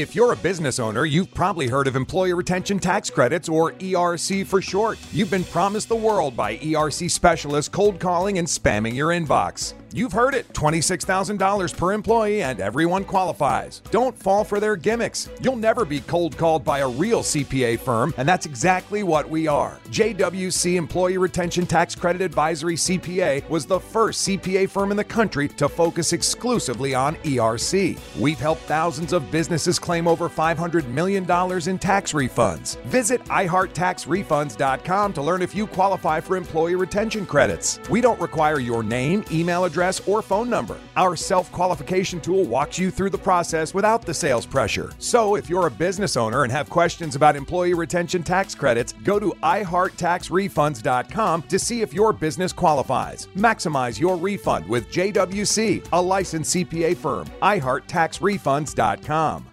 If 0.00 0.14
you're 0.14 0.32
a 0.32 0.36
business 0.36 0.78
owner, 0.78 1.06
you've 1.06 1.34
probably 1.34 1.66
heard 1.66 1.88
of 1.88 1.96
Employee 1.96 2.32
Retention 2.32 2.78
Tax 2.78 3.10
Credits, 3.10 3.48
or 3.48 3.72
ERC 3.72 4.46
for 4.46 4.62
short. 4.62 4.96
You've 5.12 5.28
been 5.28 5.42
promised 5.42 5.88
the 5.88 5.96
world 5.96 6.36
by 6.36 6.56
ERC 6.58 7.10
specialists 7.10 7.68
cold 7.68 7.98
calling 7.98 8.38
and 8.38 8.46
spamming 8.46 8.94
your 8.94 9.08
inbox. 9.08 9.74
You've 9.94 10.12
heard 10.12 10.34
it 10.34 10.46
$26,000 10.52 11.74
per 11.74 11.92
employee, 11.92 12.42
and 12.42 12.60
everyone 12.60 13.04
qualifies. 13.04 13.80
Don't 13.90 14.14
fall 14.14 14.44
for 14.44 14.60
their 14.60 14.76
gimmicks. 14.76 15.30
You'll 15.40 15.56
never 15.56 15.86
be 15.86 16.00
cold 16.00 16.36
called 16.36 16.62
by 16.62 16.80
a 16.80 16.88
real 16.88 17.22
CPA 17.22 17.78
firm, 17.78 18.12
and 18.18 18.28
that's 18.28 18.44
exactly 18.44 19.02
what 19.02 19.30
we 19.30 19.46
are. 19.46 19.80
JWC 19.90 20.74
Employee 20.76 21.16
Retention 21.16 21.64
Tax 21.64 21.94
Credit 21.94 22.20
Advisory 22.20 22.74
CPA 22.74 23.48
was 23.48 23.64
the 23.64 23.80
first 23.80 24.28
CPA 24.28 24.68
firm 24.68 24.90
in 24.90 24.96
the 24.98 25.04
country 25.04 25.48
to 25.48 25.70
focus 25.70 26.12
exclusively 26.12 26.94
on 26.94 27.16
ERC. 27.16 27.98
We've 28.20 28.38
helped 28.38 28.62
thousands 28.62 29.14
of 29.14 29.30
businesses 29.30 29.78
claim 29.78 30.06
over 30.06 30.28
$500 30.28 30.86
million 30.88 31.22
in 31.22 31.78
tax 31.78 32.12
refunds. 32.12 32.76
Visit 32.82 33.24
iHeartTaxRefunds.com 33.24 35.12
to 35.14 35.22
learn 35.22 35.40
if 35.40 35.54
you 35.54 35.66
qualify 35.66 36.20
for 36.20 36.36
employee 36.36 36.74
retention 36.74 37.24
credits. 37.24 37.80
We 37.88 38.02
don't 38.02 38.20
require 38.20 38.60
your 38.60 38.82
name, 38.82 39.24
email 39.32 39.64
address, 39.64 39.77
or 40.06 40.22
phone 40.22 40.48
number. 40.50 40.76
Our 40.96 41.16
self 41.16 41.50
qualification 41.52 42.20
tool 42.20 42.44
walks 42.44 42.78
you 42.78 42.90
through 42.90 43.10
the 43.10 43.18
process 43.18 43.74
without 43.74 44.02
the 44.02 44.14
sales 44.14 44.46
pressure. 44.46 44.92
So 44.98 45.34
if 45.36 45.48
you're 45.50 45.66
a 45.66 45.70
business 45.70 46.16
owner 46.16 46.44
and 46.44 46.52
have 46.52 46.70
questions 46.70 47.16
about 47.16 47.36
employee 47.36 47.74
retention 47.74 48.22
tax 48.22 48.54
credits, 48.54 48.92
go 49.04 49.18
to 49.18 49.32
iHeartTaxRefunds.com 49.42 51.42
to 51.42 51.58
see 51.58 51.82
if 51.82 51.92
your 51.94 52.12
business 52.12 52.52
qualifies. 52.52 53.26
Maximize 53.36 53.98
your 54.00 54.16
refund 54.16 54.66
with 54.68 54.88
JWC, 54.90 55.86
a 55.92 56.00
licensed 56.00 56.54
CPA 56.54 56.96
firm. 56.96 57.26
iHeartTaxRefunds.com. 57.42 59.44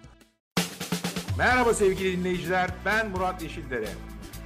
Merhaba 1.38 1.74
sevgili 1.74 2.18
dinleyiciler, 2.18 2.70
ben 2.84 3.10
Murat 3.10 3.42
Yeşildere. 3.42 3.88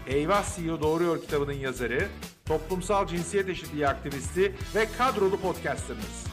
Eyvah 0.07 0.45
CEO 0.57 0.83
Doğruyor 0.83 1.21
kitabının 1.21 1.53
yazarı, 1.53 2.09
toplumsal 2.45 3.07
cinsiyet 3.07 3.49
eşitliği 3.49 3.89
aktivisti 3.89 4.55
ve 4.75 4.87
kadrolu 4.99 5.41
podcasterınız. 5.41 6.27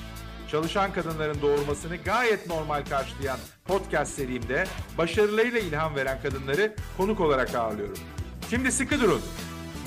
Çalışan 0.51 0.93
kadınların 0.93 1.41
doğurmasını 1.41 1.95
gayet 1.97 2.47
normal 2.47 2.85
karşılayan 2.85 3.39
podcast 3.65 4.13
serimde 4.13 4.65
başarılarıyla 4.97 5.59
ilham 5.59 5.95
veren 5.95 6.21
kadınları 6.21 6.75
konuk 6.97 7.19
olarak 7.19 7.55
ağırlıyorum. 7.55 7.97
Şimdi 8.49 8.71
sıkı 8.71 8.99
durun. 8.99 9.21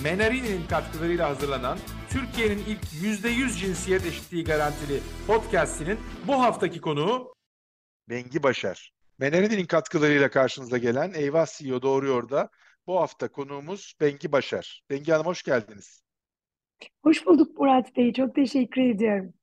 Menarini'nin 0.02 0.66
katkılarıyla 0.66 1.28
hazırlanan 1.28 1.78
Türkiye'nin 2.10 2.58
ilk 2.58 2.84
%100 2.84 3.58
cinsiyet 3.58 4.06
eşitliği 4.06 4.44
garantili 4.44 5.00
podcastinin 5.26 5.98
bu 6.26 6.42
haftaki 6.42 6.80
konuğu 6.80 7.34
Bengi 8.08 8.42
Başar. 8.42 8.92
Menarini'nin 9.18 9.66
katkılarıyla 9.66 10.30
karşınıza 10.30 10.78
gelen 10.78 11.12
Eyvah 11.14 11.46
CEO 11.46 11.82
Doğruyor 11.82 12.28
da 12.28 12.48
bu 12.86 13.00
hafta 13.00 13.28
konuğumuz 13.28 13.94
Bengi 14.00 14.32
Başar. 14.32 14.82
Bengi 14.90 15.12
Hanım 15.12 15.26
hoş 15.26 15.42
geldiniz. 15.42 16.02
Hoş 17.02 17.26
bulduk 17.26 17.58
Murat 17.58 17.96
Bey. 17.96 18.12
Çok 18.12 18.34
teşekkür 18.34 18.82
ediyorum. 18.82 19.34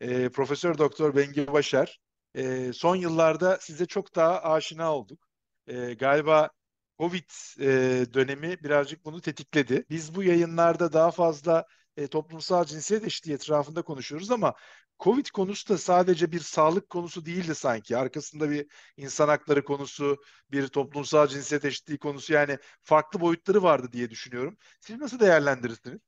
Ee, 0.00 0.28
Profesör 0.28 0.78
Doktor 0.78 1.16
Bengi 1.16 1.52
Başar. 1.52 2.00
Ee, 2.34 2.72
son 2.72 2.96
yıllarda 2.96 3.58
size 3.60 3.86
çok 3.86 4.14
daha 4.14 4.42
aşina 4.42 4.94
olduk. 4.96 5.28
Ee, 5.66 5.94
galiba 5.94 6.50
Covid 6.98 7.30
e, 7.60 7.66
dönemi 8.14 8.56
birazcık 8.62 9.04
bunu 9.04 9.20
tetikledi. 9.20 9.84
Biz 9.90 10.14
bu 10.14 10.22
yayınlarda 10.22 10.92
daha 10.92 11.10
fazla 11.10 11.64
e, 11.96 12.06
toplumsal 12.06 12.64
cinsiyet 12.64 13.04
eşitliği 13.04 13.34
etrafında 13.34 13.82
konuşuyoruz 13.82 14.30
ama 14.30 14.54
Covid 15.00 15.26
konusu 15.26 15.68
da 15.68 15.78
sadece 15.78 16.32
bir 16.32 16.40
sağlık 16.40 16.90
konusu 16.90 17.26
değildi 17.26 17.54
sanki. 17.54 17.96
Arkasında 17.96 18.50
bir 18.50 18.66
insan 18.96 19.28
hakları 19.28 19.64
konusu, 19.64 20.16
bir 20.50 20.68
toplumsal 20.68 21.26
cinsiyet 21.26 21.64
eşitliği 21.64 21.98
konusu 21.98 22.32
yani 22.32 22.58
farklı 22.82 23.20
boyutları 23.20 23.62
vardı 23.62 23.88
diye 23.92 24.10
düşünüyorum. 24.10 24.56
Siz 24.80 24.96
nasıl 25.00 25.20
değerlendirirsiniz? 25.20 26.00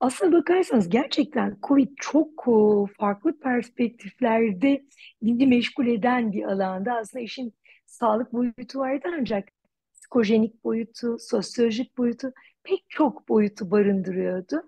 Aslına 0.00 0.32
bakarsanız 0.32 0.88
gerçekten 0.88 1.56
Covid 1.62 1.88
çok 1.96 2.28
e, 2.48 2.92
farklı 2.98 3.38
perspektiflerde 3.38 4.84
bizi 5.22 5.46
meşgul 5.46 5.86
eden 5.86 6.32
bir 6.32 6.42
alanda. 6.42 6.92
Aslında 6.92 7.24
işin 7.24 7.54
sağlık 7.86 8.32
boyutu 8.32 8.78
vardı 8.78 9.08
ancak 9.18 9.48
psikojenik 9.94 10.64
boyutu, 10.64 11.16
sosyolojik 11.20 11.98
boyutu 11.98 12.32
pek 12.62 12.84
çok 12.88 13.28
boyutu 13.28 13.70
barındırıyordu. 13.70 14.62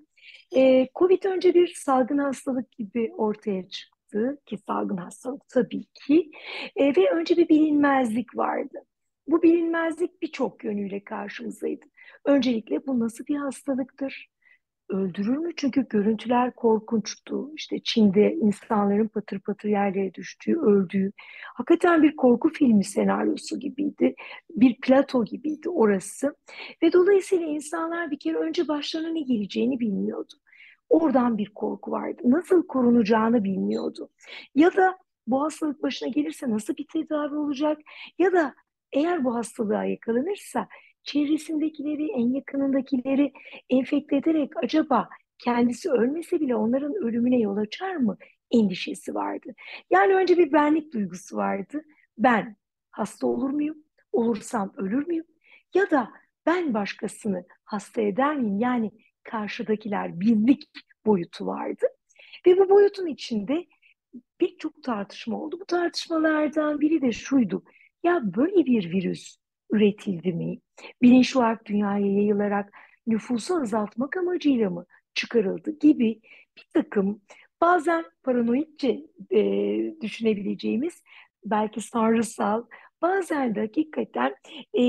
E, 0.56 0.88
Covid 0.94 1.24
önce 1.24 1.54
bir 1.54 1.74
salgın 1.76 2.18
hastalık 2.18 2.72
gibi 2.72 3.12
ortaya 3.16 3.68
çıktı 3.68 4.38
ki 4.46 4.58
salgın 4.66 4.96
hastalık 4.96 5.48
tabii 5.48 5.84
ki 5.84 6.30
e, 6.76 6.96
ve 6.96 7.10
önce 7.10 7.36
bir 7.36 7.48
bilinmezlik 7.48 8.36
vardı. 8.36 8.78
Bu 9.26 9.42
bilinmezlik 9.42 10.22
birçok 10.22 10.64
yönüyle 10.64 11.04
karşımızdaydı. 11.04 11.86
Öncelikle 12.24 12.86
bu 12.86 13.00
nasıl 13.00 13.26
bir 13.26 13.36
hastalıktır? 13.36 14.30
Öldürür 14.90 15.36
mü? 15.36 15.50
Çünkü 15.56 15.86
görüntüler 15.88 16.54
korkunçtu. 16.54 17.50
İşte 17.54 17.80
Çin'de 17.84 18.34
insanların 18.34 19.08
patır 19.08 19.38
patır 19.38 19.68
yerlere 19.68 20.14
düştüğü, 20.14 20.56
öldüğü. 20.58 21.12
Hakikaten 21.54 22.02
bir 22.02 22.16
korku 22.16 22.48
filmi 22.48 22.84
senaryosu 22.84 23.58
gibiydi. 23.58 24.14
Bir 24.50 24.80
plato 24.80 25.24
gibiydi 25.24 25.68
orası. 25.68 26.36
Ve 26.82 26.92
dolayısıyla 26.92 27.46
insanlar 27.46 28.10
bir 28.10 28.18
kere 28.18 28.36
önce 28.36 28.68
başlarına 28.68 29.08
ne 29.08 29.20
geleceğini 29.20 29.80
bilmiyordu. 29.80 30.32
Oradan 30.88 31.38
bir 31.38 31.50
korku 31.54 31.90
vardı. 31.90 32.22
Nasıl 32.24 32.66
korunacağını 32.66 33.44
bilmiyordu. 33.44 34.08
Ya 34.54 34.76
da 34.76 34.98
bu 35.26 35.42
hastalık 35.42 35.82
başına 35.82 36.08
gelirse 36.08 36.50
nasıl 36.50 36.76
bir 36.76 36.86
tedavi 36.92 37.34
olacak? 37.34 37.78
Ya 38.18 38.32
da 38.32 38.54
eğer 38.92 39.24
bu 39.24 39.34
hastalığa 39.34 39.84
yakalanırsa 39.84 40.68
çevresindekileri, 41.02 42.10
en 42.12 42.34
yakınındakileri 42.34 43.32
enfekte 43.70 44.16
ederek 44.16 44.52
acaba 44.56 45.08
kendisi 45.38 45.90
ölmese 45.90 46.40
bile 46.40 46.56
onların 46.56 46.94
ölümüne 46.94 47.38
yol 47.38 47.56
açar 47.56 47.96
mı 47.96 48.16
endişesi 48.50 49.14
vardı. 49.14 49.54
Yani 49.90 50.14
önce 50.14 50.38
bir 50.38 50.52
benlik 50.52 50.92
duygusu 50.94 51.36
vardı. 51.36 51.82
Ben 52.18 52.56
hasta 52.90 53.26
olur 53.26 53.50
muyum? 53.50 53.76
Olursam 54.12 54.72
ölür 54.76 55.06
müyüm? 55.06 55.26
Ya 55.74 55.90
da 55.90 56.10
ben 56.46 56.74
başkasını 56.74 57.44
hasta 57.64 58.00
eder 58.02 58.36
miyim? 58.36 58.58
Yani 58.58 58.90
karşıdakiler 59.22 60.20
birlik 60.20 60.70
boyutu 61.06 61.46
vardı. 61.46 61.86
Ve 62.46 62.58
bu 62.58 62.68
boyutun 62.68 63.06
içinde 63.06 63.66
birçok 64.40 64.82
tartışma 64.82 65.40
oldu. 65.40 65.60
Bu 65.60 65.64
tartışmalardan 65.64 66.80
biri 66.80 67.02
de 67.02 67.12
şuydu. 67.12 67.64
Ya 68.02 68.20
böyle 68.36 68.66
bir 68.66 68.92
virüs 68.92 69.39
üretildi 69.70 70.32
mi? 70.32 70.58
Bilinçli 71.02 71.38
olarak 71.38 71.66
dünyaya 71.66 72.06
yayılarak 72.06 72.72
nüfusu 73.06 73.56
azaltmak 73.56 74.16
amacıyla 74.16 74.70
mı 74.70 74.86
çıkarıldı 75.14 75.78
gibi 75.78 76.20
bir 76.56 76.66
takım 76.74 77.20
bazen 77.60 78.04
paranoidce 78.22 79.06
e, 79.30 79.40
düşünebileceğimiz 80.00 81.02
belki 81.44 81.90
tanrısal 81.90 82.64
bazen 83.02 83.54
de 83.54 83.60
hakikaten 83.60 84.34
e, 84.74 84.82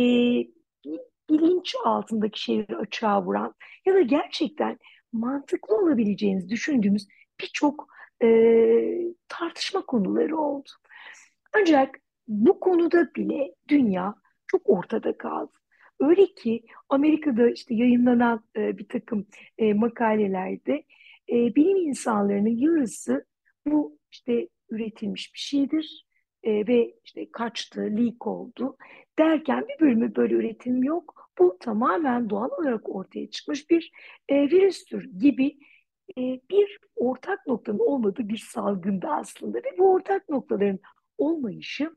bilinç 1.29 1.75
altındaki 1.85 2.41
şeyleri 2.41 2.77
açığa 2.77 3.25
vuran 3.25 3.55
ya 3.85 3.93
da 3.93 4.01
gerçekten 4.01 4.77
mantıklı 5.13 5.75
olabileceğiniz 5.75 6.49
düşündüğümüz 6.49 7.07
birçok 7.41 7.87
e, 8.23 8.27
tartışma 9.27 9.85
konuları 9.85 10.37
oldu. 10.37 10.69
Ancak 11.53 11.99
bu 12.27 12.59
konuda 12.59 13.15
bile 13.15 13.55
dünya 13.67 14.15
çok 14.51 14.61
ortada 14.65 15.17
kaldı. 15.17 15.51
Öyle 15.99 16.25
ki 16.25 16.63
Amerika'da 16.89 17.49
işte 17.49 17.75
yayınlanan 17.75 18.43
e, 18.55 18.77
bir 18.77 18.87
takım 18.87 19.27
e, 19.57 19.73
makalelerde 19.73 20.83
e, 21.29 21.55
bilim 21.55 21.77
insanlarının 21.77 22.57
yarısı 22.57 23.25
bu 23.65 23.97
işte 24.11 24.47
üretilmiş 24.69 25.33
bir 25.33 25.39
şeydir 25.39 26.05
e, 26.43 26.67
ve 26.67 26.93
işte 27.03 27.31
kaçtı, 27.31 27.81
leak 27.81 28.27
oldu 28.27 28.77
derken 29.19 29.65
bir 29.69 29.85
bölümü 29.85 30.15
böyle 30.15 30.33
üretim 30.33 30.83
yok. 30.83 31.31
Bu 31.39 31.57
tamamen 31.59 32.29
doğal 32.29 32.49
olarak 32.59 32.95
ortaya 32.95 33.29
çıkmış 33.29 33.69
bir 33.69 33.91
e, 34.29 34.35
virüstür 34.35 35.19
gibi 35.19 35.57
e, 36.17 36.21
bir 36.49 36.79
ortak 36.95 37.47
noktanın 37.47 37.79
olmadığı 37.79 38.29
bir 38.29 38.37
salgında 38.37 39.09
aslında 39.09 39.57
ve 39.57 39.77
bu 39.77 39.93
ortak 39.93 40.29
noktaların 40.29 40.79
olmayışı 41.17 41.91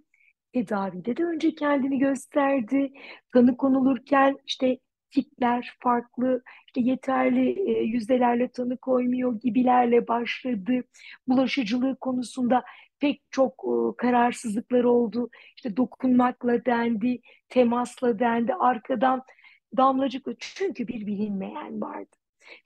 tedavide 0.54 1.16
de 1.16 1.24
önce 1.24 1.54
kendini 1.54 1.98
gösterdi. 1.98 2.92
Tanı 3.32 3.56
konulurken 3.56 4.36
işte 4.46 4.78
tipler 5.10 5.76
farklı, 5.80 6.42
işte 6.66 6.80
yeterli 6.80 7.70
e, 7.70 7.82
yüzdelerle 7.82 8.48
tanı 8.48 8.76
koymuyor 8.76 9.40
gibilerle 9.40 10.08
başladı. 10.08 10.84
Bulaşıcılığı 11.28 11.96
konusunda 11.96 12.64
pek 13.00 13.22
çok 13.30 13.52
e, 13.64 13.96
kararsızlıklar 13.96 14.84
oldu. 14.84 15.30
İşte 15.56 15.76
dokunmakla 15.76 16.64
dendi, 16.64 17.20
temasla 17.48 18.18
dendi, 18.18 18.54
arkadan 18.54 19.22
damlacıkla. 19.76 20.32
Çünkü 20.38 20.88
bir 20.88 21.06
bilinmeyen 21.06 21.80
vardı. 21.80 22.16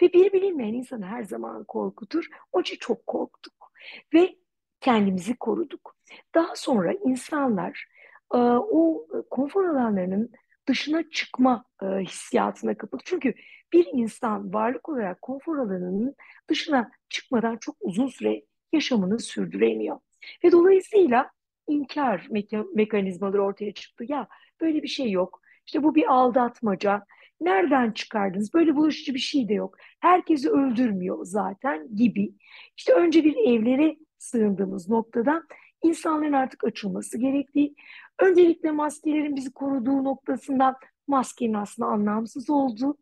Ve 0.02 0.12
bir 0.12 0.32
bilinmeyen 0.32 0.75
insanı 0.75 1.06
her 1.06 1.23
zaman 1.23 1.64
korkutur. 1.64 2.29
Onun 2.52 2.62
için 2.62 2.76
çok 2.81 3.06
korktuk. 3.06 3.73
Ve 4.14 4.38
kendimizi 4.80 5.36
koruduk. 5.36 5.96
Daha 6.34 6.56
sonra 6.56 6.92
insanlar 6.92 7.86
e, 8.34 8.38
o 8.38 9.06
konfor 9.30 9.64
alanlarının 9.64 10.32
dışına 10.69 11.10
çıkma 11.10 11.64
e, 11.82 11.86
hissiyatına 11.86 12.76
kapıldı. 12.76 13.02
Çünkü 13.06 13.34
bir 13.72 13.86
insan 13.92 14.54
varlık 14.54 14.88
olarak 14.88 15.22
konfor 15.22 15.58
alanının 15.58 16.14
dışına 16.48 16.90
çıkmadan 17.08 17.56
çok 17.56 17.76
uzun 17.80 18.06
süre 18.06 18.42
yaşamını 18.72 19.19
sürdüremiyor. 19.19 19.98
Ve 20.44 20.52
dolayısıyla 20.52 21.30
inkar 21.66 22.19
meka- 22.30 22.75
mekanizmaları 22.75 23.42
ortaya 23.42 23.75
çıktı. 23.75 24.04
Ya 24.08 24.28
böyle 24.60 24.82
bir 24.82 24.88
şey 24.88 25.10
yok. 25.10 25.40
İşte 25.66 25.82
bu 25.82 25.94
bir 25.94 26.12
aldatmaca. 26.12 27.04
Nereden 27.40 27.92
çıkardınız? 27.92 28.54
Böyle 28.54 28.76
bulaşıcı 28.76 29.14
bir 29.14 29.19
şey 29.19 29.48
de 29.48 29.54
yok. 29.54 29.76
Herkesi 30.00 30.50
öldürmüyor 30.50 31.19
zaten 31.22 31.96
gibi. 31.96 32.32
İşte 32.76 32.92
önce 32.92 33.25
bir 33.25 33.36
evlere 33.36 33.96
sığındığımız 34.18 34.88
noktada 34.88 35.42
insanların 35.82 36.32
artık 36.32 36.64
açılması 36.64 37.18
gerektiği, 37.18 37.74
öncelikle 38.18 38.70
maskelerin 38.70 39.36
bizi 39.36 39.52
koruduğu 39.52 40.04
noktasından 40.04 40.74
maskenin 41.06 41.54
aslında 41.54 41.88
anlamsız 41.88 42.50
olduğu, 42.50 42.96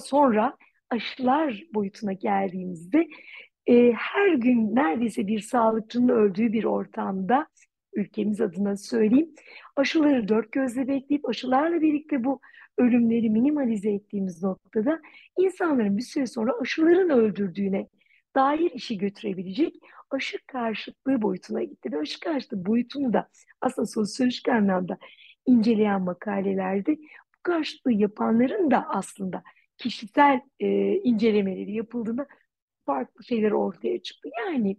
sonra 0.00 0.56
aşılar 0.90 1.62
boyutuna 1.74 2.12
geldiğimizde 2.12 3.08
e, 3.66 3.92
her 3.92 4.34
gün 4.34 4.74
neredeyse 4.74 5.26
bir 5.26 5.40
sağlıkçının 5.40 6.08
öldüğü 6.08 6.52
bir 6.52 6.64
ortamda 6.64 7.46
ülkemiz 7.92 8.40
adına 8.40 8.76
söyleyeyim. 8.76 9.34
Aşıları 9.76 10.28
dört 10.28 10.52
gözle 10.52 10.88
bekleyip 10.88 11.28
aşılarla 11.28 11.80
birlikte 11.80 12.24
bu 12.24 12.40
ölümleri 12.78 13.30
minimalize 13.30 13.90
ettiğimiz 13.90 14.42
noktada 14.42 15.00
insanların 15.38 15.96
bir 15.96 16.02
süre 16.02 16.26
sonra 16.26 16.52
aşıların 16.60 17.10
öldürdüğüne 17.10 17.88
dair 18.34 18.70
işi 18.70 18.98
götürebilecek 18.98 19.74
aşı 20.14 20.38
karşıtlığı 20.46 21.22
boyutuna 21.22 21.62
gitti. 21.62 21.92
Ve 21.92 21.98
aşı 21.98 22.20
karşıtlığı 22.20 22.66
boyutunu 22.66 23.12
da 23.12 23.28
aslında 23.60 23.86
sosyolojik 23.86 24.48
anlamda 24.48 24.98
inceleyen 25.46 26.02
makalelerde 26.02 26.96
bu 26.96 27.38
karşıtlığı 27.42 27.92
yapanların 27.92 28.70
da 28.70 28.86
aslında 28.88 29.42
kişisel 29.78 30.40
e, 30.60 30.96
incelemeleri 30.96 31.72
yapıldığında 31.72 32.26
farklı 32.86 33.24
şeyler 33.24 33.50
ortaya 33.50 34.02
çıktı. 34.02 34.28
Yani 34.38 34.76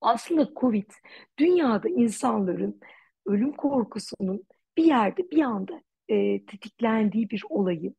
aslında 0.00 0.50
Covid 0.56 0.90
dünyada 1.38 1.88
insanların 1.88 2.80
ölüm 3.26 3.52
korkusunun 3.52 4.44
bir 4.76 4.84
yerde 4.84 5.30
bir 5.30 5.42
anda 5.42 5.82
e, 6.08 6.44
tetiklendiği 6.46 7.30
bir 7.30 7.42
olayı 7.48 7.94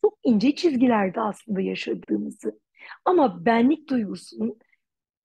çok 0.00 0.18
ince 0.22 0.54
çizgilerde 0.54 1.20
aslında 1.20 1.60
yaşadığımızı 1.60 2.60
ama 3.04 3.44
benlik 3.46 3.88
duygusunun 3.88 4.58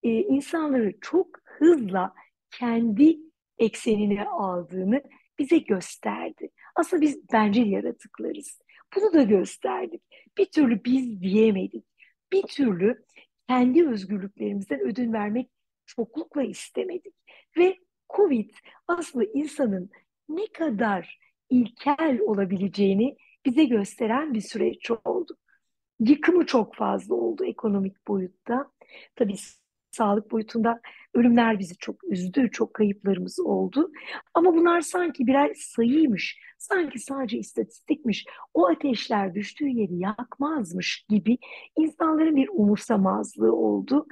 e, 0.02 0.08
insanları 0.08 0.94
çok 1.00 1.26
hızla 1.44 2.14
kendi 2.50 3.18
eksenine 3.58 4.24
aldığını 4.24 5.02
bize 5.38 5.58
gösterdi. 5.58 6.50
Aslında 6.76 7.02
biz 7.02 7.32
bencil 7.32 7.66
yaratıklarız. 7.66 8.58
Bunu 8.96 9.12
da 9.12 9.22
gösterdik. 9.22 10.02
Bir 10.38 10.46
türlü 10.46 10.84
biz 10.84 11.20
diyemedik. 11.20 11.84
Bir 12.32 12.42
türlü 12.42 13.04
kendi 13.48 13.88
özgürlüklerimizden 13.88 14.80
ödün 14.80 15.12
vermek 15.12 15.50
çoklukla 15.86 16.42
istemedik. 16.42 17.14
Ve 17.56 17.76
Covid 18.16 18.50
aslında 18.88 19.24
insanın 19.34 19.90
ne 20.28 20.46
kadar 20.46 21.18
ilkel 21.50 22.20
olabileceğini 22.20 23.16
bize 23.46 23.64
gösteren 23.64 24.34
bir 24.34 24.40
süreç 24.40 24.90
oldu. 24.90 25.36
Yıkımı 26.00 26.46
çok 26.46 26.74
fazla 26.74 27.14
oldu 27.14 27.44
ekonomik 27.44 28.08
boyutta. 28.08 28.72
Tabii 29.16 29.36
sağlık 29.90 30.30
boyutunda 30.30 30.80
ölümler 31.14 31.58
bizi 31.58 31.76
çok 31.76 32.04
üzdü, 32.04 32.50
çok 32.50 32.74
kayıplarımız 32.74 33.40
oldu. 33.40 33.90
Ama 34.34 34.54
bunlar 34.54 34.80
sanki 34.80 35.26
birer 35.26 35.54
sayıymış, 35.54 36.40
sanki 36.58 36.98
sadece 36.98 37.38
istatistikmiş, 37.38 38.26
o 38.54 38.68
ateşler 38.68 39.34
düştüğü 39.34 39.68
yeri 39.68 39.98
yakmazmış 39.98 41.06
gibi 41.08 41.38
insanların 41.76 42.36
bir 42.36 42.48
umursamazlığı 42.52 43.56
oldu. 43.56 44.06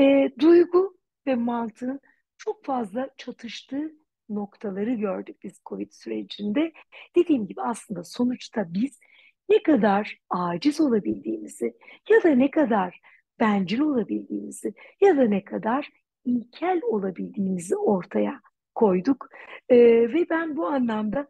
E, 0.00 0.30
duygu 0.38 0.96
ve 1.26 1.34
mantığın 1.34 2.00
çok 2.38 2.64
fazla 2.64 3.10
çatıştığı 3.16 3.92
noktaları 4.28 4.94
gördük 4.94 5.36
biz 5.42 5.60
COVID 5.68 5.92
sürecinde. 5.92 6.72
Dediğim 7.16 7.46
gibi 7.46 7.62
aslında 7.62 8.04
sonuçta 8.04 8.64
biz 8.68 9.00
ne 9.48 9.62
kadar 9.62 10.18
aciz 10.30 10.80
olabildiğimizi 10.80 11.76
ya 12.10 12.22
da 12.22 12.28
ne 12.28 12.50
kadar 12.50 13.00
bencil 13.40 13.80
olabildiğimizi 13.80 14.74
ya 15.00 15.16
da 15.16 15.22
ne 15.22 15.44
kadar 15.44 15.88
ilkel 16.24 16.80
olabildiğimizi 16.82 17.76
ortaya 17.76 18.40
koyduk. 18.74 19.28
Ee, 19.68 19.76
ve 20.12 20.26
ben 20.30 20.56
bu 20.56 20.66
anlamda 20.66 21.28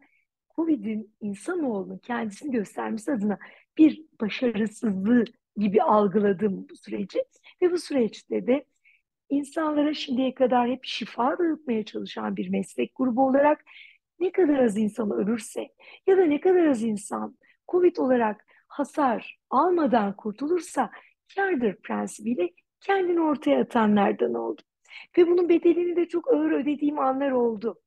COVID'in 0.55 1.15
insanoğlunun 1.21 1.97
kendisini 1.97 2.51
göstermesi 2.51 3.11
adına 3.11 3.39
bir 3.77 4.05
başarısızlığı 4.21 5.25
gibi 5.57 5.83
algıladım 5.83 6.67
bu 6.69 6.75
süreci. 6.75 7.23
Ve 7.61 7.71
bu 7.71 7.77
süreçte 7.77 8.47
de 8.47 8.65
insanlara 9.29 9.93
şimdiye 9.93 10.33
kadar 10.33 10.69
hep 10.69 10.85
şifa 10.85 11.39
dağıtmaya 11.39 11.85
çalışan 11.85 12.35
bir 12.35 12.49
meslek 12.49 12.91
grubu 12.95 13.27
olarak 13.27 13.65
ne 14.19 14.31
kadar 14.31 14.59
az 14.59 14.77
insan 14.77 15.11
ölürse 15.11 15.69
ya 16.07 16.17
da 16.17 16.25
ne 16.25 16.39
kadar 16.39 16.65
az 16.65 16.83
insan 16.83 17.37
COVID 17.71 17.97
olarak 17.97 18.45
hasar 18.67 19.39
almadan 19.49 20.15
kurtulursa 20.15 20.91
kârdır 21.35 21.75
prensibiyle 21.75 22.49
kendini 22.81 23.21
ortaya 23.21 23.61
atanlardan 23.61 24.33
oldu. 24.33 24.61
Ve 25.17 25.27
bunun 25.27 25.49
bedelini 25.49 25.95
de 25.95 26.07
çok 26.07 26.33
ağır 26.33 26.51
ödediğim 26.51 26.99
anlar 26.99 27.31
oldu. 27.31 27.79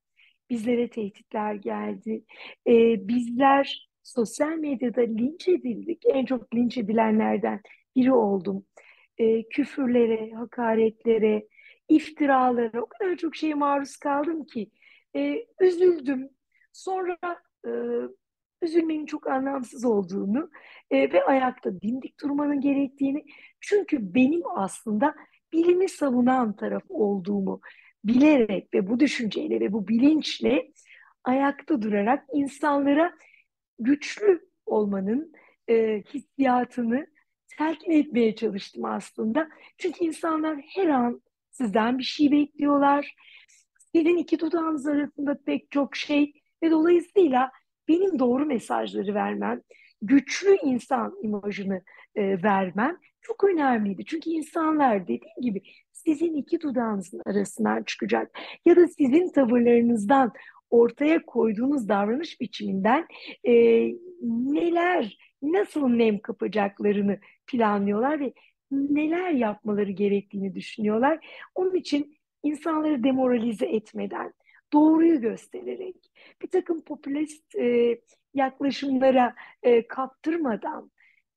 Bizlere 0.50 0.88
tehditler 0.88 1.54
geldi. 1.54 2.24
Ee, 2.66 3.08
bizler 3.08 3.88
sosyal 4.02 4.56
medyada 4.56 5.00
linç 5.00 5.48
edildik. 5.48 6.02
En 6.06 6.24
çok 6.24 6.54
linç 6.54 6.78
edilenlerden 6.78 7.60
biri 7.96 8.12
oldum. 8.12 8.66
Ee, 9.18 9.42
küfürlere, 9.48 10.30
hakaretlere, 10.32 11.46
iftiralara 11.88 12.82
o 12.82 12.86
kadar 12.86 13.16
çok 13.16 13.36
şeye 13.36 13.54
maruz 13.54 13.96
kaldım 13.96 14.44
ki 14.44 14.70
e, 15.16 15.46
üzüldüm. 15.60 16.30
Sonra 16.72 17.18
e, 17.66 17.70
üzülmenin 18.64 19.06
çok 19.06 19.26
anlamsız 19.26 19.84
olduğunu 19.84 20.50
e, 20.90 21.12
ve 21.12 21.24
ayakta 21.24 21.80
dimdik 21.80 22.20
durmanın 22.20 22.60
gerektiğini 22.60 23.24
çünkü 23.60 24.14
benim 24.14 24.42
aslında 24.54 25.14
bilimi 25.52 25.88
savunan 25.88 26.56
taraf 26.56 26.82
olduğumu 26.88 27.60
bilerek 28.04 28.74
ve 28.74 28.88
bu 28.88 29.00
düşünceyle 29.00 29.60
ve 29.60 29.72
bu 29.72 29.88
bilinçle 29.88 30.72
ayakta 31.24 31.82
durarak 31.82 32.24
insanlara 32.32 33.14
güçlü 33.78 34.48
olmanın 34.66 35.32
e, 35.68 36.02
hissiyatını 36.14 37.06
telkin 37.58 37.90
etmeye 37.90 38.34
çalıştım 38.34 38.84
aslında. 38.84 39.48
Çünkü 39.78 40.04
insanlar 40.04 40.58
her 40.74 40.88
an 40.88 41.22
sizden 41.50 41.98
bir 41.98 42.04
şey 42.04 42.32
bekliyorlar. 42.32 43.14
Sizin 43.94 44.16
iki 44.16 44.38
dudağınız 44.38 44.86
arasında 44.86 45.38
pek 45.46 45.70
çok 45.70 45.96
şey 45.96 46.32
ve 46.62 46.70
dolayısıyla 46.70 47.50
benim 47.88 48.18
doğru 48.18 48.46
mesajları 48.46 49.14
vermem, 49.14 49.60
güçlü 50.02 50.56
insan 50.64 51.18
imajını 51.22 51.82
e, 52.14 52.42
vermem 52.42 52.98
çok 53.20 53.44
önemliydi. 53.44 54.04
Çünkü 54.04 54.30
insanlar 54.30 55.02
dediğim 55.02 55.40
gibi 55.40 55.62
sizin 55.92 56.34
iki 56.34 56.60
dudağınızın 56.60 57.22
arasından 57.26 57.82
çıkacak 57.82 58.38
ya 58.66 58.76
da 58.76 58.88
sizin 58.88 59.32
tavırlarınızdan 59.32 60.32
ortaya 60.70 61.26
koyduğunuz 61.26 61.88
davranış 61.88 62.40
biçiminden 62.40 63.06
e, 63.44 63.52
neler, 64.22 65.18
nasıl 65.42 65.88
nem 65.88 66.18
kapacaklarını 66.18 67.18
planlıyorlar 67.46 68.20
ve 68.20 68.32
neler 68.70 69.30
yapmaları 69.30 69.90
gerektiğini 69.90 70.54
düşünüyorlar. 70.54 71.26
Onun 71.54 71.74
için 71.74 72.16
insanları 72.42 73.04
demoralize 73.04 73.66
etmeden, 73.66 74.32
doğruyu 74.74 75.20
göstererek, 75.20 75.96
bir 76.42 76.48
takım 76.48 76.80
popülist 76.80 77.54
e, 77.54 77.98
yaklaşımlara 78.34 79.34
e, 79.62 79.86
kaptırmadan 79.86 80.90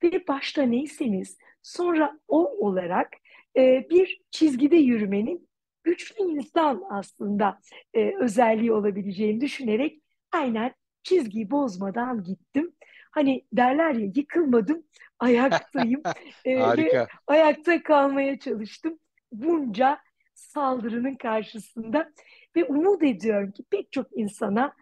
ve 0.03 0.27
başta 0.27 0.63
neyseniz 0.63 1.37
sonra 1.61 2.19
o 2.27 2.67
olarak 2.67 3.13
e, 3.57 3.87
bir 3.89 4.21
çizgide 4.31 4.75
yürümenin 4.75 5.49
güçlü 5.83 6.23
insan 6.23 6.83
aslında 6.89 7.59
e, 7.93 8.15
özelliği 8.19 8.71
olabileceğini 8.71 9.41
düşünerek 9.41 10.01
aynen 10.31 10.73
çizgiyi 11.03 11.51
bozmadan 11.51 12.23
gittim. 12.23 12.73
Hani 13.11 13.45
derler 13.53 13.93
ya 13.93 14.11
yıkılmadım, 14.15 14.83
ayaktayım 15.19 16.01
e, 16.45 16.77
ve 16.77 17.07
ayakta 17.27 17.83
kalmaya 17.83 18.39
çalıştım. 18.39 18.99
Bunca 19.31 19.99
saldırının 20.39 21.15
karşısında 21.15 22.11
ve 22.55 22.65
umut 22.65 23.03
ediyorum 23.03 23.51
ki 23.51 23.63
pek 23.71 23.91
çok 23.91 24.17
insana 24.17 24.73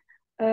e, 0.41 0.45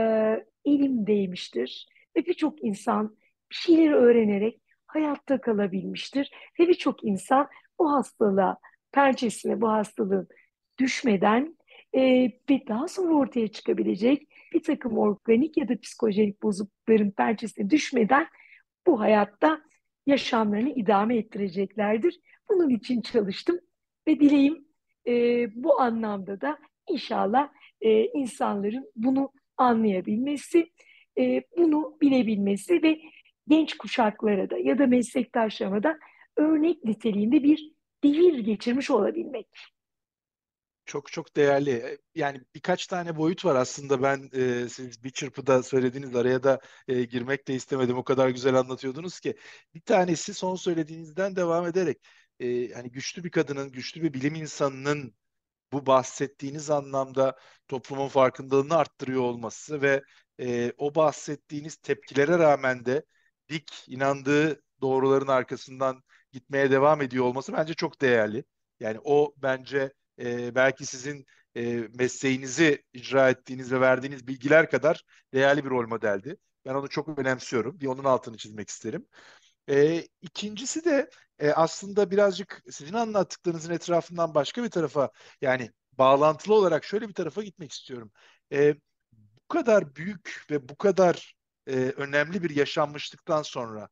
elim 0.64 1.06
değmiştir 1.06 1.88
ve 2.16 2.26
birçok 2.26 2.64
insan 2.64 3.16
bir 3.50 3.56
şeyleri 3.56 3.94
öğrenerek 3.94 4.61
hayatta 4.87 5.40
kalabilmiştir 5.40 6.30
ve 6.61 6.68
birçok 6.68 7.04
insan 7.04 7.49
bu 7.78 7.92
hastalığa, 7.92 8.59
pençesine 8.92 9.61
bu 9.61 9.68
hastalığın 9.68 10.28
düşmeden 10.78 11.56
e, 11.92 12.00
ve 12.50 12.66
daha 12.68 12.88
sonra 12.88 13.14
ortaya 13.14 13.49
çıkabilecek 13.49 14.28
bir 14.52 14.62
takım 14.62 14.99
organik 14.99 15.56
ya 15.56 15.68
da 15.68 15.80
psikolojik 15.80 16.42
bozuklukların 16.42 17.11
pençesine 17.11 17.71
düşmeden 17.71 18.26
bu 18.87 19.00
hayatta 19.00 19.62
yaşamlarını 20.06 20.71
idame 20.71 21.16
ettireceklerdir. 21.16 22.21
Bunun 22.49 22.71
için 22.71 23.00
çalıştım 23.00 23.61
ve 24.09 24.21
dileğim 24.21 24.71
e, 25.06 25.47
bu 25.54 25.80
anlamda 25.80 26.40
da 26.40 26.59
inşallah 26.88 27.49
e, 27.80 28.04
insanların 28.04 28.92
bunu 28.97 29.32
anlayabilmesi, 29.56 30.71
e, 31.18 31.42
bunu 31.56 31.97
bilebilmesi 32.00 32.82
ve 32.82 33.00
genç 33.49 33.76
kuşaklara 33.76 34.50
da 34.50 34.59
ya 34.59 34.78
da 34.78 34.87
meslektaşlarıma 34.87 35.82
da 35.82 35.99
örnek 36.37 36.85
niteliğinde 36.85 37.42
bir 37.42 37.73
devir 38.04 38.38
geçirmiş 38.38 38.90
olabilmek. 38.90 39.49
Çok 40.85 41.12
çok 41.12 41.37
değerli. 41.37 41.99
Yani 42.14 42.40
birkaç 42.54 42.87
tane 42.87 43.16
boyut 43.16 43.44
var 43.44 43.54
aslında 43.56 44.02
ben 44.02 44.30
e, 44.35 44.68
siz 44.68 45.04
bir 45.04 45.11
çırpıda 45.11 45.62
söylediğiniz 45.62 46.16
araya 46.16 46.42
da 46.42 46.61
e, 46.88 47.04
girmek 47.04 47.49
de 47.49 47.54
istemedim. 47.54 47.99
O 47.99 48.04
kadar 48.04 48.28
güzel 48.28 48.54
anlatıyordunuz 48.54 49.21
ki. 49.21 49.35
Bir 49.75 49.80
tanesi 49.80 50.35
son 50.35 50.54
söylediğinizden 50.56 51.37
devam 51.37 51.66
ederek 51.66 51.99
e, 52.40 52.72
hani 52.72 52.90
güçlü 52.90 53.24
bir 53.24 53.30
kadının, 53.30 53.72
güçlü 53.72 54.02
bir 54.02 54.14
bilim 54.14 54.34
insanının 54.34 55.14
bu 55.72 55.86
bahsettiğiniz 55.86 56.70
anlamda 56.70 57.38
toplumun 57.68 58.08
farkındalığını 58.08 58.76
arttırıyor 58.76 59.22
olması 59.22 59.82
ve 59.82 60.02
e, 60.40 60.72
o 60.78 60.94
bahsettiğiniz 60.94 61.76
tepkilere 61.76 62.38
rağmen 62.38 62.84
de 62.86 63.04
dik 63.48 63.84
inandığı 63.88 64.62
doğruların 64.80 65.26
arkasından 65.28 66.02
gitmeye 66.32 66.70
devam 66.70 67.02
ediyor 67.02 67.24
olması 67.24 67.52
bence 67.52 67.74
çok 67.74 68.00
değerli. 68.00 68.44
Yani 68.80 68.98
o 69.04 69.34
bence 69.36 69.92
e, 70.20 70.54
belki 70.54 70.86
sizin 70.86 71.26
e, 71.56 71.88
mesleğinizi 71.94 72.82
icra 72.92 73.30
ettiğiniz 73.30 73.72
ve 73.72 73.80
verdiğiniz 73.80 74.26
bilgiler 74.26 74.70
kadar 74.70 75.04
değerli 75.34 75.64
bir 75.64 75.70
rol 75.70 75.88
modeldi. 75.88 76.36
Ben 76.64 76.74
onu 76.74 76.88
çok 76.88 77.18
önemsiyorum. 77.18 77.80
Bir 77.80 77.86
onun 77.86 78.04
altını 78.04 78.36
çizmek 78.36 78.68
isterim. 78.68 79.06
E, 79.68 80.02
ikincisi 80.20 80.84
de 80.84 81.10
e, 81.42 81.52
aslında 81.52 82.11
birazcık 82.11 82.62
sizin 82.70 82.94
anlattıklarınızın 82.94 83.72
etrafından 83.72 84.34
başka 84.34 84.64
bir 84.64 84.70
tarafa 84.70 85.11
yani 85.40 85.72
bağlantılı 85.92 86.54
olarak 86.54 86.84
şöyle 86.84 87.08
bir 87.08 87.14
tarafa 87.14 87.42
gitmek 87.42 87.72
istiyorum. 87.72 88.12
E, 88.52 88.75
bu 89.12 89.49
kadar 89.49 89.96
büyük 89.96 90.46
ve 90.50 90.68
bu 90.68 90.76
kadar 90.76 91.34
e, 91.66 91.75
önemli 91.76 92.42
bir 92.42 92.50
yaşanmışlıktan 92.50 93.42
sonra 93.42 93.88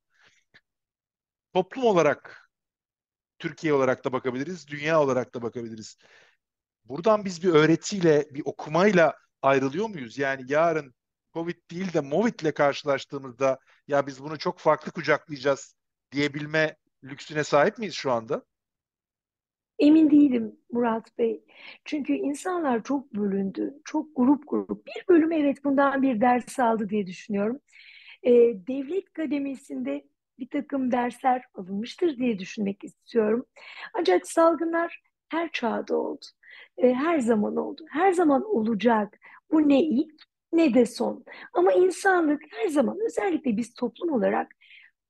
toplum 1.54 1.84
olarak 1.84 2.50
Türkiye 3.38 3.74
olarak 3.74 4.04
da 4.04 4.12
bakabiliriz, 4.12 4.68
dünya 4.68 5.00
olarak 5.02 5.34
da 5.34 5.42
bakabiliriz. 5.42 5.96
Buradan 6.84 7.24
biz 7.24 7.42
bir 7.42 7.48
öğretiyle, 7.48 8.26
bir 8.30 8.42
okumayla 8.44 9.14
ayrılıyor 9.42 9.88
muyuz? 9.88 10.18
Yani 10.18 10.44
yarın 10.48 10.94
Covid 11.34 11.70
değil 11.70 11.92
de 11.92 12.00
Movid 12.00 12.40
ile 12.40 12.54
karşılaştığımızda 12.54 13.58
ya 13.88 14.06
biz 14.06 14.22
bunu 14.22 14.38
çok 14.38 14.58
farklı 14.58 14.92
kucaklayacağız 14.92 15.74
diyebilme 16.12 16.76
lüksüne 17.04 17.44
sahip 17.44 17.78
miyiz 17.78 17.94
şu 17.94 18.12
anda? 18.12 18.42
Emin 19.78 20.10
değilim 20.10 20.56
Murat 20.72 21.18
Bey. 21.18 21.44
Çünkü 21.84 22.12
insanlar 22.12 22.82
çok 22.82 23.14
bölündü, 23.14 23.74
çok 23.84 24.16
grup 24.16 24.44
grup. 24.46 24.86
Bir 24.86 25.08
bölüm 25.08 25.32
evet 25.32 25.64
bundan 25.64 26.02
bir 26.02 26.20
ders 26.20 26.58
aldı 26.58 26.88
diye 26.88 27.06
düşünüyorum. 27.06 27.60
Ee, 28.22 28.30
devlet 28.68 29.12
kademesinde 29.12 30.04
bir 30.38 30.48
takım 30.48 30.92
dersler 30.92 31.42
alınmıştır 31.54 32.16
diye 32.16 32.38
düşünmek 32.38 32.84
istiyorum. 32.84 33.46
Ancak 33.94 34.26
salgınlar 34.28 35.02
her 35.28 35.52
çağda 35.52 35.96
oldu. 35.96 36.26
Ee, 36.78 36.94
her 36.94 37.18
zaman 37.18 37.56
oldu. 37.56 37.86
Her 37.90 38.12
zaman 38.12 38.44
olacak. 38.44 39.18
Bu 39.52 39.68
ne 39.68 39.82
ilk 39.82 40.14
ne 40.52 40.74
de 40.74 40.86
son. 40.86 41.24
Ama 41.52 41.72
insanlık 41.72 42.42
her 42.50 42.68
zaman 42.68 42.98
özellikle 43.06 43.56
biz 43.56 43.74
toplum 43.74 44.12
olarak 44.12 44.52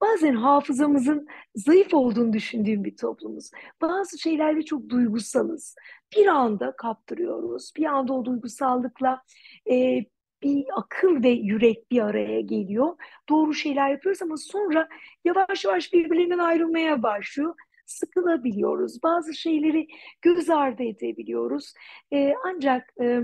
bazen 0.01 0.35
hafızamızın 0.35 1.27
zayıf 1.55 1.95
olduğunu 1.95 2.33
düşündüğüm 2.33 2.85
bir 2.85 2.97
toplumuz. 2.97 3.51
Bazı 3.81 4.19
şeylerde 4.19 4.63
çok 4.63 4.89
duygusalız. 4.89 5.75
Bir 6.17 6.27
anda 6.27 6.77
kaptırıyoruz. 6.77 7.73
Bir 7.77 7.85
anda 7.85 8.13
o 8.13 8.25
duygusallıkla 8.25 9.23
e, 9.71 10.05
bir 10.43 10.65
akıl 10.77 11.23
ve 11.23 11.29
yürek 11.29 11.91
bir 11.91 12.01
araya 12.01 12.41
geliyor. 12.41 12.97
Doğru 13.29 13.55
şeyler 13.55 13.91
yapıyoruz 13.91 14.23
ama 14.23 14.37
sonra 14.37 14.89
yavaş 15.25 15.65
yavaş 15.65 15.93
birbirlerinden 15.93 16.39
ayrılmaya 16.39 17.03
başlıyor. 17.03 17.55
Sıkılabiliyoruz. 17.87 19.03
Bazı 19.03 19.35
şeyleri 19.35 19.87
göz 20.23 20.51
ardı 20.51 20.83
edebiliyoruz. 20.83 21.75
E, 22.13 22.35
ancak 22.45 22.93
e, 23.01 23.21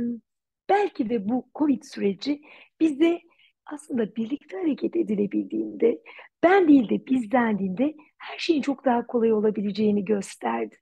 belki 0.69 1.11
de 1.11 1.29
bu 1.29 1.49
Covid 1.55 1.83
süreci 1.83 2.41
bize 2.81 3.21
aslında 3.67 4.17
birlikte 4.17 4.57
hareket 4.57 4.97
edilebildiğinde, 4.97 5.99
ben 6.43 6.69
değil 6.69 6.89
de 6.89 7.07
biz 7.07 7.33
dendiğinde 7.33 7.95
her 8.19 8.39
şeyin 8.39 8.63
çok 8.63 8.85
daha 8.85 9.07
kolay 9.07 9.33
olabileceğini 9.33 10.05
gösterdi. 10.05 10.77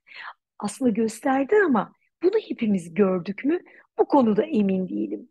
Aslında 0.59 0.91
gösterdi 0.91 1.55
ama 1.65 1.93
bunu 2.23 2.39
hepimiz 2.49 2.93
gördük 2.93 3.45
mü? 3.45 3.59
Bu 3.99 4.05
konuda 4.05 4.43
emin 4.43 4.89
değilim. 4.89 5.29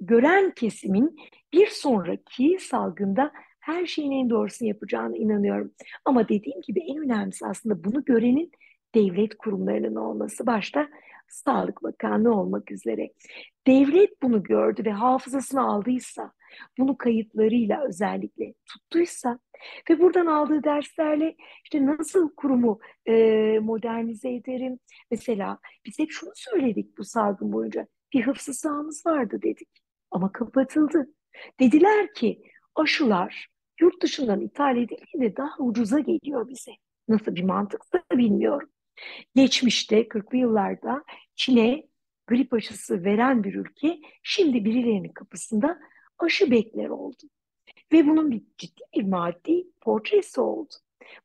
Gören 0.00 0.50
kesimin 0.50 1.16
bir 1.52 1.66
sonraki 1.66 2.58
salgında 2.60 3.32
her 3.60 3.86
şeyin 3.86 4.12
en 4.12 4.30
doğrusunu 4.30 4.68
yapacağına 4.68 5.16
inanıyorum. 5.16 5.72
Ama 6.04 6.28
dediğim 6.28 6.60
gibi 6.60 6.80
en 6.80 6.98
önemlisi 6.98 7.46
aslında 7.46 7.84
bunu 7.84 8.04
görenin 8.04 8.52
devlet 8.94 9.38
kurumlarının 9.38 9.94
olması 9.94 10.46
başta 10.46 10.88
Sağlık 11.28 11.82
Bakanlığı 11.82 12.34
olmak 12.34 12.70
üzere. 12.70 13.12
Devlet 13.66 14.22
bunu 14.22 14.42
gördü 14.42 14.84
ve 14.84 14.92
hafızasını 14.92 15.62
aldıysa, 15.62 16.32
bunu 16.78 16.96
kayıtlarıyla 16.98 17.84
özellikle 17.84 18.54
tuttuysa 18.66 19.38
ve 19.90 20.00
buradan 20.00 20.26
aldığı 20.26 20.64
derslerle 20.64 21.36
işte 21.64 21.86
nasıl 21.86 22.34
kurumu 22.36 22.78
e, 23.08 23.14
modernize 23.62 24.34
ederim. 24.34 24.78
Mesela 25.10 25.58
biz 25.86 25.98
hep 25.98 26.10
şunu 26.10 26.32
söyledik 26.34 26.98
bu 26.98 27.04
salgın 27.04 27.52
boyunca. 27.52 27.86
Bir 28.12 28.26
hıfzı 28.26 28.54
sahamız 28.54 29.06
vardı 29.06 29.42
dedik 29.42 29.68
ama 30.10 30.32
kapatıldı. 30.32 31.08
Dediler 31.60 32.14
ki 32.14 32.42
aşılar 32.74 33.48
yurt 33.80 34.02
dışından 34.02 34.40
ithal 34.40 34.76
edildiğinde 34.76 35.36
daha 35.36 35.58
ucuza 35.58 35.98
geliyor 36.00 36.48
bize. 36.48 36.72
Nasıl 37.08 37.34
bir 37.34 37.42
mantıksa 37.42 38.02
bilmiyorum. 38.12 38.68
Geçmişte 39.34 40.02
40'lı 40.02 40.36
yıllarda 40.38 41.04
Çin'e 41.34 41.86
grip 42.26 42.52
aşısı 42.52 43.04
veren 43.04 43.44
bir 43.44 43.54
ülke 43.54 43.98
şimdi 44.22 44.64
birilerinin 44.64 45.12
kapısında 45.12 45.78
aşı 46.18 46.50
bekler 46.50 46.88
oldu. 46.88 47.22
Ve 47.92 48.06
bunun 48.06 48.30
bir 48.30 48.42
ciddi 48.58 48.82
bir 48.94 49.02
maddi 49.02 49.64
portresi 49.80 50.40
oldu. 50.40 50.74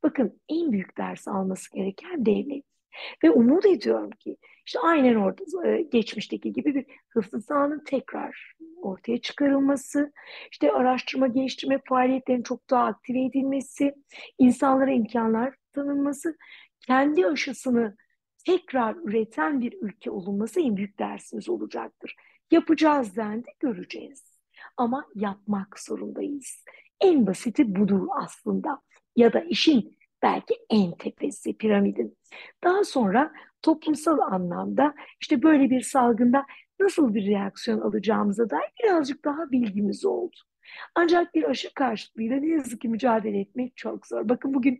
Bakın 0.03 0.41
en 0.49 0.71
büyük 0.71 0.97
ders 0.97 1.27
alması 1.27 1.71
gereken 1.71 2.25
devlet. 2.25 2.63
Ve 3.23 3.31
umut 3.31 3.65
ediyorum 3.65 4.09
ki 4.11 4.37
işte 4.65 4.79
aynen 4.79 5.15
orada 5.15 5.67
e, 5.67 5.81
geçmişteki 5.81 6.53
gibi 6.53 6.75
bir 6.75 6.85
hıfzı 7.09 7.41
sahanın 7.41 7.83
tekrar 7.83 8.53
ortaya 8.81 9.17
çıkarılması, 9.17 10.13
işte 10.51 10.71
araştırma 10.71 11.27
geliştirme 11.27 11.79
faaliyetlerinin 11.89 12.43
çok 12.43 12.69
daha 12.69 12.85
aktive 12.85 13.25
edilmesi, 13.25 13.95
insanlara 14.37 14.91
imkanlar 14.91 15.55
tanınması, 15.73 16.37
kendi 16.79 17.27
aşısını 17.27 17.97
tekrar 18.45 18.95
üreten 18.95 19.61
bir 19.61 19.81
ülke 19.81 20.11
olunması 20.11 20.61
en 20.61 20.77
büyük 20.77 20.99
dersimiz 20.99 21.49
olacaktır. 21.49 22.15
Yapacağız 22.51 23.15
dendi, 23.15 23.49
göreceğiz. 23.59 24.36
Ama 24.77 25.05
yapmak 25.15 25.79
zorundayız. 25.79 26.65
En 27.01 27.27
basiti 27.27 27.75
budur 27.75 28.07
aslında. 28.15 28.81
Ya 29.15 29.33
da 29.33 29.39
işin 29.39 29.97
belki 30.21 30.55
en 30.69 30.91
tepesi 30.91 31.57
piramidin. 31.57 32.17
Daha 32.63 32.83
sonra 32.83 33.31
toplumsal 33.61 34.19
anlamda 34.19 34.95
işte 35.21 35.43
böyle 35.43 35.69
bir 35.69 35.81
salgında 35.81 36.45
nasıl 36.79 37.13
bir 37.13 37.27
reaksiyon 37.27 37.81
alacağımıza 37.81 38.49
dair 38.49 38.71
birazcık 38.83 39.25
daha 39.25 39.51
bilgimiz 39.51 40.05
oldu. 40.05 40.35
Ancak 40.95 41.35
bir 41.35 41.43
aşı 41.43 41.73
karşıtlığıyla 41.73 42.37
ne 42.37 42.47
yazık 42.47 42.81
ki 42.81 42.89
mücadele 42.89 43.39
etmek 43.39 43.77
çok 43.77 44.07
zor. 44.07 44.29
Bakın 44.29 44.53
bugün 44.53 44.79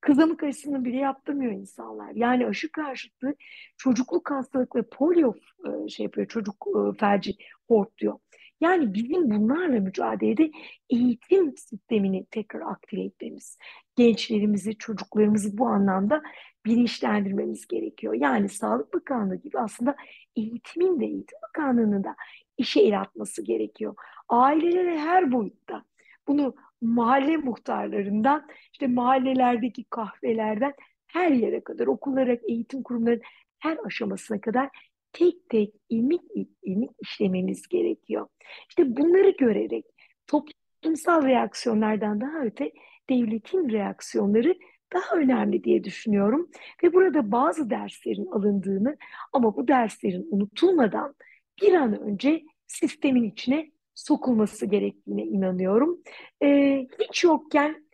kızamık 0.00 0.42
aşısını 0.42 0.84
bile 0.84 0.96
yaptırmıyor 0.96 1.52
insanlar. 1.52 2.12
Yani 2.14 2.46
aşı 2.46 2.72
karşıtı 2.72 3.34
çocukluk 3.76 4.30
hastalık 4.30 4.76
ve 4.76 4.82
polio 4.82 5.34
e, 5.66 5.88
şey 5.88 6.04
yapıyor, 6.04 6.26
çocuk 6.28 6.66
e, 6.66 6.98
felci 6.98 7.36
hortluyor. 7.68 8.18
Yani 8.62 8.94
bizim 8.94 9.30
bunlarla 9.30 9.80
mücadelede 9.80 10.50
eğitim 10.90 11.56
sistemini 11.56 12.26
tekrar 12.30 12.60
aktive 12.60 13.00
etmemiz, 13.00 13.58
gençlerimizi, 13.96 14.78
çocuklarımızı 14.78 15.58
bu 15.58 15.66
anlamda 15.66 16.22
bilinçlendirmemiz 16.66 17.66
gerekiyor. 17.66 18.14
Yani 18.14 18.48
Sağlık 18.48 18.94
Bakanlığı 18.94 19.36
gibi 19.36 19.58
aslında 19.58 19.96
eğitimin 20.36 21.00
de 21.00 21.04
Eğitim 21.04 21.38
Bakanlığı'nın 21.48 22.04
da 22.04 22.16
işe 22.58 22.80
el 22.80 23.00
atması 23.00 23.42
gerekiyor. 23.42 23.94
Ailelere 24.28 24.98
her 24.98 25.32
boyutta 25.32 25.84
bunu 26.28 26.54
mahalle 26.82 27.36
muhtarlarından 27.36 28.46
işte 28.72 28.86
mahallelerdeki 28.86 29.84
kahvelerden 29.84 30.74
her 31.06 31.30
yere 31.30 31.64
kadar 31.64 31.86
okullara, 31.86 32.36
eğitim 32.48 32.82
kurumlarının 32.82 33.22
her 33.58 33.78
aşamasına 33.84 34.40
kadar 34.40 34.91
tek 35.12 35.48
tek 35.48 35.74
ilmik 35.88 36.22
ilmik 36.62 36.90
işlememiz 37.00 37.68
gerekiyor. 37.68 38.28
İşte 38.68 38.96
bunları 38.96 39.30
görerek 39.30 39.84
toplumsal 40.26 41.22
reaksiyonlardan 41.22 42.20
daha 42.20 42.44
öte 42.44 42.72
devletin 43.10 43.70
reaksiyonları 43.70 44.58
daha 44.92 45.16
önemli 45.16 45.64
diye 45.64 45.84
düşünüyorum. 45.84 46.50
Ve 46.82 46.92
burada 46.92 47.32
bazı 47.32 47.70
derslerin 47.70 48.26
alındığını 48.26 48.96
ama 49.32 49.56
bu 49.56 49.68
derslerin 49.68 50.28
unutulmadan 50.30 51.14
bir 51.62 51.72
an 51.72 52.00
önce 52.00 52.42
sistemin 52.66 53.22
içine 53.22 53.70
sokulması 53.94 54.66
gerektiğine 54.66 55.22
inanıyorum. 55.22 56.02
Ee, 56.42 56.86
hiç 57.00 57.24
yokken 57.24 57.86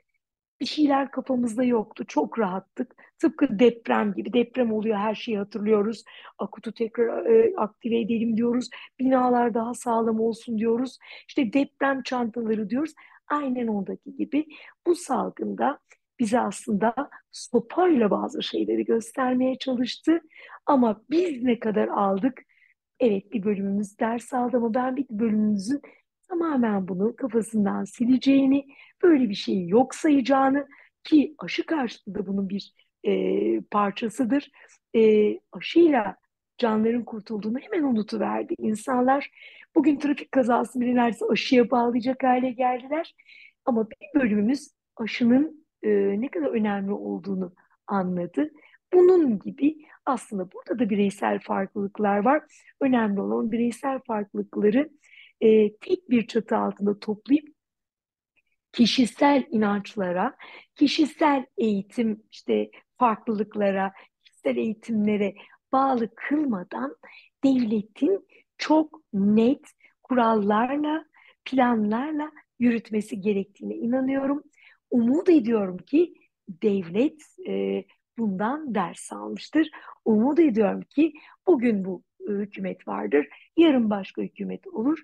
bir 0.60 0.66
şeyler 0.66 1.10
kafamızda 1.10 1.64
yoktu. 1.64 2.04
Çok 2.08 2.38
rahattık. 2.38 2.94
Tıpkı 3.18 3.58
deprem 3.58 4.14
gibi. 4.14 4.32
Deprem 4.32 4.72
oluyor 4.72 4.96
her 4.96 5.14
şeyi 5.14 5.38
hatırlıyoruz. 5.38 6.04
Akutu 6.38 6.72
tekrar 6.72 7.26
e, 7.26 7.56
aktive 7.56 8.00
edelim 8.00 8.36
diyoruz. 8.36 8.68
Binalar 8.98 9.54
daha 9.54 9.74
sağlam 9.74 10.20
olsun 10.20 10.58
diyoruz. 10.58 10.98
İşte 11.28 11.52
deprem 11.52 12.02
çantaları 12.02 12.70
diyoruz. 12.70 12.94
Aynen 13.28 13.66
ondaki 13.66 14.16
gibi 14.16 14.46
bu 14.86 14.94
salgında 14.94 15.78
bize 16.18 16.40
aslında 16.40 16.94
sopayla 17.32 18.10
bazı 18.10 18.42
şeyleri 18.42 18.84
göstermeye 18.84 19.58
çalıştı. 19.58 20.20
Ama 20.66 21.02
biz 21.10 21.42
ne 21.42 21.58
kadar 21.58 21.88
aldık? 21.88 22.42
Evet 23.00 23.32
bir 23.32 23.44
bölümümüz 23.44 23.98
ders 23.98 24.34
aldı 24.34 24.56
ama 24.56 24.74
ben 24.74 24.96
bir 24.96 25.06
bölümümüzün 25.10 25.80
tamamen 26.28 26.88
bunu 26.88 27.16
kafasından 27.16 27.84
sileceğini, 27.84 28.66
böyle 29.02 29.28
bir 29.28 29.34
şeyi 29.34 29.70
yok 29.70 29.94
sayacağını 29.94 30.66
ki 31.04 31.34
aşı 31.38 31.66
karşıtı 31.66 32.14
da 32.14 32.26
bunun 32.26 32.48
bir 32.48 32.74
e, 33.06 33.60
parçasıdır. 33.60 34.50
E, 34.96 35.34
aşıyla 35.52 36.16
canların 36.58 37.04
kurtulduğunu 37.04 37.58
hemen 37.58 37.82
unutuverdi 37.82 38.54
insanlar. 38.58 39.30
Bugün 39.74 39.98
trafik 39.98 40.32
kazası 40.32 40.80
bile 40.80 40.94
neredeyse 40.94 41.26
aşıya 41.30 41.70
bağlayacak 41.70 42.22
hale 42.22 42.50
geldiler. 42.50 43.14
Ama 43.64 43.90
bir 43.90 44.20
bölümümüz 44.20 44.70
aşının 44.96 45.66
e, 45.82 45.88
ne 46.20 46.28
kadar 46.28 46.46
önemli 46.46 46.92
olduğunu 46.92 47.54
anladı. 47.86 48.50
Bunun 48.92 49.38
gibi 49.38 49.76
aslında 50.06 50.52
burada 50.52 50.78
da 50.78 50.90
bireysel 50.90 51.40
farklılıklar 51.40 52.18
var. 52.18 52.42
Önemli 52.80 53.20
olan 53.20 53.52
bireysel 53.52 54.00
farklılıkları 54.06 54.90
e, 55.40 55.76
tek 55.76 56.10
bir 56.10 56.26
çatı 56.26 56.56
altında 56.56 56.98
toplayıp 56.98 57.48
kişisel 58.72 59.46
inançlara, 59.50 60.36
kişisel 60.74 61.46
eğitim 61.58 62.22
işte 62.30 62.70
farklılıklara, 62.98 63.92
kişisel 64.24 64.56
eğitimlere 64.56 65.34
bağlı 65.72 66.14
kılmadan 66.14 66.96
devletin 67.44 68.26
çok 68.58 69.00
net 69.12 69.66
kurallarla, 70.02 71.04
planlarla 71.44 72.32
yürütmesi 72.58 73.20
gerektiğine 73.20 73.74
inanıyorum. 73.74 74.42
Umut 74.90 75.28
ediyorum 75.28 75.78
ki 75.78 76.14
devlet 76.48 77.22
e, 77.48 77.84
bundan 78.18 78.74
ders 78.74 79.12
almıştır. 79.12 79.70
Umut 80.04 80.38
ediyorum 80.38 80.80
ki 80.80 81.12
bugün 81.46 81.84
bu 81.84 82.02
hükümet 82.28 82.88
vardır, 82.88 83.28
yarın 83.56 83.90
başka 83.90 84.22
hükümet 84.22 84.66
olur 84.66 84.98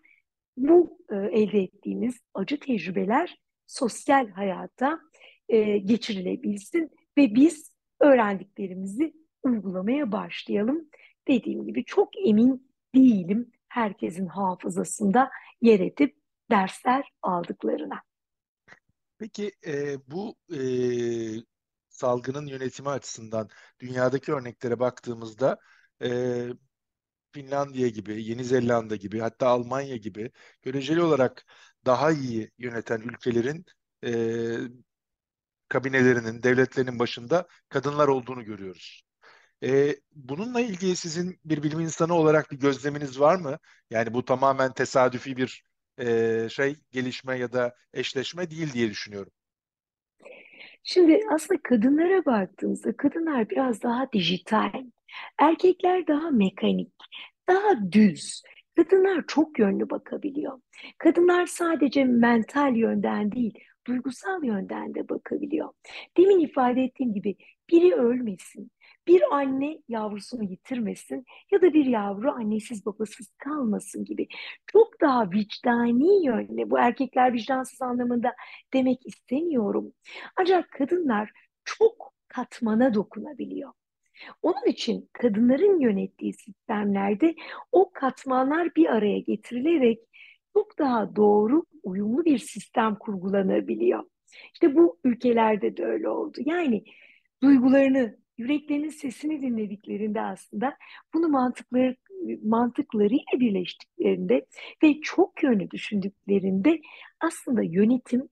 bu 0.57 0.99
e, 1.11 1.17
elde 1.17 1.63
ettiğimiz 1.63 2.21
acı 2.35 2.61
tecrübeler 2.61 3.39
sosyal 3.67 4.29
hayata 4.29 5.01
e, 5.49 5.79
geçirilebilsin 5.79 6.91
ve 7.19 7.35
biz 7.35 7.74
öğrendiklerimizi 8.05 9.15
uygulamaya 9.43 10.13
başlayalım. 10.13 10.89
Dediğim 11.29 11.67
gibi 11.67 11.85
çok 11.85 12.27
emin 12.27 12.71
değilim 12.95 13.53
herkesin 13.69 14.27
hafızasında 14.27 15.31
yer 15.63 15.81
edip 15.81 16.17
dersler 16.51 17.05
aldıklarına. 17.23 18.03
Peki 19.19 19.53
e, 19.67 19.97
bu 20.07 20.37
e, 20.55 20.61
salgının 21.89 22.47
yönetimi 22.47 22.89
açısından 22.89 23.49
dünyadaki 23.81 24.33
örneklere 24.33 24.81
baktığımızda 24.81 25.59
e, 26.03 26.09
Finlandiya 27.33 27.89
gibi, 27.89 28.25
Yeni 28.25 28.45
Zelanda 28.45 28.97
gibi, 28.97 29.21
hatta 29.21 29.49
Almanya 29.49 29.97
gibi 29.97 30.31
göreceli 30.63 31.03
olarak 31.03 31.45
daha 31.87 32.13
iyi 32.13 32.51
yöneten 32.59 33.01
ülkelerin 33.01 33.65
e, 34.05 34.13
kabinelerinin, 35.69 36.43
devletlerinin 36.43 36.99
başında 36.99 37.49
kadınlar 37.69 38.09
olduğunu 38.09 38.45
görüyoruz. 38.45 39.03
E, 39.63 39.97
bununla 40.13 40.61
ilgili 40.61 40.97
sizin 40.97 41.41
bir 41.45 41.63
bilim 41.63 41.81
insanı 41.81 42.15
olarak 42.15 42.51
bir 42.51 42.57
gözleminiz 42.57 43.21
var 43.21 43.37
mı? 43.37 43.59
Yani 43.91 44.15
bu 44.15 44.25
tamamen 44.25 44.73
tesadüfi 44.73 45.37
bir 45.37 45.65
e, 45.99 46.49
şey, 46.51 46.77
gelişme 46.93 47.39
ya 47.39 47.53
da 47.53 47.75
eşleşme 47.93 48.51
değil 48.51 48.73
diye 48.73 48.91
düşünüyorum. 48.91 49.33
Şimdi 50.83 51.21
aslında 51.33 51.61
kadınlara 51.63 52.25
baktığımızda 52.25 52.97
kadınlar 52.97 53.51
biraz 53.51 53.83
daha 53.83 54.13
dijital, 54.13 54.85
erkekler 55.39 56.07
daha 56.07 56.31
mekanik, 56.31 56.93
daha 57.49 57.93
düz. 57.93 58.43
Kadınlar 58.77 59.25
çok 59.29 59.59
yönlü 59.59 59.91
bakabiliyor. 59.91 60.61
Kadınlar 60.99 61.47
sadece 61.47 62.05
mental 62.05 62.77
yönden 62.77 63.33
değil, 63.33 63.59
duygusal 63.87 64.45
yönden 64.45 64.95
de 64.95 65.09
bakabiliyor. 65.09 65.69
Demin 66.17 66.39
ifade 66.39 66.83
ettiğim 66.83 67.15
gibi 67.15 67.37
biri 67.71 67.95
ölmesin, 67.95 68.71
bir 69.07 69.23
anne 69.35 69.79
yavrusunu 69.89 70.45
yitirmesin 70.45 71.25
ya 71.51 71.63
da 71.63 71.73
bir 71.73 71.87
yavru 71.87 72.31
annesiz 72.31 72.87
babasız 72.87 73.33
kalmasın 73.39 74.05
gibi 74.05 74.29
çok 74.67 75.01
daha 75.01 75.31
vicdani 75.31 76.27
yönde 76.27 76.71
bu 76.71 76.79
erkekler 76.79 77.33
vicdansız 77.33 77.83
anlamında 77.83 78.35
demek 78.73 79.07
istemiyorum. 79.07 79.93
Ancak 80.37 80.71
kadınlar 80.71 81.31
çok 81.65 82.15
katmana 82.29 82.95
dokunabiliyor. 82.95 83.73
Onun 84.43 84.67
için 84.67 85.11
kadınların 85.13 85.81
yönettiği 85.81 86.33
sistemlerde 86.33 87.35
o 87.73 87.91
katmanlar 87.93 88.75
bir 88.75 88.87
araya 88.87 89.19
getirilerek 89.19 89.99
çok 90.55 90.79
daha 90.79 91.17
doğru, 91.17 91.65
uyumlu 91.83 92.25
bir 92.25 92.39
sistem 92.39 92.95
kurgulanabiliyor. 92.95 94.05
İşte 94.53 94.75
bu 94.77 94.99
ülkelerde 95.05 95.77
de 95.77 95.85
öyle 95.85 96.09
oldu. 96.09 96.39
Yani 96.45 96.85
duygularını, 97.43 98.17
yüreklerinin 98.39 98.89
sesini 98.89 99.43
dinlediklerinde 99.43 100.21
aslında 100.21 100.77
bunu 101.15 101.29
mantıkları 101.29 101.97
mantıklarıyla 102.45 103.41
birleştiklerinde 103.41 104.47
ve 104.83 105.01
çok 105.01 105.43
yönlü 105.43 105.71
düşündüklerinde 105.71 106.81
aslında 107.21 107.63
yönetim 107.63 108.29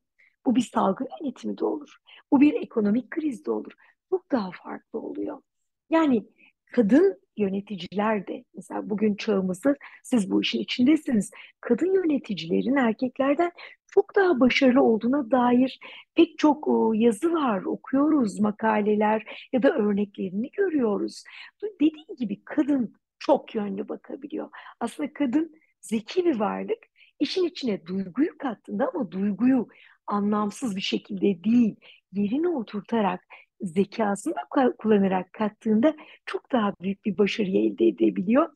bu 0.47 0.57
bir 0.57 0.61
salgın 0.61 1.09
yönetimi 1.21 1.59
de 1.59 1.65
olur. 1.65 1.97
Bu 2.33 2.41
bir 2.41 2.55
ekonomik 2.55 3.11
kriz 3.11 3.47
de 3.47 3.51
olur. 3.51 3.73
Çok 4.11 4.33
daha 4.33 4.51
farklı 4.51 4.99
oluyor. 4.99 5.43
Yani 5.91 6.27
kadın 6.73 7.22
yöneticiler 7.37 8.27
de 8.27 8.45
mesela 8.55 8.91
bugün 8.91 9.15
çağımızda 9.15 9.77
siz 10.03 10.31
bu 10.31 10.43
işin 10.43 10.61
içindesiniz. 10.61 11.31
Kadın 11.61 11.95
yöneticilerin 11.95 12.77
erkeklerden 12.77 13.53
çok 13.95 14.17
daha 14.17 14.41
başarılı 14.41 14.83
olduğuna 14.83 15.31
dair 15.31 15.81
pek 16.15 16.39
çok 16.39 16.69
yazı 16.95 17.33
var, 17.33 17.63
okuyoruz, 17.63 18.41
makaleler 18.41 19.49
ya 19.53 19.63
da 19.63 19.75
örneklerini 19.75 20.51
görüyoruz. 20.51 21.25
Dediğim 21.63 22.17
gibi 22.19 22.45
kadın 22.45 22.95
çok 23.19 23.55
yönlü 23.55 23.89
bakabiliyor. 23.89 24.51
Aslında 24.81 25.13
kadın 25.13 25.55
zeki 25.81 26.25
bir 26.25 26.41
varlık. 26.41 26.79
İşin 27.21 27.45
içine 27.45 27.87
duyguyu 27.87 28.39
kattığında 28.39 28.91
ama 28.95 29.11
duyguyu 29.11 29.69
anlamsız 30.07 30.77
bir 30.77 30.81
şekilde 30.81 31.45
değil, 31.45 31.77
yerine 32.13 32.49
oturtarak 32.49 33.25
zekasını 33.63 34.35
kullanarak 34.79 35.33
kattığında 35.33 35.95
çok 36.27 36.53
daha 36.53 36.75
büyük 36.81 37.05
bir 37.05 37.19
başarı 37.19 37.49
elde 37.49 37.87
edebiliyor. 37.87 38.49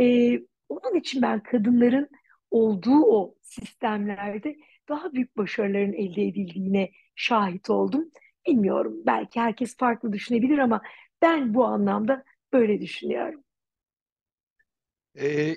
Ee, 0.00 0.40
onun 0.68 0.96
için 0.98 1.22
ben 1.22 1.42
kadınların 1.42 2.08
olduğu 2.50 3.02
o 3.04 3.34
sistemlerde 3.42 4.56
daha 4.88 5.12
büyük 5.12 5.36
başarıların 5.36 5.92
elde 5.92 6.22
edildiğine 6.26 6.90
şahit 7.16 7.70
oldum. 7.70 8.10
Bilmiyorum 8.46 8.94
belki 9.06 9.40
herkes 9.40 9.76
farklı 9.76 10.12
düşünebilir 10.12 10.58
ama 10.58 10.82
ben 11.22 11.54
bu 11.54 11.64
anlamda 11.64 12.24
böyle 12.52 12.80
düşünüyorum. 12.80 13.44
Ee, 15.18 15.56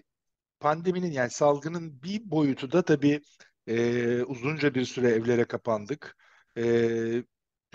pandeminin 0.60 1.12
yani 1.12 1.30
salgının 1.30 2.04
bir 2.04 2.32
boyutu 2.32 2.72
da 2.72 2.82
tabii 2.82 3.22
e, 3.68 4.24
uzunca 4.24 4.76
bir 4.76 4.86
süre 4.86 5.08
evlere 5.08 5.46
kapandık. 5.46 6.18
E, 6.58 6.64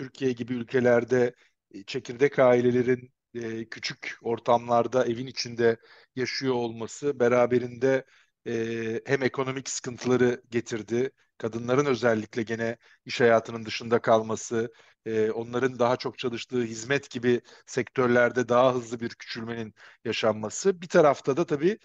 Türkiye 0.01 0.31
gibi 0.31 0.53
ülkelerde 0.53 1.35
e, 1.71 1.83
çekirdek 1.83 2.39
ailelerin 2.39 3.13
e, 3.33 3.69
küçük 3.69 4.17
ortamlarda 4.21 5.05
evin 5.05 5.27
içinde 5.27 5.77
yaşıyor 6.15 6.53
olması 6.53 7.19
beraberinde 7.19 8.05
e, 8.47 9.01
hem 9.05 9.23
ekonomik 9.23 9.69
sıkıntıları 9.69 10.41
getirdi, 10.49 11.11
kadınların 11.37 11.85
özellikle 11.85 12.43
gene 12.43 12.77
iş 13.05 13.21
hayatının 13.21 13.65
dışında 13.65 14.01
kalması, 14.01 14.73
onların 15.33 15.79
daha 15.79 15.97
çok 15.97 16.17
çalıştığı 16.17 16.63
hizmet 16.63 17.09
gibi 17.09 17.41
sektörlerde 17.65 18.49
daha 18.49 18.75
hızlı 18.75 18.99
bir 18.99 19.09
küçülmenin 19.09 19.73
yaşanması. 20.05 20.81
Bir 20.81 20.87
tarafta 20.87 21.37
da 21.37 21.45
tabii 21.45 21.77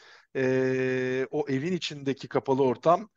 o 1.30 1.46
evin 1.48 1.72
içindeki 1.72 2.28
kapalı 2.28 2.62
ortam 2.64 3.10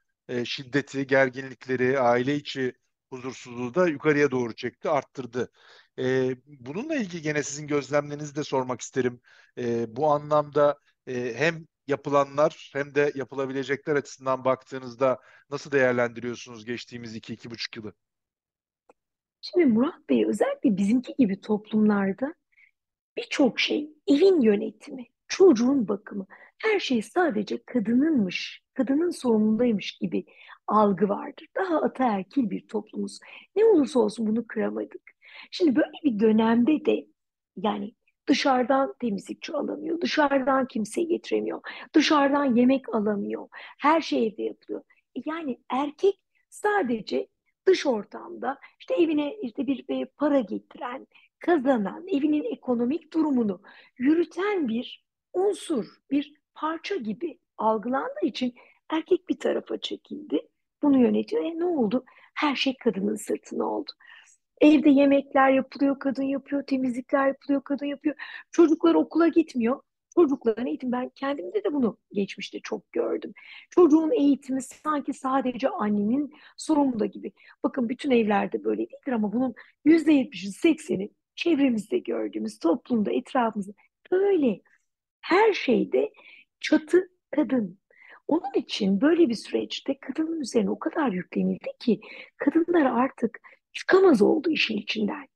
şiddeti, 0.45 1.07
gerginlikleri, 1.07 1.99
aile 1.99 2.35
içi 2.35 2.73
huzursuzluğu 3.09 3.73
da 3.73 3.87
yukarıya 3.87 4.31
doğru 4.31 4.55
çekti, 4.55 4.89
arttırdı. 4.89 5.51
E, 5.99 6.35
bununla 6.45 6.95
ilgili 6.95 7.21
gene 7.21 7.43
sizin 7.43 7.67
gözlemlerinizi 7.67 8.35
de 8.35 8.43
sormak 8.43 8.81
isterim. 8.81 9.21
E, 9.57 9.95
bu 9.95 10.11
anlamda 10.11 10.79
e, 11.07 11.33
hem 11.35 11.67
yapılanlar 11.87 12.69
hem 12.73 12.95
de 12.95 13.11
yapılabilecekler 13.15 13.95
açısından 13.95 14.45
baktığınızda 14.45 15.19
nasıl 15.49 15.71
değerlendiriyorsunuz 15.71 16.65
geçtiğimiz 16.65 17.15
iki, 17.15 17.33
iki 17.33 17.51
buçuk 17.51 17.75
yılı? 17.75 17.93
Şimdi 19.41 19.65
Murat 19.65 20.09
Bey 20.09 20.25
özellikle 20.25 20.77
bizimki 20.77 21.15
gibi 21.19 21.41
toplumlarda 21.41 22.33
birçok 23.17 23.59
şey, 23.59 23.89
evin 24.07 24.41
yönetimi, 24.41 25.05
çocuğun 25.27 25.87
bakımı, 25.87 26.25
her 26.57 26.79
şey 26.79 27.01
sadece 27.01 27.63
kadınınmış, 27.63 28.61
kadının 28.73 29.11
sorumlundaymış 29.11 29.97
gibi 29.97 30.25
algı 30.69 31.09
vardır. 31.09 31.47
Daha 31.55 31.81
ataerkil 31.81 32.49
bir 32.49 32.67
toplumuz. 32.67 33.19
Ne 33.55 33.65
olursa 33.65 33.99
olsun 33.99 34.27
bunu 34.27 34.47
kıramadık. 34.47 35.11
Şimdi 35.51 35.75
böyle 35.75 35.91
bir 36.03 36.19
dönemde 36.19 36.85
de 36.85 37.07
yani 37.57 37.93
dışarıdan 38.27 38.93
temizlikçi 38.99 39.53
alamıyor, 39.53 40.01
dışarıdan 40.01 40.67
kimse 40.67 41.03
getiremiyor, 41.03 41.61
dışarıdan 41.93 42.55
yemek 42.55 42.95
alamıyor, 42.95 43.47
her 43.79 44.01
şey 44.01 44.27
evde 44.27 44.43
yapılıyor. 44.43 44.83
E 45.15 45.21
yani 45.25 45.59
erkek 45.69 46.19
sadece 46.49 47.27
dış 47.67 47.85
ortamda 47.85 48.59
işte 48.79 48.93
evine 48.95 49.35
işte 49.41 49.67
bir, 49.67 49.87
bir 49.87 50.05
para 50.05 50.39
getiren, 50.39 51.07
kazanan, 51.39 52.07
evinin 52.07 52.43
ekonomik 52.43 53.13
durumunu 53.13 53.61
yürüten 53.97 54.67
bir 54.67 55.05
unsur, 55.33 55.85
bir 56.11 56.33
parça 56.53 56.95
gibi 56.95 57.39
algılandığı 57.57 58.25
için 58.25 58.53
erkek 58.89 59.29
bir 59.29 59.39
tarafa 59.39 59.77
çekildi. 59.77 60.48
Bunu 60.81 60.99
yönetiyor. 61.01 61.43
E 61.43 61.59
ne 61.59 61.65
oldu? 61.65 62.03
Her 62.35 62.55
şey 62.55 62.77
kadının 62.77 63.15
sırtına 63.15 63.65
oldu. 63.65 63.91
Evde 64.61 64.89
yemekler 64.89 65.49
yapılıyor, 65.51 65.99
kadın 65.99 66.23
yapıyor, 66.23 66.63
temizlikler 66.67 67.27
yapılıyor, 67.27 67.61
kadın 67.63 67.85
yapıyor. 67.85 68.15
Çocuklar 68.51 68.95
okula 68.95 69.27
gitmiyor. 69.27 69.81
Çocukların 70.15 70.67
eğitimi 70.67 70.91
ben 70.91 71.09
kendimde 71.15 71.63
de 71.63 71.73
bunu 71.73 71.97
geçmişte 72.13 72.59
çok 72.59 72.91
gördüm. 72.91 73.33
Çocuğun 73.69 74.11
eğitimi 74.11 74.61
sanki 74.61 75.13
sadece 75.13 75.69
annenin 75.69 76.33
sorumluluğu 76.57 77.05
gibi. 77.05 77.31
Bakın 77.63 77.89
bütün 77.89 78.11
evlerde 78.11 78.63
böyle 78.63 78.77
değildir 78.77 79.11
ama 79.11 79.33
bunun 79.33 79.55
yüzde 79.85 80.13
yetmişi, 80.13 80.51
sekseni 80.51 81.09
çevremizde 81.35 81.97
gördüğümüz, 81.99 82.59
toplumda, 82.59 83.11
etrafımızda 83.11 83.73
böyle. 84.11 84.61
Her 85.21 85.53
şeyde 85.53 86.11
çatı 86.59 87.09
kadın. 87.31 87.78
Onun 88.29 88.53
için 88.55 89.01
böyle 89.01 89.29
bir 89.29 89.35
süreçte 89.35 89.97
kadının 89.99 90.41
üzerine 90.41 90.69
o 90.69 90.79
kadar 90.79 91.11
yüklenildi 91.11 91.69
ki 91.79 92.01
kadınlar 92.37 92.85
artık 92.85 93.39
çıkamaz 93.73 94.21
oldu 94.21 94.49
işin 94.49 94.77
içinden. 94.77 95.27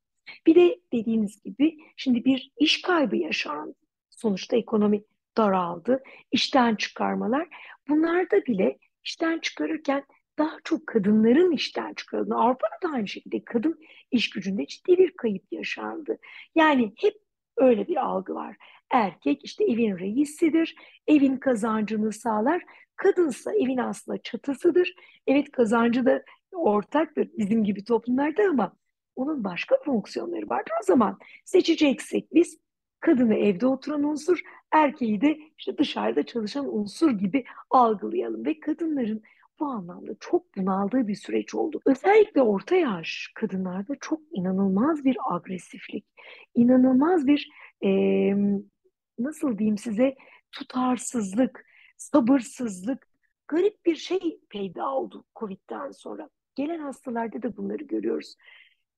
Bir 0.46 0.56
de 0.56 0.80
dediğiniz 0.94 1.44
gibi 1.44 1.78
şimdi 1.98 2.26
bir 2.26 2.52
iş 2.58 2.82
kaybı 2.82 3.16
yaşandı. 3.16 3.76
Sonuçta 4.10 4.58
ekonomi 4.58 5.04
daraldı. 5.38 6.04
İşten 6.32 6.76
çıkarmalar. 6.76 7.48
Bunlarda 7.90 8.46
bile 8.46 8.78
işten 9.04 9.40
çıkarırken 9.40 10.04
daha 10.38 10.58
çok 10.64 10.88
kadınların 10.88 11.52
işten 11.52 11.94
çıkarıldığını, 11.94 12.42
Avrupa'da 12.42 12.90
da 12.90 12.94
aynı 12.94 13.08
şekilde 13.08 13.44
kadın 13.44 13.80
iş 14.12 14.30
gücünde 14.30 14.66
ciddi 14.66 14.98
bir 14.98 15.12
kayıp 15.18 15.44
yaşandı. 15.52 16.18
Yani 16.56 16.94
hep 16.98 17.14
öyle 17.58 17.88
bir 17.88 17.98
algı 18.06 18.36
var. 18.36 18.56
Erkek 18.92 19.46
işte 19.46 19.64
evin 19.64 19.98
reisidir, 19.98 20.76
evin 21.08 21.38
kazancını 21.38 22.14
sağlar. 22.14 22.64
Kadınsa 22.96 23.54
evin 23.54 23.78
aslında 23.78 24.18
çatısıdır. 24.18 24.96
Evet 25.28 25.52
kazancı 25.52 26.06
da 26.06 26.24
ortaktır 26.52 27.30
bizim 27.38 27.64
gibi 27.64 27.84
toplumlarda 27.84 28.44
ama 28.50 28.76
onun 29.16 29.44
başka 29.44 29.76
fonksiyonları 29.86 30.50
vardır. 30.50 30.74
O 30.82 30.86
zaman 30.86 31.18
seçeceksek 31.46 32.34
biz 32.34 32.58
kadını 33.00 33.36
evde 33.36 33.68
oturan 33.68 34.04
unsur, 34.04 34.42
erkeği 34.72 35.22
de 35.22 35.40
işte 35.58 35.78
dışarıda 35.78 36.26
çalışan 36.26 36.76
unsur 36.78 37.12
gibi 37.12 37.44
algılayalım 37.70 38.46
ve 38.46 38.60
kadınların 38.60 39.24
bu 39.60 39.66
anlamda 39.66 40.12
çok 40.20 40.58
bunaldığı 40.58 41.08
bir 41.08 41.16
süreç 41.16 41.56
oldu. 41.56 41.82
Özellikle 41.86 42.42
orta 42.42 42.76
yaş 42.76 43.32
kadınlarda 43.36 43.96
çok 44.02 44.22
inanılmaz 44.32 45.06
bir 45.06 45.18
agresiflik, 45.32 46.06
inanılmaz 46.56 47.28
bir 47.28 47.50
e, 47.86 47.90
nasıl 49.20 49.58
diyeyim 49.58 49.78
size 49.78 50.16
tutarsızlık, 50.52 51.66
sabırsızlık, 52.04 53.08
garip 53.48 53.86
bir 53.86 53.96
şey 53.96 54.40
peyda 54.50 54.90
oldu 54.90 55.26
Covid'den 55.36 55.92
sonra. 55.92 56.30
Gelen 56.56 56.80
hastalarda 56.80 57.42
da 57.42 57.58
bunları 57.58 57.84
görüyoruz. 57.84 58.36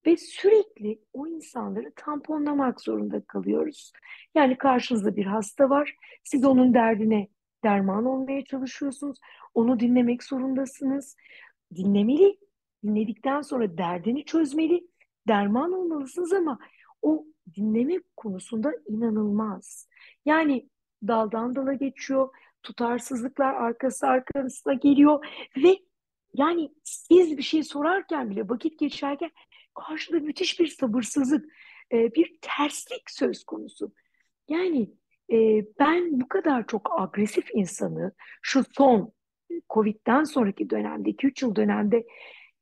Ve 0.05 0.17
sürekli 0.17 0.99
o 1.13 1.27
insanları 1.27 1.93
tamponlamak 1.95 2.81
zorunda 2.81 3.21
kalıyoruz. 3.21 3.91
Yani 4.35 4.57
karşınızda 4.57 5.15
bir 5.15 5.25
hasta 5.25 5.69
var, 5.69 5.95
siz 6.23 6.45
onun 6.45 6.73
derdine 6.73 7.27
derman 7.63 8.05
olmaya 8.05 8.45
çalışıyorsunuz, 8.45 9.17
onu 9.53 9.79
dinlemek 9.79 10.23
zorundasınız. 10.23 11.15
Dinlemeli, 11.75 12.37
dinledikten 12.83 13.41
sonra 13.41 13.77
derdini 13.77 14.25
çözmeli, 14.25 14.87
derman 15.27 15.71
olmalısınız 15.71 16.33
ama 16.33 16.59
o 17.01 17.25
dinleme 17.55 17.99
konusunda 18.17 18.73
inanılmaz. 18.87 19.87
Yani 20.25 20.69
daldan 21.07 21.55
dala 21.55 21.73
geçiyor, 21.73 22.29
tutarsızlıklar 22.65 23.53
arkası 23.53 24.07
arkasına 24.07 24.73
geliyor 24.73 25.25
ve 25.57 25.77
yani 26.33 26.71
siz 26.83 27.37
bir 27.37 27.43
şey 27.43 27.63
sorarken 27.63 28.29
bile 28.29 28.49
vakit 28.49 28.79
geçerken 28.79 29.31
karşıda 29.73 30.19
müthiş 30.19 30.59
bir 30.59 30.67
sabırsızlık, 30.67 31.45
e, 31.91 32.15
bir 32.15 32.37
terslik 32.41 33.03
söz 33.09 33.43
konusu. 33.43 33.93
Yani 34.49 34.89
e, 35.31 35.65
ben 35.79 36.21
bu 36.21 36.27
kadar 36.27 36.67
çok 36.67 37.01
agresif 37.01 37.49
insanı 37.53 38.11
şu 38.41 38.63
son 38.71 39.13
Covid'den 39.69 40.23
sonraki 40.23 40.69
dönemde, 40.69 41.09
2-3 41.09 41.45
yıl 41.45 41.55
dönemde 41.55 42.05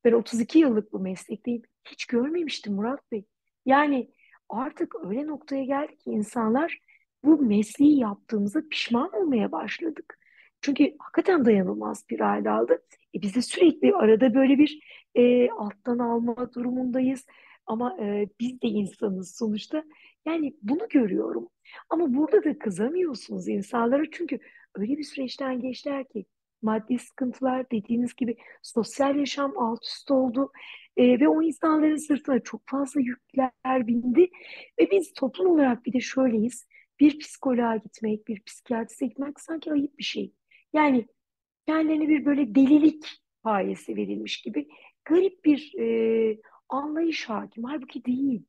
ben 0.04 0.12
32 0.12 0.60
yıllık 0.60 0.94
bu 0.94 1.00
meslekteyim. 1.00 1.62
Hiç 1.86 2.06
görmemiştim 2.06 2.74
Murat 2.74 3.12
Bey. 3.12 3.26
Yani 3.66 4.12
artık 4.50 4.96
öyle 5.06 5.28
noktaya 5.28 5.64
geldi 5.64 5.98
ki 5.98 6.10
insanlar 6.10 6.80
bu 7.24 7.42
mesleği 7.42 8.00
yaptığımıza 8.00 8.62
pişman 8.70 9.14
olmaya 9.14 9.52
başladık. 9.52 10.20
Çünkü 10.62 10.96
hakikaten 11.00 11.46
dayanılmaz 11.46 12.06
bir 12.10 12.20
hal 12.20 12.46
aldı. 12.46 12.84
E 13.16 13.22
biz 13.22 13.36
de 13.36 13.42
sürekli 13.42 13.94
arada 13.96 14.36
böyle 14.36 14.58
bir 14.58 14.80
e, 15.16 15.50
alttan 15.50 16.00
alma 16.00 16.54
durumundayız. 16.54 17.26
Ama 17.66 17.98
e, 18.00 18.28
biz 18.40 18.62
de 18.62 18.68
insanız 18.68 19.36
sonuçta. 19.36 19.84
Yani 20.26 20.54
bunu 20.62 20.88
görüyorum. 20.90 21.50
Ama 21.90 22.14
burada 22.14 22.44
da 22.44 22.60
kızamıyorsunuz 22.60 23.48
insanlara 23.48 24.04
çünkü 24.12 24.40
öyle 24.76 24.98
bir 24.98 25.04
süreçten 25.04 25.60
geçtiler 25.60 26.08
ki 26.08 26.26
maddi 26.62 27.00
sıkıntılar 27.00 27.72
dediğiniz 27.72 28.14
gibi 28.16 28.38
sosyal 28.62 29.16
yaşam 29.16 29.58
alt 29.58 29.86
üst 29.86 30.12
oldu 30.12 30.52
e, 30.98 31.20
ve 31.20 31.28
o 31.28 31.42
insanların 31.42 31.96
sırtına 31.96 32.40
çok 32.40 32.62
fazla 32.66 33.02
yükler 33.02 33.88
bindi 33.88 34.30
ve 34.80 34.92
biz 34.92 35.14
toplum 35.14 35.48
olarak 35.48 35.86
bir 35.86 35.94
de 35.94 36.00
şöyleyiz 36.00 36.68
bir 37.04 37.20
psikoloğa 37.20 37.76
gitmek, 37.76 38.28
bir 38.28 38.44
psikiyatriste 38.44 39.06
gitmek 39.06 39.40
sanki 39.40 39.72
ayıp 39.72 39.98
bir 39.98 40.04
şey. 40.04 40.34
Yani 40.74 41.08
kendine 41.68 42.08
bir 42.08 42.26
böyle 42.26 42.56
delilik 42.56 43.06
payesi 43.44 43.96
verilmiş 43.96 44.42
gibi 44.42 44.68
garip 45.06 45.46
bir 45.46 45.74
e, 45.80 46.38
anlayış 46.70 47.30
hakim. 47.30 47.64
Halbuki 47.64 48.06
değil. 48.06 48.46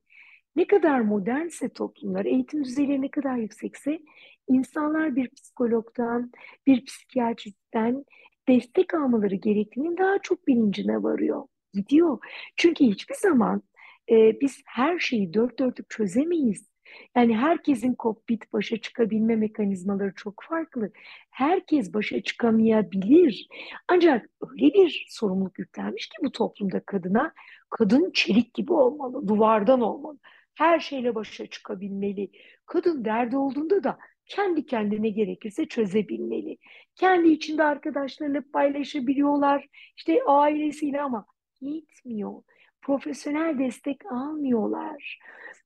Ne 0.57 0.67
kadar 0.67 1.01
modernse 1.01 1.69
toplumlar, 1.69 2.25
eğitim 2.25 2.65
düzeyleri 2.65 3.03
ne 3.03 3.11
kadar 3.11 3.37
yüksekse 3.37 4.01
insanlar 4.49 5.17
bir 5.17 5.29
psikologdan, 5.29 6.33
bir 6.67 6.85
psikiyatristten 6.85 8.05
destek 8.49 8.95
almaları 8.95 9.35
gerektiğinin 9.35 9.97
daha 9.97 10.19
çok 10.19 10.47
bilincine 10.49 11.03
varıyor, 11.03 11.43
gidiyor. 11.73 12.19
Çünkü 12.57 12.85
hiçbir 12.85 13.15
zaman 13.15 13.63
e, 14.11 14.41
biz 14.41 14.63
her 14.67 14.99
şeyi 14.99 15.35
dört 15.35 15.59
dörtlük 15.59 15.91
çözemeyiz. 15.91 16.74
Yani 17.17 17.37
herkesin 17.37 17.95
kokpit 17.95 18.53
başa 18.53 18.77
çıkabilme 18.77 19.37
mekanizmaları 19.37 20.13
çok 20.17 20.43
farklı. 20.49 20.93
Herkes 21.31 21.95
başa 21.95 22.23
çıkamayabilir. 22.23 23.49
Ancak 23.89 24.31
öyle 24.41 24.75
bir 24.75 25.07
sorumluluk 25.09 25.59
yüklenmiş 25.59 26.07
ki 26.07 26.17
bu 26.23 26.33
toplumda 26.33 26.81
kadına, 26.81 27.33
kadın 27.71 28.11
çelik 28.15 28.55
gibi 28.55 28.73
olmalı, 28.73 29.29
duvardan 29.29 29.81
olmalı. 29.81 30.19
Her 30.55 30.81
şeyle 30.81 31.15
başa 31.15 31.47
çıkabilmeli. 31.47 32.31
Kadın 32.67 33.05
derdi 33.05 33.37
olduğunda 33.37 33.85
da 33.85 33.99
kendi 34.27 34.67
kendine 34.67 35.09
gerekirse 35.09 35.67
çözebilmeli. 35.67 36.59
Kendi 36.95 37.29
içinde 37.29 37.65
arkadaşlarıyla 37.65 38.43
paylaşabiliyorlar, 38.53 39.69
işte 39.97 40.21
ailesiyle 40.27 41.03
ama 41.03 41.27
yetmiyor. 41.61 42.43
Profesyonel 42.85 43.59
destek 43.59 44.13
almıyorlar. 44.13 45.19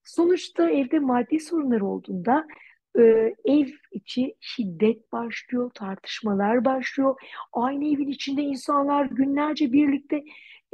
Sonuçta 0.05 0.71
evde 0.71 0.99
maddi 0.99 1.41
sorunlar 1.41 1.81
olduğunda 1.81 2.47
e, 2.99 3.35
ev 3.45 3.67
içi 3.93 4.35
şiddet 4.41 5.13
başlıyor, 5.13 5.71
tartışmalar 5.75 6.65
başlıyor. 6.65 7.21
Aynı 7.53 7.85
evin 7.85 8.09
içinde 8.09 8.43
insanlar 8.43 9.05
günlerce 9.07 9.73
birlikte 9.73 10.17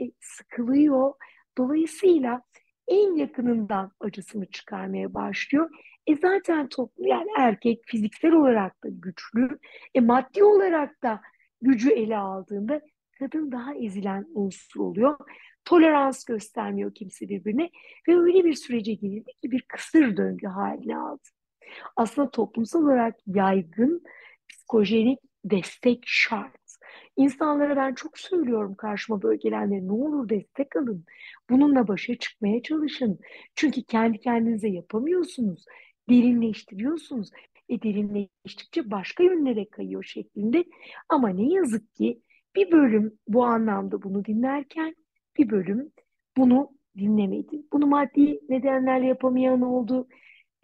e, 0.00 0.10
sıkılıyor. 0.20 1.12
Dolayısıyla 1.58 2.42
en 2.88 3.16
yakınından 3.16 3.92
acısını 4.00 4.46
çıkarmaya 4.46 5.14
başlıyor. 5.14 5.70
E 6.06 6.16
zaten 6.16 6.68
toplum 6.68 7.06
yani 7.06 7.28
erkek 7.36 7.82
fiziksel 7.86 8.32
olarak 8.32 8.84
da 8.84 8.88
güçlü, 8.88 9.58
e 9.94 10.00
maddi 10.00 10.44
olarak 10.44 11.02
da 11.02 11.20
gücü 11.62 11.90
ele 11.90 12.16
aldığında 12.16 12.80
kadın 13.18 13.52
daha 13.52 13.74
ezilen 13.74 14.26
unsur 14.34 14.80
oluyor. 14.80 15.18
Tolerans 15.64 16.24
göstermiyor 16.24 16.94
kimse 16.94 17.28
birbirine 17.28 17.70
ve 18.08 18.16
öyle 18.16 18.44
bir 18.44 18.54
sürece 18.54 18.94
girildi 18.94 19.32
ki 19.42 19.50
bir 19.50 19.62
kısır 19.62 20.16
döngü 20.16 20.46
haline 20.46 20.98
aldı. 20.98 21.22
Aslında 21.96 22.30
toplumsal 22.30 22.82
olarak 22.82 23.14
yaygın 23.26 24.02
psikolojik 24.48 25.18
destek 25.44 26.02
şart. 26.06 26.64
İnsanlara 27.16 27.76
ben 27.76 27.94
çok 27.94 28.18
söylüyorum 28.18 28.74
karşıma 28.74 29.22
böyle 29.22 29.36
gelenlere 29.36 29.86
ne 29.86 29.92
olur 29.92 30.28
destek 30.28 30.76
alın. 30.76 31.04
Bununla 31.50 31.88
başa 31.88 32.14
çıkmaya 32.18 32.62
çalışın. 32.62 33.18
Çünkü 33.54 33.82
kendi 33.82 34.20
kendinize 34.20 34.68
yapamıyorsunuz. 34.68 35.64
Derinleştiriyorsunuz. 36.10 37.30
E 37.68 37.82
derinleştikçe 37.82 38.90
başka 38.90 39.22
yönlere 39.22 39.68
kayıyor 39.68 40.04
şeklinde. 40.04 40.64
Ama 41.08 41.28
ne 41.28 41.54
yazık 41.54 41.94
ki 41.94 42.22
bir 42.56 42.72
bölüm 42.72 43.18
bu 43.28 43.44
anlamda 43.44 44.02
bunu 44.02 44.24
dinlerken 44.24 44.94
bir 45.38 45.50
bölüm 45.50 45.92
bunu 46.36 46.70
dinlemedi. 46.98 47.62
Bunu 47.72 47.86
maddi 47.86 48.40
nedenlerle 48.48 49.06
yapamayan 49.06 49.62
oldu. 49.62 50.08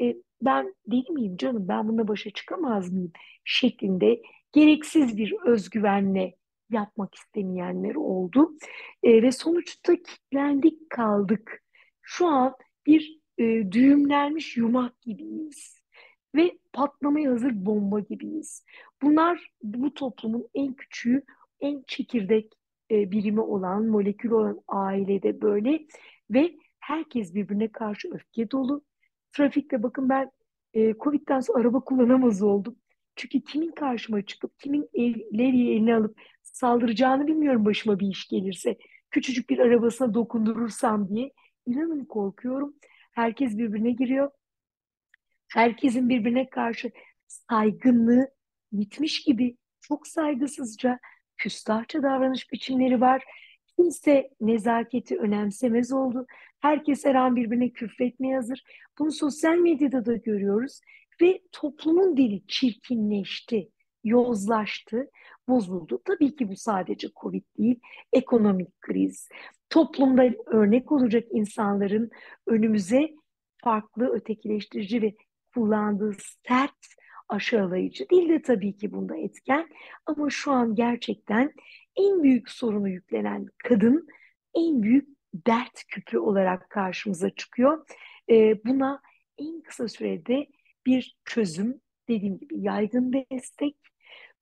E, 0.01 0.17
ben 0.43 0.75
deli 0.87 1.13
miyim 1.13 1.37
canım 1.37 1.69
ben 1.69 1.89
bununla 1.89 2.09
başa 2.09 2.31
çıkamaz 2.31 2.93
mıyım 2.93 3.13
şeklinde 3.45 4.23
gereksiz 4.53 5.17
bir 5.17 5.35
özgüvenle 5.47 6.35
yapmak 6.71 7.15
istemeyenler 7.15 7.95
oldu. 7.95 8.51
E, 9.03 9.23
ve 9.23 9.33
sonuçta 9.33 9.97
kilitlendik 9.97 10.91
kaldık. 10.91 11.63
Şu 12.03 12.27
an 12.27 12.55
bir 12.87 13.21
e, 13.39 13.73
düğümlenmiş 13.73 14.57
yumak 14.57 15.01
gibiyiz. 15.01 15.81
Ve 16.35 16.59
patlamaya 16.73 17.31
hazır 17.31 17.67
bomba 17.67 18.01
gibiyiz. 18.01 18.65
Bunlar 19.03 19.53
bu 19.63 19.95
toplumun 19.95 20.49
en 20.55 20.75
küçüğü, 20.75 21.23
en 21.61 21.83
çekirdek 21.87 22.53
e, 22.91 23.11
birimi 23.11 23.41
olan, 23.41 23.87
molekül 23.87 24.31
olan 24.31 24.61
ailede 24.69 25.41
böyle. 25.41 25.87
Ve 26.31 26.55
herkes 26.81 27.35
birbirine 27.35 27.73
karşı 27.73 28.09
öfke 28.13 28.51
dolu. 28.51 28.85
Trafikte 29.33 29.83
bakın 29.83 30.09
ben 30.09 30.31
e, 30.75 30.95
Covid'den 30.95 31.41
sonra 31.41 31.61
araba 31.61 31.81
kullanamaz 31.81 32.43
oldum. 32.43 32.77
Çünkü 33.17 33.41
kimin 33.41 33.73
karşıma 33.73 34.23
çıkıp 34.23 34.59
kimin 34.59 34.89
evleri 34.95 35.71
eline 35.71 35.95
alıp 35.95 36.21
saldıracağını 36.43 37.27
bilmiyorum 37.27 37.65
başıma 37.65 38.01
bir 38.01 38.09
iş 38.09 38.29
gelirse. 38.29 38.79
Küçücük 39.11 39.51
bir 39.51 39.59
arabasına 39.59 40.15
dokundurursam 40.15 41.09
diye 41.09 41.33
inanın 41.67 42.05
korkuyorum. 42.05 42.75
Herkes 43.13 43.59
birbirine 43.59 43.91
giriyor. 43.91 44.31
Herkesin 45.49 46.09
birbirine 46.09 46.51
karşı 46.51 46.91
saygınlığı 47.27 48.29
bitmiş 48.73 49.23
gibi 49.23 49.57
çok 49.81 50.07
saygısızca, 50.07 50.99
küstahça 51.41 52.03
davranış 52.03 52.53
biçimleri 52.53 53.01
var. 53.01 53.25
Kimse 53.77 54.31
nezaketi 54.41 55.19
önemsemez 55.19 55.93
oldu. 55.93 56.27
Herkes 56.61 57.05
her 57.05 57.15
an 57.15 57.37
birbirine 57.37 57.71
küfretmeye 57.71 58.37
hazır. 58.37 58.63
Bunu 58.99 59.13
sosyal 59.13 59.57
medyada 59.57 60.07
da 60.07 60.17
görüyoruz. 60.17 60.81
Ve 61.21 61.41
toplumun 61.53 62.17
dili 62.17 62.47
çirkinleşti, 62.47 63.69
yozlaştı, 64.05 65.11
bozuldu. 65.49 66.03
Tabii 66.05 66.37
ki 66.37 66.49
bu 66.49 66.57
sadece 66.57 67.09
Covid 67.21 67.45
değil, 67.59 67.81
ekonomik 68.13 68.81
kriz. 68.81 69.29
Toplumda 69.71 70.31
örnek 70.47 70.93
olacak 70.93 71.25
insanların 71.31 72.11
önümüze 72.47 73.11
farklı, 73.65 74.15
ötekileştirici 74.15 75.03
ve 75.03 75.15
kullandığı 75.55 76.17
sert, 76.49 77.00
aşağılayıcı 77.31 78.11
değil 78.11 78.29
de 78.29 78.43
tabii 78.43 78.77
ki 78.77 78.93
bunda 78.93 79.17
etken. 79.17 79.69
Ama 80.07 80.31
şu 80.31 80.53
an 80.53 80.75
gerçekten 80.75 81.53
en 81.97 82.23
büyük 82.23 82.51
sorunu 82.51 82.89
yüklenen 82.89 83.47
kadın 83.59 84.09
en 84.55 84.83
büyük 84.83 85.09
dert 85.47 85.85
küpü 85.89 86.19
olarak 86.19 86.71
karşımıza 86.71 87.31
çıkıyor. 87.31 87.87
Ee, 88.31 88.65
buna 88.65 89.01
en 89.39 89.61
kısa 89.61 89.89
sürede 89.89 90.47
bir 90.87 91.17
çözüm, 91.25 91.81
dediğim 92.09 92.39
gibi 92.39 92.61
yaygın 92.61 93.13
destek, 93.13 93.77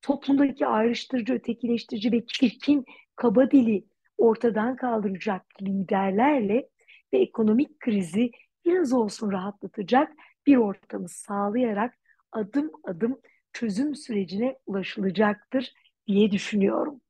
toplumdaki 0.03 0.67
ayrıştırıcı, 0.67 1.35
ötekileştirici 1.35 2.13
ve 2.13 2.27
çirkin 2.27 2.85
kaba 3.17 3.51
dili 3.51 3.85
ortadan 4.19 4.77
kaldıracak 4.77 5.63
liderlerle 5.63 6.69
ve 7.13 7.19
ekonomik 7.19 7.81
krizi 7.81 8.31
biraz 8.65 8.93
olsun 8.93 9.33
rahatlatacak 9.33 10.13
bir 10.47 10.57
ortamı 10.57 11.09
sağlayarak 11.09 11.98
adım 12.33 12.71
adım 12.85 13.21
çözüm 13.53 13.95
sürecine 13.95 14.59
ulaşılacaktır 14.67 15.75
diye 16.07 16.31
düşünüyorum. 16.31 17.01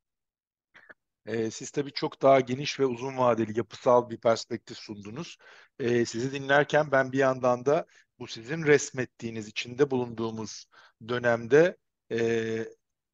Ee, 1.26 1.50
siz 1.50 1.70
tabii 1.70 1.92
çok 1.92 2.22
daha 2.22 2.40
geniş 2.40 2.80
ve 2.80 2.86
uzun 2.86 3.18
vadeli 3.18 3.58
yapısal 3.58 4.10
bir 4.10 4.16
perspektif 4.16 4.78
sundunuz. 4.78 5.36
Ee, 5.78 6.04
sizi 6.04 6.32
dinlerken 6.32 6.92
ben 6.92 7.12
bir 7.12 7.18
yandan 7.18 7.66
da 7.66 7.86
bu 8.18 8.26
sizin 8.26 8.62
resmettiğiniz 8.62 9.48
içinde 9.48 9.90
bulunduğumuz 9.90 10.66
dönemde 11.08 11.76
e, 12.12 12.18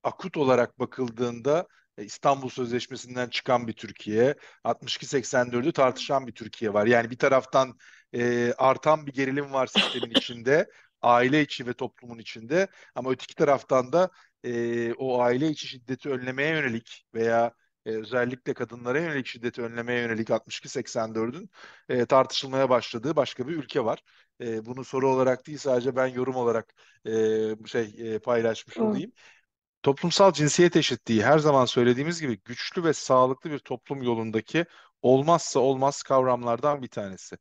akut 0.02 0.36
olarak 0.36 0.78
bakıldığında 0.78 1.66
e, 1.98 2.04
İstanbul 2.04 2.48
Sözleşmesi'nden 2.48 3.28
çıkan 3.28 3.68
bir 3.68 3.72
Türkiye, 3.72 4.34
62-84'ü 4.64 5.72
tartışan 5.72 6.26
bir 6.26 6.32
Türkiye 6.34 6.72
var. 6.74 6.86
Yani 6.86 7.10
bir 7.10 7.18
taraftan 7.18 7.78
e, 8.14 8.52
artan 8.58 9.06
bir 9.06 9.12
gerilim 9.12 9.52
var 9.52 9.66
sistemin 9.66 10.10
içinde, 10.10 10.70
aile 11.04 11.42
içi 11.42 11.66
ve 11.66 11.72
toplumun 11.74 12.18
içinde 12.18 12.68
ama 12.94 13.10
öteki 13.10 13.34
taraftan 13.34 13.92
da 13.92 14.10
e, 14.44 14.92
o 14.94 15.20
aile 15.22 15.48
içi 15.48 15.66
şiddeti 15.68 16.08
önlemeye 16.10 16.50
yönelik 16.50 17.04
veya 17.14 17.52
e, 17.86 17.90
özellikle 17.90 18.54
kadınlara 18.54 19.00
yönelik 19.00 19.26
şiddeti 19.26 19.62
önlemeye 19.62 20.00
yönelik 20.00 20.30
62-84'ün 20.30 21.50
e, 21.88 22.06
tartışılmaya 22.06 22.70
başladığı 22.70 23.16
başka 23.16 23.48
bir 23.48 23.56
ülke 23.56 23.84
var. 23.84 24.02
E, 24.40 24.66
bunu 24.66 24.84
soru 24.84 25.10
olarak 25.10 25.46
değil 25.46 25.58
sadece 25.58 25.96
ben 25.96 26.06
yorum 26.06 26.36
olarak 26.36 26.74
e, 27.06 27.10
şey 27.66 28.14
e, 28.14 28.18
paylaşmış 28.18 28.80
Evet. 28.80 28.80
olayım. 28.80 29.12
Toplumsal 29.82 30.32
cinsiyet 30.32 30.76
eşitliği 30.76 31.24
her 31.24 31.38
zaman 31.38 31.64
söylediğimiz 31.64 32.20
gibi 32.20 32.40
güçlü 32.44 32.84
ve 32.84 32.92
sağlıklı 32.92 33.50
bir 33.50 33.58
toplum 33.58 34.02
yolundaki 34.02 34.66
olmazsa 35.02 35.60
olmaz 35.60 36.02
kavramlardan 36.02 36.82
bir 36.82 36.88
tanesi. 36.88 37.36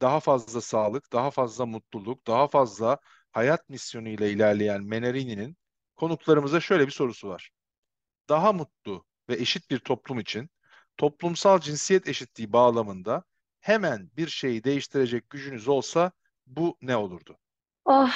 Daha 0.00 0.20
fazla 0.20 0.60
sağlık, 0.60 1.12
daha 1.12 1.30
fazla 1.30 1.66
mutluluk, 1.66 2.26
daha 2.26 2.48
fazla 2.48 2.98
hayat 3.32 3.68
misyonuyla 3.68 4.26
ilerleyen 4.26 4.84
Menerini'nin 4.84 5.56
konuklarımıza 5.96 6.60
şöyle 6.60 6.86
bir 6.86 6.92
sorusu 6.92 7.28
var. 7.28 7.50
Daha 8.28 8.52
mutlu 8.52 9.06
ve 9.28 9.34
eşit 9.34 9.70
bir 9.70 9.78
toplum 9.78 10.18
için 10.20 10.50
toplumsal 10.96 11.60
cinsiyet 11.60 12.08
eşitliği 12.08 12.52
bağlamında 12.52 13.24
hemen 13.60 14.10
bir 14.16 14.28
şeyi 14.28 14.64
değiştirecek 14.64 15.30
gücünüz 15.30 15.68
olsa 15.68 16.12
bu 16.46 16.78
ne 16.82 16.96
olurdu? 16.96 17.38
Ah, 17.84 18.14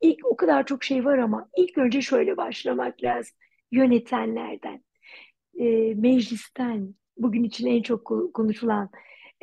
ilk 0.00 0.26
o 0.26 0.36
kadar 0.36 0.66
çok 0.66 0.84
şey 0.84 1.04
var 1.04 1.18
ama 1.18 1.48
ilk 1.56 1.78
önce 1.78 2.02
şöyle 2.02 2.36
başlamak 2.36 3.02
lazım. 3.02 3.36
Yönetenlerden, 3.72 4.84
e, 5.60 5.94
meclisten, 5.96 6.94
bugün 7.18 7.44
için 7.44 7.66
en 7.66 7.82
çok 7.82 8.04
ko- 8.06 8.32
konuşulan 8.32 8.90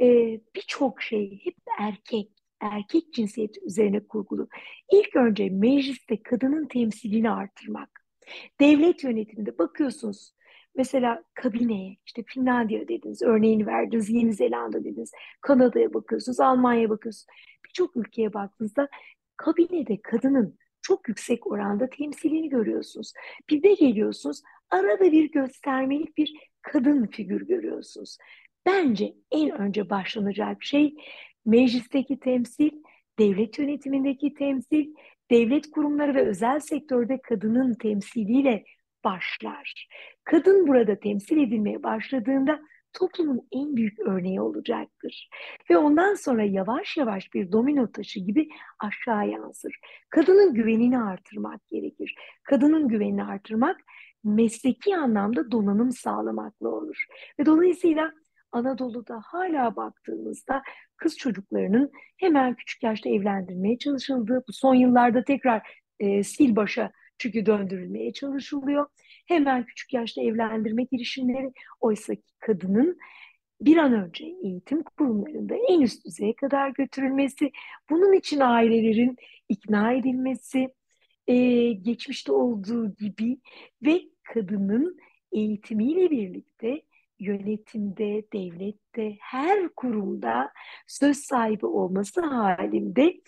e, 0.02 0.40
birçok 0.56 1.02
şey 1.02 1.46
hep 1.46 1.56
erkek, 1.80 2.30
erkek 2.60 3.14
cinsiyeti 3.14 3.60
üzerine 3.66 4.08
kurgulu. 4.08 4.48
İlk 4.92 5.16
önce 5.16 5.50
mecliste 5.50 6.24
kadının 6.24 6.68
temsilini 6.68 7.32
artırmak. 7.32 8.06
Devlet 8.60 9.04
yönetiminde 9.04 9.58
bakıyorsunuz 9.58 10.34
mesela 10.76 11.24
kabineye 11.34 11.98
işte 12.06 12.24
Finlandiya 12.28 12.88
dediniz 12.88 13.22
örneğini 13.22 13.68
verdiniz 13.68 14.10
Yeni 14.10 14.34
Zelanda 14.34 14.84
dediniz 14.84 15.12
Kanada'ya 15.42 15.94
bakıyorsunuz 15.94 16.40
Almanya'ya 16.40 16.90
bakıyorsunuz 16.90 17.26
birçok 17.66 17.98
ülkeye 17.98 18.34
baktığınızda 18.34 18.90
kabinede 19.38 20.02
kadının 20.02 20.58
çok 20.82 21.08
yüksek 21.08 21.48
oranda 21.48 21.90
temsilini 21.90 22.50
görüyorsunuz. 22.50 23.14
Bir 23.50 23.64
de 23.64 23.74
geliyorsunuz 23.74 24.42
arada 24.70 25.12
bir 25.12 25.32
göstermelik 25.32 26.18
bir 26.18 26.34
kadın 26.62 27.08
figür 27.08 27.48
görüyorsunuz. 27.48 28.18
Bence 28.66 29.14
en 29.32 29.52
önce 29.52 29.90
başlanacak 29.90 30.64
şey 30.64 30.96
meclisteki 31.46 32.20
temsil, 32.20 32.72
devlet 33.20 33.60
yönetimindeki 33.60 34.34
temsil, 34.34 34.94
devlet 35.32 35.72
kurumları 35.72 36.16
ve 36.16 36.22
özel 36.28 36.60
sektörde 36.60 37.22
kadının 37.22 37.74
temsiliyle 37.74 38.64
başlar. 39.04 39.88
Kadın 40.24 40.68
burada 40.68 41.00
temsil 41.00 41.38
edilmeye 41.38 41.84
başladığında 41.84 42.60
toplumun 42.94 43.48
en 43.52 43.76
büyük 43.76 44.00
örneği 44.00 44.42
olacaktır. 44.42 45.30
Ve 45.70 45.78
ondan 45.78 46.14
sonra 46.14 46.44
yavaş 46.44 46.98
yavaş 46.98 47.34
bir 47.34 47.52
domino 47.52 47.92
taşı 47.92 48.20
gibi 48.20 48.50
aşağı 48.80 49.30
yansır. 49.30 49.80
Kadının 50.10 50.54
güvenini 50.54 51.00
artırmak 51.00 51.68
gerekir. 51.68 52.16
Kadının 52.44 52.88
güvenini 52.88 53.24
artırmak 53.24 53.78
mesleki 54.24 54.98
anlamda 54.98 55.52
donanım 55.52 55.92
sağlamakla 55.92 56.70
olur. 56.70 57.06
Ve 57.40 57.46
dolayısıyla 57.46 58.12
Anadolu'da 58.54 59.22
hala 59.26 59.76
baktığımızda 59.76 60.64
kız 60.98 61.18
çocuklarının 61.18 61.92
hemen 62.18 62.56
küçük 62.56 62.84
yaşta 62.84 63.10
evlendirmeye 63.10 63.78
çalışıldığı, 63.78 64.44
bu 64.48 64.54
son 64.54 64.76
yıllarda 64.76 65.24
tekrar 65.24 65.82
e, 66.00 66.24
sil 66.32 66.52
başa 66.56 66.92
çünkü 67.18 67.46
döndürülmeye 67.46 68.14
çalışılıyor. 68.14 68.86
Hemen 69.28 69.66
küçük 69.66 69.94
yaşta 69.94 70.22
evlendirme 70.22 70.84
girişimleri 70.84 71.52
oysa 71.80 72.16
ki 72.16 72.32
kadının 72.40 72.98
bir 73.62 73.78
an 73.78 73.94
önce 73.94 74.26
eğitim 74.44 74.84
kurumlarında 74.84 75.56
en 75.70 75.82
üst 75.82 76.06
düzeye 76.06 76.36
kadar 76.36 76.70
götürülmesi, 76.70 77.52
bunun 77.90 78.14
için 78.14 78.40
ailelerin 78.40 79.18
ikna 79.50 79.94
edilmesi, 79.94 80.70
e, 81.28 81.36
geçmişte 81.72 82.32
olduğu 82.32 82.96
gibi 82.96 83.38
ve 83.86 84.02
kadının 84.34 84.98
eğitimiyle 85.32 86.12
birlikte 86.12 86.82
yönetimde, 87.24 88.24
devlette, 88.34 89.18
her 89.20 89.70
kurumda 89.70 90.52
söz 90.88 91.18
sahibi 91.18 91.66
olması 91.66 92.22
halinde 92.22 93.22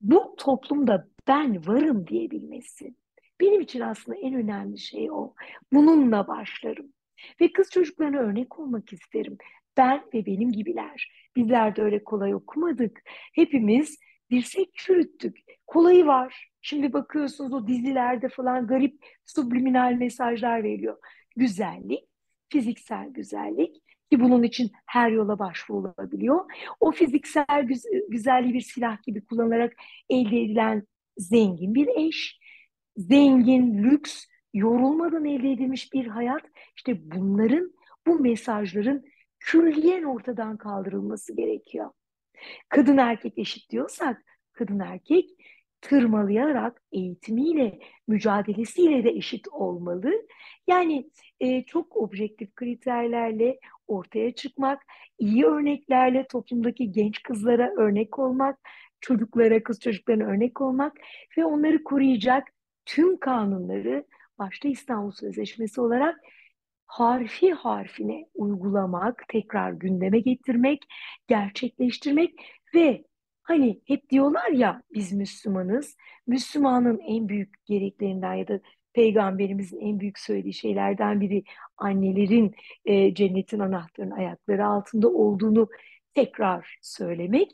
bu 0.00 0.34
toplumda 0.38 1.08
ben 1.28 1.66
varım 1.66 2.06
diyebilmesi. 2.06 2.94
Benim 3.40 3.60
için 3.60 3.80
aslında 3.80 4.18
en 4.18 4.34
önemli 4.34 4.78
şey 4.78 5.10
o. 5.10 5.34
Bununla 5.72 6.28
başlarım. 6.28 6.92
Ve 7.40 7.52
kız 7.52 7.70
çocuklarına 7.70 8.18
örnek 8.18 8.58
olmak 8.58 8.92
isterim. 8.92 9.38
Ben 9.76 10.02
ve 10.14 10.26
benim 10.26 10.52
gibiler. 10.52 11.12
Bizler 11.36 11.76
de 11.76 11.82
öyle 11.82 12.04
kolay 12.04 12.34
okumadık. 12.34 13.02
Hepimiz 13.34 13.98
dirsek 14.30 14.74
çürüttük. 14.74 15.38
Kolayı 15.66 16.06
var. 16.06 16.50
Şimdi 16.60 16.92
bakıyorsunuz 16.92 17.52
o 17.52 17.68
dizilerde 17.68 18.28
falan 18.28 18.66
garip 18.66 19.06
subliminal 19.26 19.92
mesajlar 19.92 20.62
veriyor. 20.64 20.98
Güzellik, 21.36 22.04
fiziksel 22.48 23.08
güzellik 23.08 23.82
ki 24.10 24.20
bunun 24.20 24.42
için 24.42 24.70
her 24.86 25.10
yola 25.10 25.38
başvurulabiliyor. 25.38 26.44
O 26.80 26.92
fiziksel 26.92 27.62
güz 27.62 27.82
güzelliği 28.08 28.54
bir 28.54 28.60
silah 28.60 29.02
gibi 29.02 29.24
kullanılarak 29.24 29.72
elde 30.10 30.40
edilen 30.40 30.82
zengin 31.16 31.74
bir 31.74 31.88
eş, 31.96 32.38
zengin, 32.96 33.82
lüks, 33.82 34.26
yorulmadan 34.54 35.24
elde 35.24 35.52
edilmiş 35.52 35.92
bir 35.92 36.06
hayat. 36.06 36.42
İşte 36.76 37.10
bunların, 37.10 37.72
bu 38.06 38.18
mesajların 38.18 39.04
külliyen 39.40 40.02
ortadan 40.02 40.56
kaldırılması 40.56 41.36
gerekiyor. 41.36 41.90
Kadın 42.68 42.96
erkek 42.96 43.38
eşit 43.38 43.70
diyorsak, 43.70 44.24
kadın 44.52 44.78
erkek 44.78 45.30
tırmalayarak 45.80 46.82
eğitimiyle, 46.92 47.78
mücadelesiyle 48.08 49.04
de 49.04 49.10
eşit 49.10 49.48
olmalı. 49.48 50.12
Yani 50.66 51.10
e, 51.40 51.64
çok 51.64 51.96
objektif 51.96 52.54
kriterlerle 52.54 53.58
ortaya 53.88 54.34
çıkmak, 54.34 54.82
iyi 55.18 55.44
örneklerle 55.44 56.26
toplumdaki 56.26 56.92
genç 56.92 57.22
kızlara 57.22 57.70
örnek 57.76 58.18
olmak, 58.18 58.58
çocuklara, 59.00 59.62
kız 59.62 59.80
çocuklarına 59.80 60.24
örnek 60.24 60.60
olmak 60.60 60.96
ve 61.38 61.44
onları 61.44 61.84
koruyacak 61.84 62.48
tüm 62.86 63.20
kanunları 63.20 64.04
başta 64.38 64.68
İstanbul 64.68 65.10
Sözleşmesi 65.10 65.80
olarak 65.80 66.20
harfi 66.86 67.52
harfine 67.52 68.26
uygulamak, 68.34 69.24
tekrar 69.28 69.72
gündeme 69.72 70.20
getirmek, 70.20 70.82
gerçekleştirmek 71.28 72.34
ve 72.74 73.04
hani 73.42 73.80
hep 73.86 74.10
diyorlar 74.10 74.50
ya 74.50 74.82
biz 74.94 75.12
Müslümanız, 75.12 75.96
Müslümanın 76.26 76.98
en 76.98 77.28
büyük 77.28 77.66
gereklerinden 77.66 78.34
ya 78.34 78.48
da 78.48 78.60
Peygamberimizin 78.98 79.80
en 79.80 80.00
büyük 80.00 80.18
söylediği 80.18 80.54
şeylerden 80.54 81.20
biri 81.20 81.44
annelerin 81.76 82.54
e, 82.84 83.14
cennetin 83.14 83.58
anahtarının 83.58 84.16
ayakları 84.16 84.66
altında 84.66 85.08
olduğunu 85.08 85.68
tekrar 86.14 86.78
söylemek. 86.82 87.50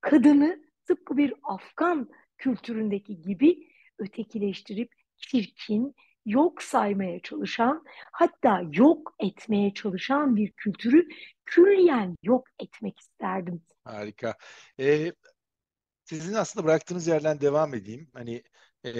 Kadını 0.00 0.62
tıpkı 0.86 1.16
bir 1.16 1.34
Afgan 1.42 2.08
kültüründeki 2.38 3.20
gibi 3.20 3.68
ötekileştirip 3.98 4.92
çirkin, 5.16 5.94
yok 6.26 6.62
saymaya 6.62 7.20
çalışan, 7.20 7.84
hatta 8.12 8.62
yok 8.72 9.14
etmeye 9.18 9.74
çalışan 9.74 10.36
bir 10.36 10.52
kültürü 10.52 11.08
külliyen 11.44 12.16
yok 12.22 12.48
etmek 12.58 13.00
isterdim. 13.00 13.62
Harika. 13.84 14.34
Ee, 14.80 15.12
sizin 16.04 16.34
aslında 16.34 16.66
bıraktığınız 16.66 17.06
yerden 17.06 17.40
devam 17.40 17.74
edeyim. 17.74 18.10
Hani 18.14 18.42
e, 18.84 18.90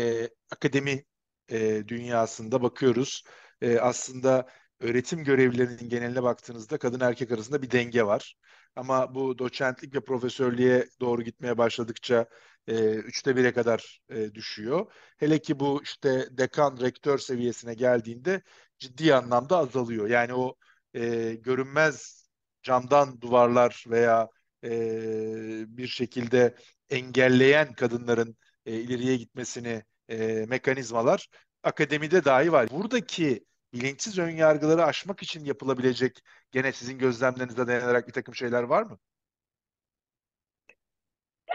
akademi 0.50 1.04
e, 1.50 1.88
dünyasında 1.88 2.62
bakıyoruz. 2.62 3.22
E, 3.61 3.78
aslında 3.78 4.46
öğretim 4.80 5.24
görevlilerinin 5.24 5.88
geneline 5.88 6.22
baktığınızda 6.22 6.78
kadın 6.78 7.00
erkek 7.00 7.32
arasında 7.32 7.62
bir 7.62 7.70
denge 7.70 8.02
var. 8.02 8.35
Ama 8.76 9.14
bu 9.14 9.38
doçentlik 9.38 9.94
ve 9.94 10.00
profesörlüğe 10.00 10.88
doğru 11.00 11.22
gitmeye 11.22 11.59
başladıkça 11.59 12.26
e, 12.66 12.94
üçte 12.94 13.37
bire 13.37 13.52
kadar 13.52 14.00
e, 14.11 14.35
düşüyor. 14.35 14.92
Hele 15.18 15.38
ki 15.38 15.61
bu 15.61 15.82
işte 15.82 16.26
dekan, 16.30 16.80
rektör 16.80 17.18
seviyesine 17.18 17.74
geldiğinde 17.74 18.42
ciddi 18.78 19.14
anlamda 19.14 19.59
azalıyor. 19.59 20.09
Yani 20.09 20.35
o 20.35 20.54
e, 20.94 21.35
görünmez 21.35 22.26
camdan 22.62 23.20
duvarlar 23.20 23.85
veya 23.88 24.28
e, 24.64 24.68
bir 25.68 25.87
şekilde 25.87 26.54
engelleyen 26.90 27.72
kadınların 27.72 28.37
e, 28.66 28.80
ileriye 28.80 29.16
gitmesini 29.16 29.82
e, 30.09 30.47
mekanizmalar 30.49 31.29
akademide 31.62 32.25
dahi 32.25 32.53
var. 32.53 32.69
Buradaki 32.71 33.45
bilinçsiz 33.73 34.19
önyargıları 34.19 34.85
aşmak 34.85 35.23
için 35.23 35.45
yapılabilecek 35.45 36.23
gene 36.53 36.73
sizin 36.73 36.99
gözlemlerinize 36.99 37.66
dayanarak 37.66 38.09
bir 38.09 38.12
takım 38.12 38.35
şeyler 38.35 38.62
var 38.62 38.83
mı? 38.83 38.99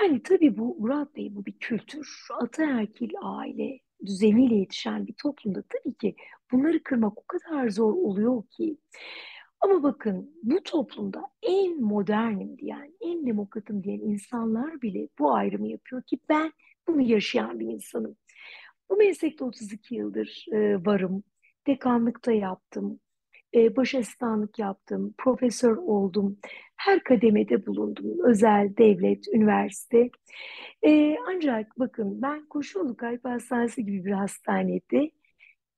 Yani 0.02 0.24
tabii 0.24 0.58
bu 0.58 0.78
Murat 0.80 1.16
Bey 1.16 1.36
bu 1.36 1.46
bir 1.46 1.60
kültür. 1.60 2.28
Ataerkil 2.42 3.10
aile 3.22 3.80
düzeniyle 4.06 4.56
yetişen 4.56 5.08
bir 5.08 5.14
toplumda 5.14 5.64
tabii 5.70 5.94
ki 5.94 6.16
bunları 6.52 6.84
kırmak 6.84 7.18
o 7.18 7.24
kadar 7.28 7.70
zor 7.70 7.94
oluyor 7.94 8.44
ki. 8.48 8.78
Ama 9.62 9.84
bakın 9.84 10.40
bu 10.44 10.64
toplumda 10.64 11.22
en 11.42 11.82
modernim 11.82 12.58
diyen, 12.58 12.94
en 13.02 13.26
demokratım 13.28 13.84
diyen 13.84 14.00
insanlar 14.00 14.82
bile 14.82 15.08
bu 15.20 15.34
ayrımı 15.34 15.68
yapıyor 15.68 16.02
ki 16.04 16.20
ben 16.30 16.54
bunu 16.88 17.02
yaşayan 17.02 17.60
bir 17.60 17.66
insanım. 17.66 18.18
Bu 18.92 18.98
meslekte 18.98 19.44
32 19.44 19.96
yıldır 19.96 20.46
e, 20.52 20.86
varım. 20.86 21.24
Dekanlıkta 21.68 22.32
yaptım. 22.32 23.00
E, 23.56 23.76
baş 23.76 23.96
asistanlık 23.96 24.60
yaptım. 24.60 25.14
Profesör 25.18 25.78
oldum. 25.78 26.38
Her 26.76 27.04
kademede 27.04 27.66
bulundum. 27.66 28.06
Özel, 28.24 28.78
devlet, 28.78 29.28
üniversite. 29.28 30.10
E, 30.86 31.16
ancak 31.28 31.80
bakın 31.80 32.22
ben 32.22 32.46
Koşuyolu 32.46 32.98
Kalp 32.98 33.26
Hastanesi 33.26 33.86
gibi 33.86 34.06
bir 34.06 34.12
hastanede 34.12 35.12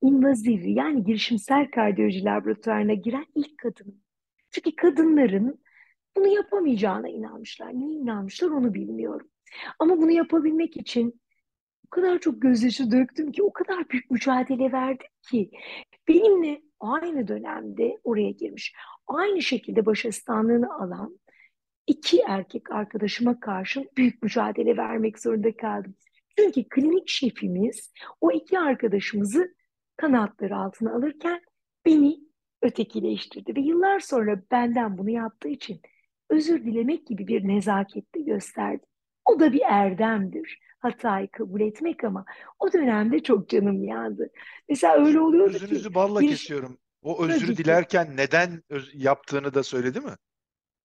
invaziv 0.01 0.63
yani 0.63 1.03
girişimsel 1.03 1.71
kardiyoloji 1.71 2.25
laboratuvarına 2.25 2.93
giren 2.93 3.25
ilk 3.35 3.57
kadın. 3.57 4.01
Çünkü 4.51 4.75
kadınların 4.75 5.59
bunu 6.17 6.27
yapamayacağına 6.27 7.09
inanmışlar. 7.09 7.73
Niye 7.73 7.99
inanmışlar 7.99 8.49
onu 8.49 8.73
bilmiyorum. 8.73 9.27
Ama 9.79 9.97
bunu 9.97 10.11
yapabilmek 10.11 10.77
için 10.77 11.22
kadar 11.93 12.19
çok 12.19 12.41
gözyaşı 12.41 12.91
döktüm 12.91 13.31
ki, 13.31 13.43
o 13.43 13.53
kadar 13.53 13.89
büyük 13.89 14.11
mücadele 14.11 14.71
verdim 14.71 15.07
ki 15.31 15.51
benimle 16.07 16.61
aynı 16.79 17.27
dönemde 17.27 17.99
oraya 18.03 18.31
girmiş, 18.31 18.73
aynı 19.07 19.41
şekilde 19.41 19.85
baş 19.85 20.05
asistanlığını 20.05 20.75
alan 20.75 21.19
iki 21.87 22.21
erkek 22.27 22.71
arkadaşıma 22.71 23.39
karşı 23.39 23.89
büyük 23.97 24.23
mücadele 24.23 24.77
vermek 24.77 25.19
zorunda 25.19 25.57
kaldım. 25.57 25.95
Çünkü 26.37 26.63
klinik 26.63 27.09
şefimiz 27.09 27.91
o 28.21 28.31
iki 28.31 28.59
arkadaşımızı 28.59 29.55
kanatları 29.97 30.55
altına 30.57 30.95
alırken 30.95 31.41
beni 31.85 32.19
ötekileştirdi 32.61 33.55
ve 33.55 33.61
yıllar 33.61 33.99
sonra 33.99 34.41
benden 34.51 34.97
bunu 34.97 35.09
yaptığı 35.09 35.49
için 35.49 35.81
özür 36.29 36.63
dilemek 36.63 37.07
gibi 37.07 37.27
bir 37.27 37.47
nezaket 37.47 38.15
de 38.15 38.19
gösterdi. 38.19 38.85
O 39.25 39.39
da 39.39 39.53
bir 39.53 39.61
erdemdir 39.61 40.59
hatayı 40.79 41.31
kabul 41.31 41.61
etmek 41.61 42.03
ama 42.03 42.25
o 42.59 42.73
dönemde 42.73 43.23
çok 43.23 43.49
canım 43.49 43.83
yandı. 43.83 44.29
Mesela 44.69 45.05
öyle 45.05 45.19
oluyordu 45.19 45.53
Özünüzü 45.55 45.89
ki 45.89 45.95
balla 45.95 46.19
bir 46.21 46.27
kesiyorum. 46.29 46.77
O 47.01 47.23
özrü 47.25 47.45
Tabii 47.45 47.55
ki. 47.55 47.63
dilerken 47.63 48.17
neden 48.17 48.63
öz- 48.69 48.91
yaptığını 48.93 49.53
da 49.53 49.63
söyledi 49.63 49.99
mi? 49.99 50.11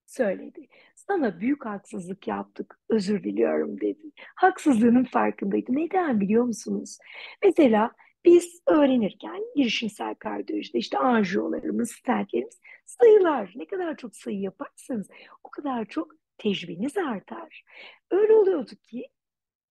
söyledi. 0.07 0.69
Sana 0.97 1.41
büyük 1.41 1.67
haksızlık 1.67 2.29
yaptık, 2.29 2.79
özür 2.89 3.25
diliyorum 3.25 3.81
dedi. 3.81 4.03
Haksızlığının 4.35 5.05
farkındaydı. 5.05 5.73
Neden 5.77 6.21
biliyor 6.21 6.45
musunuz? 6.45 6.99
Mesela 7.45 7.93
Biz 8.25 8.61
öğrenirken 8.67 9.41
girişimsel 9.57 10.15
kardiyolojide 10.15 10.79
işte 10.79 10.99
anjiyolarımız, 10.99 11.91
stentlerimiz 11.93 12.61
sayılar. 12.87 13.53
Ne 13.57 13.67
kadar 13.67 13.97
çok 13.97 14.17
sayı 14.17 14.41
yaparsanız 14.41 15.09
o 15.45 15.51
kadar 15.51 15.85
çok 15.85 16.13
tecrübeniz 16.39 16.97
artar. 16.97 17.65
Öyle 18.11 18.33
oluyordu 18.33 18.73
ki 18.83 19.09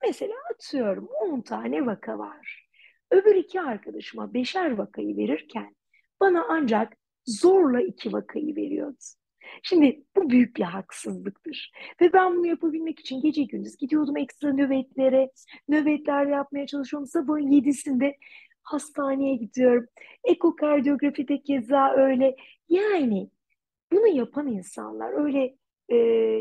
mesela 0.03 0.35
atıyorum 0.53 1.07
10 1.21 1.41
tane 1.41 1.85
vaka 1.85 2.19
var. 2.19 2.67
Öbür 3.11 3.35
iki 3.35 3.61
arkadaşıma 3.61 4.33
beşer 4.33 4.71
vakayı 4.71 5.17
verirken 5.17 5.75
bana 6.19 6.45
ancak 6.49 6.93
zorla 7.25 7.81
iki 7.81 8.13
vakayı 8.13 8.55
veriyordu. 8.55 8.97
Şimdi 9.63 10.03
bu 10.15 10.29
büyük 10.29 10.57
bir 10.57 10.63
haksızlıktır. 10.63 11.71
Ve 12.01 12.13
ben 12.13 12.35
bunu 12.35 12.47
yapabilmek 12.47 12.99
için 12.99 13.21
gece 13.21 13.43
gündüz 13.43 13.77
gidiyordum 13.77 14.17
ekstra 14.17 14.53
nöbetlere, 14.53 15.31
nöbetler 15.67 16.25
yapmaya 16.25 16.67
çalışıyorum. 16.67 17.07
Sabahın 17.07 17.51
yedisinde 17.51 18.17
hastaneye 18.63 19.35
gidiyorum. 19.35 19.85
Ekokardiyografide 20.23 21.41
keza 21.41 21.91
öyle. 21.91 22.35
Yani 22.69 23.29
bunu 23.91 24.07
yapan 24.07 24.47
insanlar 24.47 25.25
öyle 25.25 25.55
e, 25.89 25.95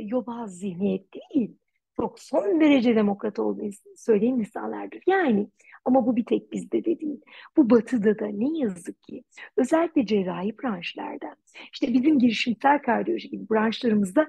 yobaz 0.05 0.59
zihniyet 0.59 1.07
değil. 1.15 1.57
Çok 1.97 2.21
son 2.21 2.61
derece 2.61 2.97
demokrat 2.97 3.39
olduğunu 3.39 3.71
söyleyen 3.97 4.35
insanlardır. 4.35 5.03
Yani 5.07 5.49
ama 5.85 6.07
bu 6.07 6.17
bir 6.17 6.25
tek 6.25 6.53
bizde 6.53 6.85
de 6.85 7.01
değil. 7.01 7.21
Bu 7.57 7.71
batıda 7.71 8.19
da 8.19 8.27
ne 8.27 8.59
yazık 8.59 9.03
ki 9.03 9.25
özellikle 9.57 10.07
cerrahi 10.07 10.59
branşlarda 10.63 11.37
işte 11.73 11.93
bizim 11.95 12.19
girişimsel 12.19 12.83
kardiyoloji 12.83 13.31
gibi 13.31 13.51
branşlarımızda 13.51 14.27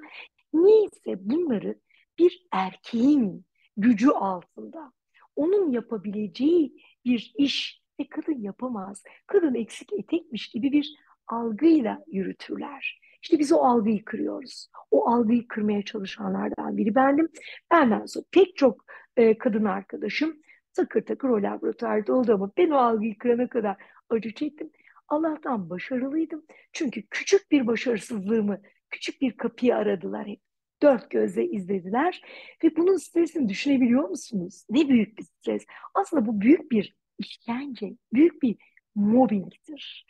neyse 0.54 1.30
bunları 1.30 1.76
bir 2.20 2.48
erkeğin 2.52 3.46
gücü 3.78 4.10
altında 4.10 4.92
onun 5.36 5.72
yapabileceği 5.72 6.74
bir 7.06 7.34
iş 7.38 7.82
ve 8.00 8.08
kadın 8.10 8.42
yapamaz. 8.42 9.04
Kadın 9.28 9.56
eksik 9.56 9.94
etekmiş 9.94 10.50
gibi 10.50 10.72
bir 10.72 10.96
algıyla 11.28 12.04
yürütürler. 12.08 13.00
İşte 13.24 13.40
biz 13.40 13.52
o 13.52 13.58
algıyı 13.58 14.06
kırıyoruz. 14.06 14.70
O 14.92 15.10
algıyı 15.10 15.48
kırmaya 15.48 15.82
çalışanlardan 15.82 16.78
biri 16.78 16.96
bendim. 16.96 17.30
Benden 17.72 18.06
sonra 18.06 18.26
pek 18.32 18.58
çok 18.58 18.86
e, 19.18 19.38
kadın 19.38 19.66
arkadaşım 19.66 20.38
takır 20.78 21.02
takır 21.02 21.30
o 21.30 21.42
laboratuvarda 21.44 22.14
oldu 22.14 22.34
ama 22.34 22.52
ben 22.58 22.70
o 22.70 22.78
algıyı 22.78 23.18
kırana 23.18 23.50
kadar 23.50 23.78
acı 24.10 24.34
çektim. 24.34 24.72
Allah'tan 25.08 25.70
başarılıydım. 25.70 26.46
Çünkü 26.74 27.08
küçük 27.08 27.52
bir 27.52 27.68
başarısızlığımı, 27.68 28.62
küçük 28.90 29.22
bir 29.22 29.38
kapıyı 29.38 29.76
aradılar 29.76 30.28
hep. 30.28 30.42
Dört 30.82 31.10
gözle 31.10 31.46
izlediler 31.46 32.22
ve 32.64 32.76
bunun 32.76 32.98
stresini 32.98 33.50
düşünebiliyor 33.50 34.10
musunuz? 34.10 34.66
Ne 34.70 34.90
büyük 34.90 35.18
bir 35.18 35.24
stres. 35.24 35.66
Aslında 35.94 36.26
bu 36.26 36.42
büyük 36.42 36.72
bir 36.72 36.96
işkence, 37.20 37.94
büyük 38.14 38.42
bir 38.42 38.56
mobbingtir. 38.96 40.06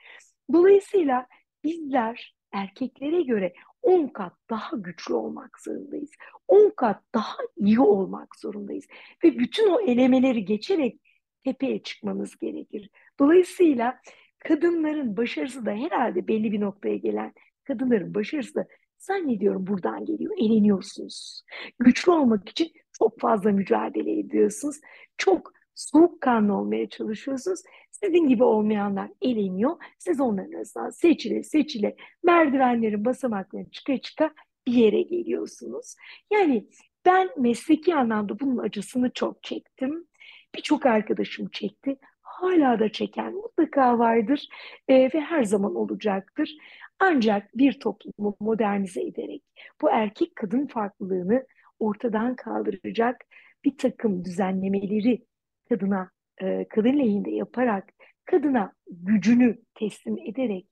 Dolayısıyla 0.53 1.27
bizler 1.63 2.36
erkeklere 2.57 3.21
göre 3.21 3.53
10 3.81 4.07
kat 4.07 4.33
daha 4.49 4.77
güçlü 4.77 5.13
olmak 5.13 5.59
zorundayız. 5.59 6.09
10 6.47 6.73
kat 6.75 7.03
daha 7.15 7.37
iyi 7.57 7.79
olmak 7.79 8.35
zorundayız. 8.35 8.85
Ve 9.23 9.39
bütün 9.39 9.69
o 9.71 9.81
elemeleri 9.81 10.45
geçerek 10.45 10.99
tepeye 11.43 11.83
çıkmamız 11.83 12.37
gerekir. 12.37 12.89
Dolayısıyla 13.19 13.99
kadınların 14.39 15.17
başarısı 15.17 15.65
da 15.65 15.71
herhalde 15.71 16.27
belli 16.27 16.51
bir 16.51 16.61
noktaya 16.61 16.97
gelen 16.97 17.33
kadınların 17.63 18.15
başarısı 18.15 18.55
da 18.55 18.67
zannediyorum 18.97 19.67
buradan 19.67 20.05
geliyor. 20.05 20.35
Eleniyorsunuz. 20.37 21.43
Güçlü 21.79 22.11
olmak 22.11 22.49
için 22.49 22.71
çok 22.99 23.19
fazla 23.19 23.51
mücadele 23.51 24.19
ediyorsunuz. 24.19 24.75
Çok 25.17 25.53
soğukkanlı 25.77 26.57
olmaya 26.57 26.89
çalışıyorsunuz. 26.89 27.59
Sizin 27.91 28.27
gibi 28.27 28.43
olmayanlar 28.43 29.09
eleniyor. 29.21 29.75
Siz 29.99 30.19
onların 30.19 30.53
arasından 30.53 30.89
seçile 30.89 31.43
seçile 31.43 31.95
merdivenlerin 32.23 33.05
basamaklarını 33.05 33.69
çıka 33.69 33.97
çıka 33.97 34.31
bir 34.67 34.73
yere 34.73 35.01
geliyorsunuz. 35.01 35.95
Yani 36.31 36.67
ben 37.05 37.29
mesleki 37.37 37.95
anlamda 37.95 38.39
bunun 38.39 38.57
acısını 38.57 39.11
çok 39.13 39.43
çektim. 39.43 40.07
Birçok 40.55 40.85
arkadaşım 40.85 41.49
çekti. 41.49 41.97
Hala 42.21 42.79
da 42.79 42.91
çeken 42.91 43.33
mutlaka 43.33 43.99
vardır 43.99 44.47
e, 44.87 44.95
ve 45.13 45.21
her 45.21 45.43
zaman 45.43 45.75
olacaktır. 45.75 46.57
Ancak 46.99 47.57
bir 47.57 47.79
toplumu 47.79 48.37
modernize 48.39 49.01
ederek 49.01 49.43
bu 49.81 49.89
erkek 49.89 50.35
kadın 50.35 50.67
farklılığını 50.67 51.45
ortadan 51.79 52.35
kaldıracak 52.35 53.25
bir 53.65 53.77
takım 53.77 54.25
düzenlemeleri 54.25 55.25
kadına, 55.69 56.11
e, 56.41 56.67
kadın 56.69 56.99
lehinde 56.99 57.31
yaparak 57.31 57.93
kadına 58.25 58.73
gücünü 58.87 59.61
teslim 59.75 60.17
ederek 60.17 60.67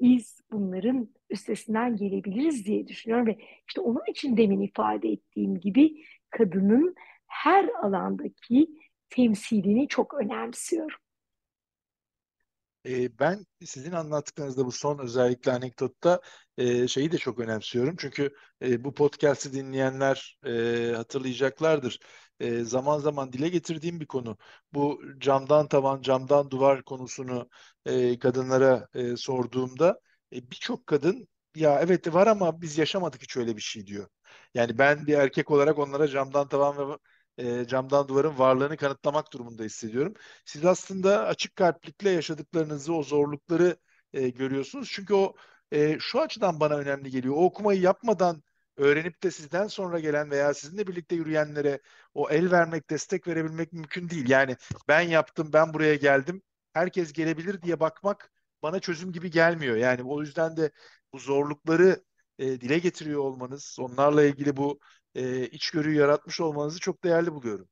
biz 0.00 0.40
bunların 0.52 1.08
üstesinden 1.30 1.96
gelebiliriz 1.96 2.66
diye 2.66 2.88
düşünüyorum 2.88 3.26
ve 3.26 3.38
işte 3.68 3.80
onun 3.80 4.10
için 4.10 4.36
demin 4.36 4.60
ifade 4.60 5.08
ettiğim 5.08 5.60
gibi 5.60 6.04
kadının 6.30 6.94
her 7.26 7.68
alandaki 7.82 8.68
temsilini 9.10 9.88
çok 9.88 10.14
önemsiyorum. 10.14 10.98
E, 12.86 13.18
ben 13.18 13.46
sizin 13.64 13.92
anlattıklarınızda 13.92 14.66
bu 14.66 14.72
son 14.72 14.98
özellikle 14.98 15.52
anekdotta 15.52 16.20
e, 16.58 16.88
şeyi 16.88 17.12
de 17.12 17.18
çok 17.18 17.38
önemsiyorum. 17.38 17.96
Çünkü 17.98 18.34
e, 18.62 18.84
bu 18.84 18.94
podcast'i 18.94 19.52
dinleyenler 19.52 20.38
hatırlayacaklardır. 20.96 21.98
E, 22.42 22.64
zaman 22.64 22.98
zaman 22.98 23.32
dile 23.32 23.48
getirdiğim 23.48 24.00
bir 24.00 24.06
konu. 24.06 24.36
Bu 24.74 25.02
camdan 25.18 25.68
tavan, 25.68 26.02
camdan 26.02 26.50
duvar 26.50 26.82
konusunu 26.82 27.48
e, 27.86 28.18
kadınlara 28.18 28.88
e, 28.94 29.16
sorduğumda 29.16 30.00
e, 30.32 30.50
birçok 30.50 30.86
kadın 30.86 31.28
ya 31.56 31.80
evet 31.80 32.14
var 32.14 32.26
ama 32.26 32.60
biz 32.62 32.78
yaşamadık 32.78 33.22
hiç 33.22 33.36
öyle 33.36 33.56
bir 33.56 33.62
şey 33.62 33.86
diyor. 33.86 34.08
Yani 34.54 34.78
ben 34.78 35.06
bir 35.06 35.14
erkek 35.14 35.50
olarak 35.50 35.78
onlara 35.78 36.08
camdan 36.08 36.48
tavan 36.48 36.90
ve 36.90 36.98
e, 37.38 37.66
camdan 37.66 38.08
duvarın 38.08 38.38
varlığını 38.38 38.76
kanıtlamak 38.76 39.32
durumunda 39.32 39.62
hissediyorum. 39.64 40.14
Siz 40.44 40.64
aslında 40.64 41.26
açık 41.26 41.56
kalplikle 41.56 42.10
yaşadıklarınızı, 42.10 42.94
o 42.94 43.02
zorlukları 43.02 43.76
e, 44.12 44.28
görüyorsunuz. 44.28 44.88
Çünkü 44.92 45.14
o 45.14 45.34
e, 45.72 45.96
şu 46.00 46.20
açıdan 46.20 46.60
bana 46.60 46.74
önemli 46.76 47.10
geliyor. 47.10 47.34
O 47.36 47.44
okumayı 47.44 47.80
yapmadan 47.80 48.42
öğrenip 48.76 49.22
de 49.22 49.30
sizden 49.30 49.66
sonra 49.66 50.00
gelen 50.00 50.30
veya 50.30 50.54
sizinle 50.54 50.86
birlikte 50.86 51.14
yürüyenlere 51.16 51.80
o 52.14 52.30
el 52.30 52.50
vermek, 52.50 52.90
destek 52.90 53.28
verebilmek 53.28 53.72
mümkün 53.72 54.08
değil. 54.10 54.28
Yani 54.28 54.56
ben 54.88 55.00
yaptım, 55.00 55.50
ben 55.52 55.74
buraya 55.74 55.94
geldim, 55.94 56.42
herkes 56.72 57.12
gelebilir 57.12 57.62
diye 57.62 57.80
bakmak 57.80 58.32
bana 58.62 58.80
çözüm 58.80 59.12
gibi 59.12 59.30
gelmiyor. 59.30 59.76
Yani 59.76 60.02
o 60.02 60.20
yüzden 60.20 60.56
de 60.56 60.70
bu 61.12 61.18
zorlukları 61.18 62.04
e, 62.38 62.60
dile 62.60 62.78
getiriyor 62.78 63.20
olmanız, 63.20 63.76
onlarla 63.80 64.24
ilgili 64.24 64.56
bu 64.56 64.78
e, 65.14 65.46
içgörüyü 65.46 65.96
yaratmış 65.96 66.40
olmanızı 66.40 66.80
çok 66.80 67.04
değerli 67.04 67.32
buluyorum. 67.32 67.68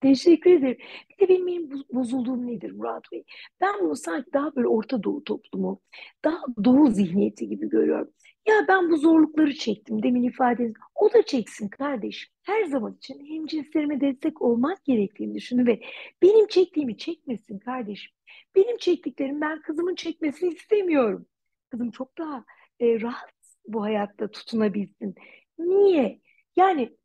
Teşekkür 0.00 0.50
ederim. 0.50 0.76
Bir 1.10 1.28
de 1.28 1.28
benim 1.28 1.70
bozulduğum 1.92 2.46
nedir 2.46 2.72
Murat 2.72 3.02
Bey? 3.12 3.24
Ben 3.60 3.80
bunu 3.80 3.96
sanki 3.96 4.32
daha 4.32 4.56
böyle 4.56 4.68
Orta 4.68 5.02
Doğu 5.02 5.24
toplumu, 5.24 5.80
daha 6.24 6.42
Doğu 6.64 6.90
zihniyeti 6.90 7.48
gibi 7.48 7.68
görüyorum. 7.68 8.10
Ya 8.46 8.64
ben 8.68 8.90
bu 8.90 8.96
zorlukları 8.96 9.54
çektim 9.54 10.02
demin 10.02 10.22
ifade 10.22 10.72
O 10.94 11.12
da 11.12 11.22
çeksin 11.22 11.68
kardeşim. 11.68 12.32
Her 12.42 12.64
zaman 12.64 12.94
için 12.94 13.26
hem 13.26 13.46
cinslerime 13.46 14.00
destek 14.00 14.42
olmak 14.42 14.84
gerektiğini 14.84 15.34
düşünün 15.34 15.66
ve 15.66 15.80
benim 16.22 16.46
çektiğimi 16.46 16.96
çekmesin 16.96 17.58
kardeşim. 17.58 18.12
Benim 18.56 18.76
çektiklerim 18.76 19.40
ben 19.40 19.62
kızımın 19.62 19.94
çekmesini 19.94 20.54
istemiyorum. 20.54 21.26
Kızım 21.70 21.90
çok 21.90 22.18
daha 22.18 22.44
e, 22.80 23.00
rahat 23.00 23.30
bu 23.66 23.82
hayatta 23.82 24.30
tutunabilsin. 24.30 25.14
Niye? 25.58 26.20
Yani 26.56 26.96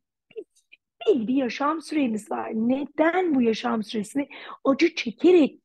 belli 1.06 1.28
bir 1.28 1.34
yaşam 1.34 1.82
süremiz 1.82 2.30
var. 2.30 2.50
Neden 2.54 3.34
bu 3.34 3.42
yaşam 3.42 3.82
süresini 3.82 4.28
acı 4.64 4.94
çekerek 4.94 5.60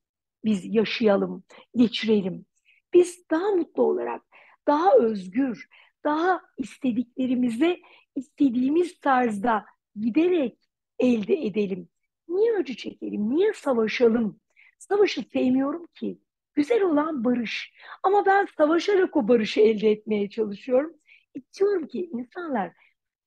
biz 0.45 0.75
yaşayalım, 0.75 1.43
geçirelim? 1.75 2.45
Biz 2.93 3.23
daha 3.31 3.51
mutlu 3.51 3.83
olarak, 3.83 4.21
daha 4.67 4.95
özgür, 4.95 5.69
daha 6.03 6.41
istediklerimize 6.57 7.79
istediğimiz 8.15 8.99
tarzda 8.99 9.65
giderek 9.95 10.57
elde 10.99 11.45
edelim. 11.45 11.89
Niye 12.27 12.57
acı 12.57 12.75
çekelim? 12.75 13.29
Niye 13.29 13.53
savaşalım? 13.53 14.39
Savaşı 14.79 15.21
sevmiyorum 15.33 15.85
ki. 15.85 16.19
Güzel 16.53 16.81
olan 16.81 17.23
barış. 17.23 17.73
Ama 18.03 18.25
ben 18.25 18.47
savaşarak 18.57 19.17
o 19.17 19.27
barışı 19.27 19.61
elde 19.61 19.91
etmeye 19.91 20.29
çalışıyorum. 20.29 20.93
İstiyorum 21.33 21.87
ki 21.87 22.09
insanlar 22.13 22.71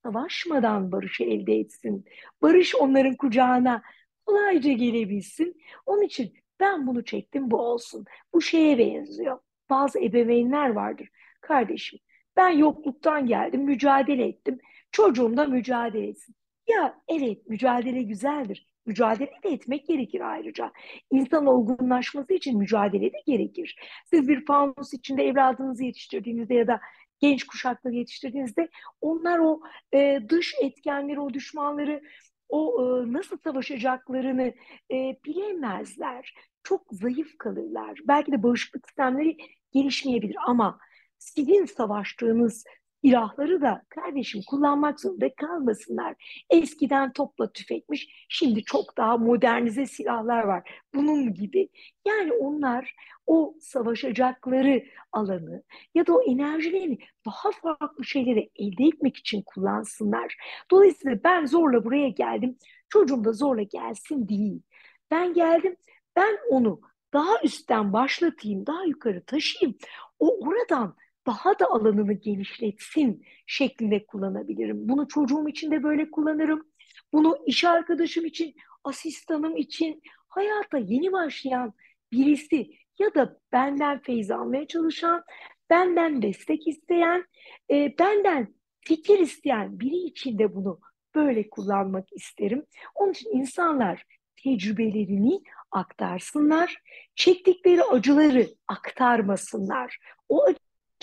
savaşmadan 0.03 0.93
barışı 0.93 1.24
elde 1.24 1.55
etsin. 1.55 2.05
Barış 2.43 2.74
onların 2.74 3.16
kucağına 3.16 3.82
kolayca 4.26 4.72
gelebilsin. 4.72 5.61
Onun 5.87 6.03
için 6.03 6.35
ben 6.61 6.87
bunu 6.87 7.05
çektim 7.05 7.51
bu 7.51 7.57
olsun. 7.57 8.05
Bu 8.32 8.41
şeye 8.41 8.78
benziyor. 8.78 9.39
Bazı 9.70 10.01
ebeveynler 10.01 10.68
vardır. 10.68 11.09
Kardeşim 11.47 11.99
ben 12.37 12.49
yokluktan 12.49 13.27
geldim, 13.27 13.63
mücadele 13.65 14.27
ettim. 14.27 14.59
Çocuğum 14.93 15.37
da 15.37 15.47
mücadele 15.47 16.09
etsin. 16.09 16.35
Ya 16.69 17.01
evet 17.09 17.49
mücadele 17.49 18.03
güzeldir. 18.03 18.69
mücadele 18.87 19.31
de 19.45 19.49
etmek 19.49 19.87
gerekir 19.87 20.21
ayrıca. 20.21 20.73
İnsan 21.11 21.47
olgunlaşması 21.47 22.35
için 22.35 22.59
mücadele 22.59 23.13
de 23.13 23.23
gerekir. 23.27 23.77
Siz 24.07 24.29
bir 24.29 24.45
fanus 24.45 24.95
içinde 24.95 25.25
evladınızı 25.25 25.85
yetiştirdiğinizde 25.85 26.55
ya 26.55 26.67
da 26.67 26.81
genç 27.21 27.45
kuşakları 27.45 27.95
yetiştirdiğinizde 27.95 28.69
onlar 29.01 29.39
o 29.39 29.61
e, 29.95 30.21
dış 30.29 30.55
etkenleri, 30.63 31.21
o 31.21 31.35
düşmanları, 31.35 32.03
o 32.49 32.83
e, 32.83 33.13
nasıl 33.13 33.39
savaşacaklarını 33.39 34.55
e, 34.91 35.17
bilemezler. 35.25 36.35
Çok 36.63 36.87
zayıf 36.91 37.39
kalırlar. 37.39 38.01
Belki 38.09 38.33
de 38.33 38.43
bağışıklık 38.43 38.87
sistemleri 38.87 39.37
gelişmeyebilir 39.73 40.37
ama 40.47 40.79
sizin 41.25 41.64
savaştığınız 41.64 42.64
silahları 43.05 43.61
da 43.61 43.83
kardeşim 43.89 44.41
kullanmak 44.47 45.01
zorunda 45.01 45.35
kalmasınlar. 45.35 46.45
Eskiden 46.51 47.12
topla 47.12 47.53
tüfekmiş, 47.53 48.27
şimdi 48.29 48.62
çok 48.62 48.97
daha 48.97 49.16
modernize 49.16 49.87
silahlar 49.87 50.43
var. 50.43 50.70
Bunun 50.95 51.35
gibi. 51.35 51.68
Yani 52.07 52.33
onlar 52.33 52.95
o 53.27 53.55
savaşacakları 53.61 54.85
alanı 55.12 55.62
ya 55.95 56.07
da 56.07 56.14
o 56.16 56.22
enerjilerini 56.22 56.99
daha 57.27 57.51
farklı 57.51 58.05
şeylere 58.05 58.49
elde 58.57 58.85
etmek 58.85 59.16
için 59.16 59.43
kullansınlar. 59.47 60.37
Dolayısıyla 60.70 61.18
ben 61.25 61.47
zorla 61.47 61.85
buraya 61.85 62.09
geldim, 62.09 62.59
çocuğum 62.89 63.25
da 63.25 63.33
zorla 63.33 63.62
gelsin 63.62 64.29
değil. 64.29 64.62
Ben 65.11 65.35
geldim, 65.35 65.77
ben 66.16 66.39
onu 66.51 66.81
daha 67.12 67.43
üstten 67.45 67.93
başlatayım, 67.93 68.66
daha 68.66 68.85
yukarı 68.85 69.25
taşıyayım. 69.25 69.79
O 70.18 70.47
oradan 70.47 70.97
daha 71.27 71.59
da 71.59 71.66
alanını 71.70 72.12
genişletsin 72.12 73.25
şeklinde 73.47 74.07
kullanabilirim. 74.07 74.89
Bunu 74.89 75.09
çocuğum 75.09 75.49
için 75.49 75.70
de 75.70 75.83
böyle 75.83 76.11
kullanırım. 76.11 76.66
Bunu 77.12 77.39
iş 77.47 77.64
arkadaşım 77.64 78.25
için, 78.25 78.55
asistanım 78.85 79.57
için, 79.57 80.03
hayata 80.29 80.79
yeni 80.79 81.12
başlayan 81.12 81.72
birisi 82.12 82.70
ya 82.99 83.14
da 83.14 83.39
benden 83.53 84.03
feyz 84.03 84.31
almaya 84.31 84.66
çalışan, 84.66 85.25
benden 85.70 86.22
destek 86.22 86.68
isteyen, 86.68 87.25
e, 87.70 87.99
benden 87.99 88.55
fikir 88.81 89.18
isteyen 89.18 89.81
biri 89.81 89.97
için 89.97 90.39
de 90.39 90.55
bunu 90.55 90.81
böyle 91.14 91.51
kullanmak 91.51 92.12
isterim. 92.12 92.66
Onun 92.95 93.12
için 93.12 93.31
insanlar 93.31 94.05
tecrübelerini 94.45 95.41
aktarsınlar, 95.70 96.83
çektikleri 97.14 97.83
acıları 97.83 98.49
aktarmasınlar. 98.68 99.99
O 100.29 100.47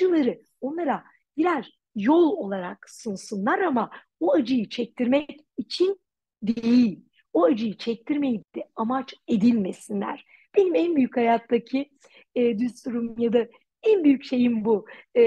acıları 0.02 0.42
onlara 0.62 1.04
birer 1.38 1.80
yol 1.96 2.32
olarak 2.32 2.90
sunsunlar 2.90 3.60
ama 3.60 3.90
o 4.20 4.34
acıyı 4.34 4.70
çektirmek 4.70 5.40
için 5.58 6.02
değil. 6.44 7.06
O 7.34 7.46
acıyı 7.46 7.78
çektirmeyi 7.78 8.44
de 8.56 8.70
amaç 8.76 9.14
edinmesinler. 9.28 10.26
Benim 10.58 10.76
en 10.76 10.96
büyük 10.96 11.18
hayattaki 11.18 11.90
e, 12.36 12.60
düsturum 12.60 13.20
ya 13.20 13.34
da 13.34 13.48
en 13.84 14.04
büyük 14.04 14.24
şeyim 14.24 14.66
bu. 14.66 14.86
E, 15.16 15.22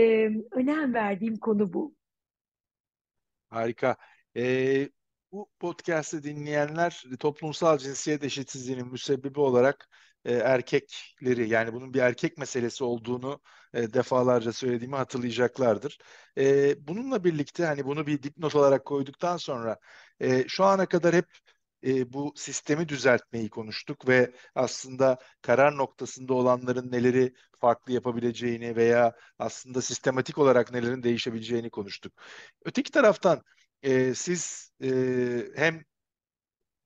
önem 0.53 0.95
verdiğim 0.95 1.37
konu 1.37 1.73
bu. 1.73 1.95
Harika. 3.51 3.97
Ee, 4.37 4.89
bu 5.33 5.51
podcast'ı 5.59 6.23
dinleyenler 6.23 7.05
toplumsal 7.21 7.79
cinsiyet 7.79 8.25
eşitsizliğinin 8.25 8.93
müsebbibi 8.93 9.41
olarak 9.41 9.89
e, 10.25 10.33
erkekleri 10.35 11.49
yani 11.49 11.73
bunun 11.73 11.95
bir 11.95 12.01
erkek 12.01 12.39
meselesi 12.39 12.85
olduğunu 12.85 13.41
e, 13.75 13.93
defalarca 13.95 14.53
söylediğimi 14.53 14.97
hatırlayacaklardır. 14.97 15.99
E, 16.39 16.75
bununla 16.89 17.25
birlikte 17.25 17.65
hani 17.67 17.85
bunu 17.85 18.07
bir 18.07 18.23
dipnot 18.23 18.55
olarak 18.57 18.85
koyduktan 18.85 19.37
sonra 19.37 19.79
şu 20.49 20.65
ana 20.65 20.87
kadar 20.87 21.15
hep 21.15 21.27
bu 22.13 22.33
sistemi 22.37 22.89
düzeltmeyi 22.89 23.51
konuştuk 23.51 24.09
ve 24.09 24.33
aslında 24.55 25.19
karar 25.43 25.77
noktasında 25.77 26.35
olanların 26.35 26.93
neleri 26.93 27.35
farklı 27.61 27.93
yapabileceğini 27.93 28.77
veya 28.77 29.13
aslında 29.39 29.83
sistematik 29.83 30.39
olarak 30.39 30.73
nelerin 30.73 31.03
değişebileceğini 31.03 31.71
konuştuk. 31.71 32.13
Öteki 32.65 32.91
taraftan 32.93 33.43
siz 34.15 34.73
hem 35.57 35.85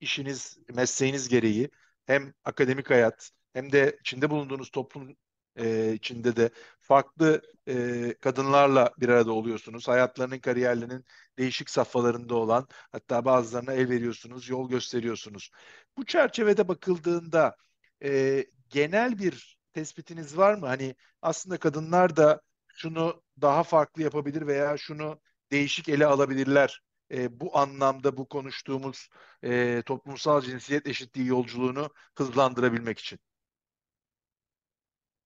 işiniz, 0.00 0.58
mesleğiniz 0.74 1.28
gereği 1.28 1.70
hem 2.08 2.34
akademik 2.44 2.90
hayat 2.90 3.30
hem 3.52 3.72
de 3.72 3.96
içinde 4.00 4.30
bulunduğunuz 4.30 4.70
toplum 4.70 5.16
e, 5.56 5.92
içinde 5.94 6.36
de 6.36 6.50
farklı 6.80 7.42
e, 7.68 8.14
kadınlarla 8.20 8.92
bir 9.00 9.08
arada 9.08 9.32
oluyorsunuz. 9.32 9.88
Hayatlarının, 9.88 10.38
kariyerlerinin 10.38 11.04
değişik 11.38 11.70
safhalarında 11.70 12.34
olan 12.34 12.68
hatta 12.92 13.24
bazılarına 13.24 13.72
el 13.72 13.88
veriyorsunuz, 13.90 14.48
yol 14.48 14.68
gösteriyorsunuz. 14.70 15.50
Bu 15.96 16.06
çerçevede 16.06 16.68
bakıldığında 16.68 17.56
e, 18.04 18.46
genel 18.68 19.18
bir 19.18 19.58
tespitiniz 19.72 20.36
var 20.36 20.54
mı? 20.54 20.66
Hani 20.66 20.94
aslında 21.22 21.58
kadınlar 21.58 22.16
da 22.16 22.40
şunu 22.68 23.22
daha 23.40 23.62
farklı 23.62 24.02
yapabilir 24.02 24.46
veya 24.46 24.76
şunu 24.76 25.20
değişik 25.52 25.88
ele 25.88 26.06
alabilirler. 26.06 26.82
E, 27.12 27.40
bu 27.40 27.58
anlamda 27.58 28.16
bu 28.16 28.28
konuştuğumuz 28.28 29.08
e, 29.44 29.82
toplumsal 29.86 30.40
cinsiyet 30.40 30.86
eşitliği 30.86 31.26
yolculuğunu 31.26 31.90
hızlandırabilmek 32.18 32.98
için. 32.98 33.18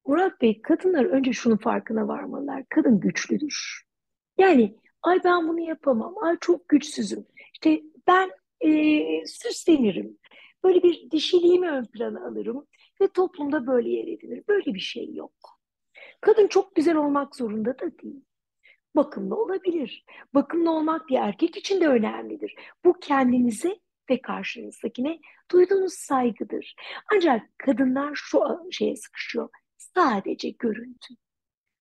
Murat 0.06 0.40
Bey, 0.40 0.62
kadınlar 0.62 1.04
önce 1.04 1.32
şunun 1.32 1.56
farkına 1.56 2.08
varmalılar. 2.08 2.64
Kadın 2.68 3.00
güçlüdür. 3.00 3.82
Yani 4.38 4.76
ay 5.02 5.24
ben 5.24 5.48
bunu 5.48 5.60
yapamam, 5.60 6.14
ay 6.24 6.36
çok 6.40 6.68
güçsüzüm. 6.68 7.26
İşte 7.52 7.82
ben 8.06 8.30
e, 8.60 9.26
süslenirim. 9.26 10.18
Böyle 10.64 10.82
bir 10.82 11.10
dişiliğimi 11.10 11.70
ön 11.70 11.84
plana 11.84 12.26
alırım 12.26 12.66
ve 13.00 13.08
toplumda 13.08 13.66
böyle 13.66 13.90
yer 13.90 14.06
edinir. 14.06 14.44
Böyle 14.48 14.74
bir 14.74 14.80
şey 14.80 15.14
yok. 15.14 15.32
Kadın 16.20 16.46
çok 16.48 16.74
güzel 16.74 16.96
olmak 16.96 17.36
zorunda 17.36 17.78
da 17.78 17.98
değil. 17.98 18.24
Bakımlı 18.94 19.36
olabilir. 19.36 20.04
Bakımlı 20.34 20.70
olmak 20.70 21.08
bir 21.08 21.16
erkek 21.16 21.56
için 21.56 21.80
de 21.80 21.88
önemlidir. 21.88 22.54
Bu 22.84 22.92
kendinize 23.00 23.78
ve 24.10 24.22
karşınızdakine 24.22 25.18
duyduğunuz 25.50 25.92
saygıdır. 25.92 26.74
Ancak 27.14 27.58
kadınlar 27.58 28.10
şu 28.14 28.40
şeye 28.70 28.96
sıkışıyor 28.96 29.48
sadece 29.76 30.50
görüntü. 30.50 31.14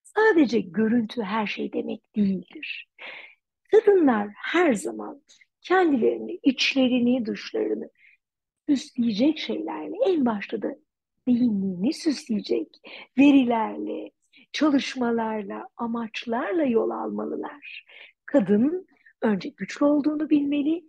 Sadece 0.03 0.59
görüntü 0.59 1.21
her 1.21 1.47
şey 1.47 1.73
demek 1.73 2.15
değildir. 2.15 2.89
Kadınlar 3.71 4.29
her 4.35 4.73
zaman 4.73 5.21
kendilerini, 5.61 6.39
içlerini, 6.43 7.25
dışlarını 7.25 7.89
süsleyecek 8.69 9.39
şeylerle, 9.39 9.95
en 10.05 10.25
başta 10.25 10.61
da 10.61 10.75
zihinliğini 11.27 11.93
süsleyecek 11.93 12.67
verilerle, 13.17 14.11
çalışmalarla, 14.53 15.67
amaçlarla 15.77 16.63
yol 16.63 16.89
almalılar. 16.89 17.85
Kadın 18.25 18.87
önce 19.21 19.49
güçlü 19.49 19.85
olduğunu 19.85 20.29
bilmeli, 20.29 20.83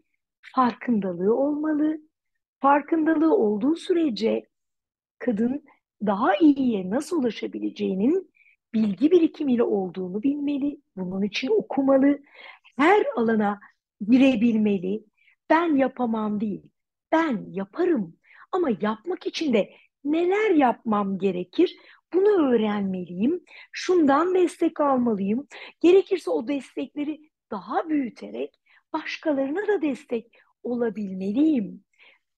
farkındalığı 0.54 1.34
olmalı. 1.34 1.98
Farkındalığı 2.60 3.36
olduğu 3.36 3.76
sürece 3.76 4.42
kadın 5.18 5.64
daha 6.06 6.36
iyiye 6.36 6.90
nasıl 6.90 7.22
ulaşabileceğinin 7.22 8.32
bilgi 8.74 9.10
birikimiyle 9.10 9.62
olduğunu 9.62 10.22
bilmeli. 10.22 10.80
Bunun 10.96 11.22
için 11.22 11.48
okumalı. 11.48 12.18
Her 12.78 13.06
alana 13.16 13.60
girebilmeli. 14.08 15.04
Ben 15.50 15.76
yapamam 15.76 16.40
değil. 16.40 16.62
Ben 17.12 17.46
yaparım. 17.50 18.16
Ama 18.52 18.68
yapmak 18.80 19.26
için 19.26 19.52
de 19.52 19.70
neler 20.04 20.50
yapmam 20.50 21.18
gerekir? 21.18 21.76
Bunu 22.14 22.52
öğrenmeliyim. 22.52 23.44
Şundan 23.72 24.34
destek 24.34 24.80
almalıyım. 24.80 25.46
Gerekirse 25.80 26.30
o 26.30 26.48
destekleri 26.48 27.30
daha 27.50 27.88
büyüterek 27.88 28.60
başkalarına 28.92 29.68
da 29.68 29.82
destek 29.82 30.38
olabilmeliyim. 30.62 31.84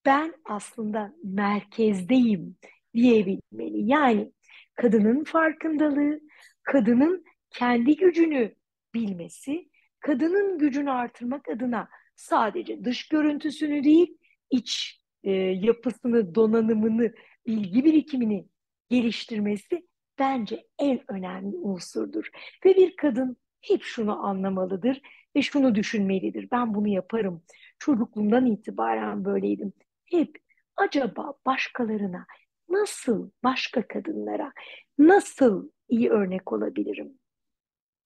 Ben 0.05 0.33
aslında 0.45 1.13
merkezdeyim 1.23 2.57
diyebilmeli. 2.93 3.87
Yani 3.87 4.31
kadının 4.75 5.23
farkındalığı, 5.23 6.19
kadının 6.63 7.25
kendi 7.49 7.95
gücünü 7.95 8.55
bilmesi, 8.93 9.69
kadının 9.99 10.57
gücünü 10.57 10.91
artırmak 10.91 11.49
adına 11.49 11.87
sadece 12.15 12.83
dış 12.85 13.07
görüntüsünü 13.07 13.83
değil, 13.83 14.17
iç 14.51 15.01
e, 15.23 15.31
yapısını, 15.31 16.35
donanımını, 16.35 17.13
bilgi 17.47 17.85
birikimini 17.85 18.45
geliştirmesi 18.89 19.87
bence 20.19 20.67
en 20.79 21.11
önemli 21.11 21.57
unsurdur. 21.57 22.29
Ve 22.65 22.75
bir 22.75 22.95
kadın 22.95 23.37
hep 23.61 23.83
şunu 23.83 24.25
anlamalıdır 24.25 25.01
ve 25.35 25.41
şunu 25.41 25.75
düşünmelidir. 25.75 26.47
Ben 26.51 26.73
bunu 26.73 26.87
yaparım. 26.87 27.43
Çocukluğumdan 27.79 28.45
itibaren 28.45 29.25
böyleydim. 29.25 29.73
Hep 30.05 30.37
acaba 30.75 31.33
başkalarına 31.45 32.25
nasıl 32.69 33.29
başka 33.43 33.87
kadınlara 33.87 34.53
nasıl 34.97 35.69
iyi 35.89 36.09
örnek 36.09 36.53
olabilirim? 36.53 37.13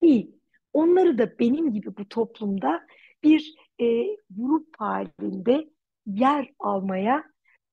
Değil. 0.01 0.36
Onları 0.73 1.17
da 1.17 1.39
benim 1.39 1.73
gibi 1.73 1.97
bu 1.97 2.09
toplumda 2.09 2.88
bir 3.23 3.55
e, 3.82 4.05
grup 4.30 4.75
halinde 4.77 5.69
yer 6.05 6.53
almaya 6.59 7.23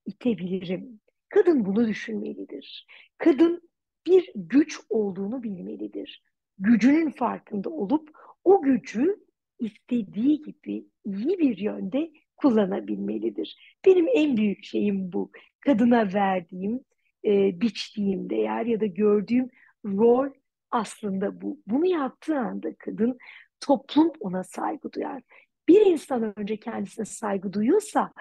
itebilirim. 0.06 1.00
Kadın 1.28 1.64
bunu 1.64 1.88
düşünmelidir. 1.88 2.86
Kadın 3.18 3.62
bir 4.06 4.32
güç 4.34 4.80
olduğunu 4.88 5.42
bilmelidir. 5.42 6.22
Gücünün 6.58 7.10
farkında 7.10 7.70
olup 7.70 8.10
o 8.44 8.62
gücü 8.62 9.16
istediği 9.58 10.42
gibi 10.42 10.86
iyi 11.04 11.38
bir 11.38 11.58
yönde 11.58 12.10
kullanabilmelidir. 12.36 13.78
Benim 13.86 14.06
en 14.14 14.36
büyük 14.36 14.64
şeyim 14.64 15.12
bu. 15.12 15.30
Kadına 15.60 16.12
verdiğim, 16.14 16.80
e, 17.24 17.60
biçtiğim 17.60 18.30
değer 18.30 18.66
ya 18.66 18.80
da 18.80 18.86
gördüğüm 18.86 19.48
rol 19.84 20.28
aslında 20.70 21.40
bu. 21.40 21.60
Bunu 21.66 21.86
yaptığı 21.86 22.38
anda 22.38 22.74
kadın 22.78 23.18
toplum 23.60 24.12
ona 24.20 24.44
saygı 24.44 24.92
duyar. 24.92 25.22
Bir 25.68 25.86
insan 25.86 26.38
önce 26.40 26.56
kendisine 26.56 27.04
saygı 27.04 27.52
duyuyorsa 27.52 28.12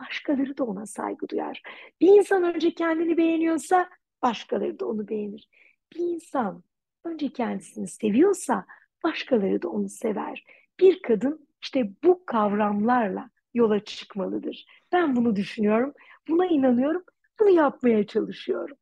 başkaları 0.00 0.58
da 0.58 0.64
ona 0.64 0.86
saygı 0.86 1.28
duyar. 1.28 1.62
Bir 2.00 2.08
insan 2.08 2.54
önce 2.54 2.74
kendini 2.74 3.16
beğeniyorsa 3.16 3.90
başkaları 4.22 4.80
da 4.80 4.86
onu 4.86 5.08
beğenir. 5.08 5.48
Bir 5.94 6.00
insan 6.00 6.62
önce 7.04 7.32
kendisini 7.32 7.88
seviyorsa 7.88 8.66
başkaları 9.04 9.62
da 9.62 9.68
onu 9.68 9.88
sever. 9.88 10.44
Bir 10.80 11.02
kadın 11.02 11.48
işte 11.62 11.90
bu 12.04 12.26
kavramlarla 12.26 13.30
yola 13.54 13.84
çıkmalıdır. 13.84 14.66
Ben 14.92 15.16
bunu 15.16 15.36
düşünüyorum, 15.36 15.94
buna 16.28 16.46
inanıyorum, 16.46 17.04
bunu 17.40 17.50
yapmaya 17.50 18.06
çalışıyorum. 18.06 18.76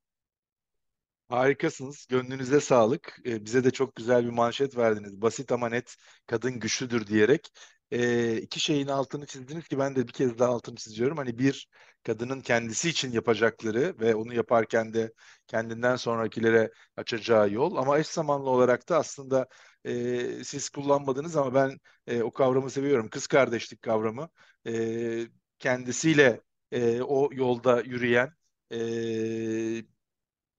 Harikasınız. 1.28 2.06
Gönlünüze 2.06 2.60
sağlık. 2.60 3.18
Ee, 3.26 3.44
bize 3.44 3.64
de 3.64 3.70
çok 3.70 3.96
güzel 3.96 4.24
bir 4.24 4.30
manşet 4.30 4.76
verdiniz. 4.76 5.22
Basit 5.22 5.52
ama 5.52 5.68
net, 5.68 5.96
kadın 6.26 6.60
güçlüdür 6.60 7.06
diyerek. 7.06 7.52
Ee, 7.93 8.36
iki 8.36 8.61
şeyin 8.61 8.88
altını 8.88 9.26
çizdiniz 9.26 9.68
ki 9.68 9.78
ben 9.78 9.97
de 9.97 10.09
bir 10.09 10.12
kez 10.12 10.38
daha 10.38 10.51
altını 10.53 10.76
çiziyorum. 10.76 11.16
Hani 11.16 11.38
bir, 11.38 11.68
kadının 12.05 12.40
kendisi 12.40 12.88
için 12.88 13.12
yapacakları 13.12 13.95
ve 14.01 14.14
onu 14.14 14.34
yaparken 14.34 14.95
de 14.95 15.12
kendinden 15.47 15.97
sonrakilere 15.97 16.70
açacağı 16.97 17.51
yol. 17.51 17.76
Ama 17.76 17.99
eş 17.99 18.07
zamanlı 18.07 18.51
olarak 18.51 18.88
da 18.88 18.99
aslında 18.99 19.47
e, 19.84 20.45
siz 20.45 20.68
kullanmadınız 20.70 21.36
ama 21.36 21.55
ben 21.55 21.78
e, 22.07 22.22
o 22.22 22.32
kavramı 22.32 22.70
seviyorum. 22.70 23.09
Kız 23.11 23.26
kardeşlik 23.26 23.82
kavramı. 23.82 24.28
E, 24.66 25.26
kendisiyle 25.59 26.40
e, 26.72 27.03
o 27.03 27.28
yolda 27.32 27.80
yürüyen 27.80 28.30
e, 28.72 28.78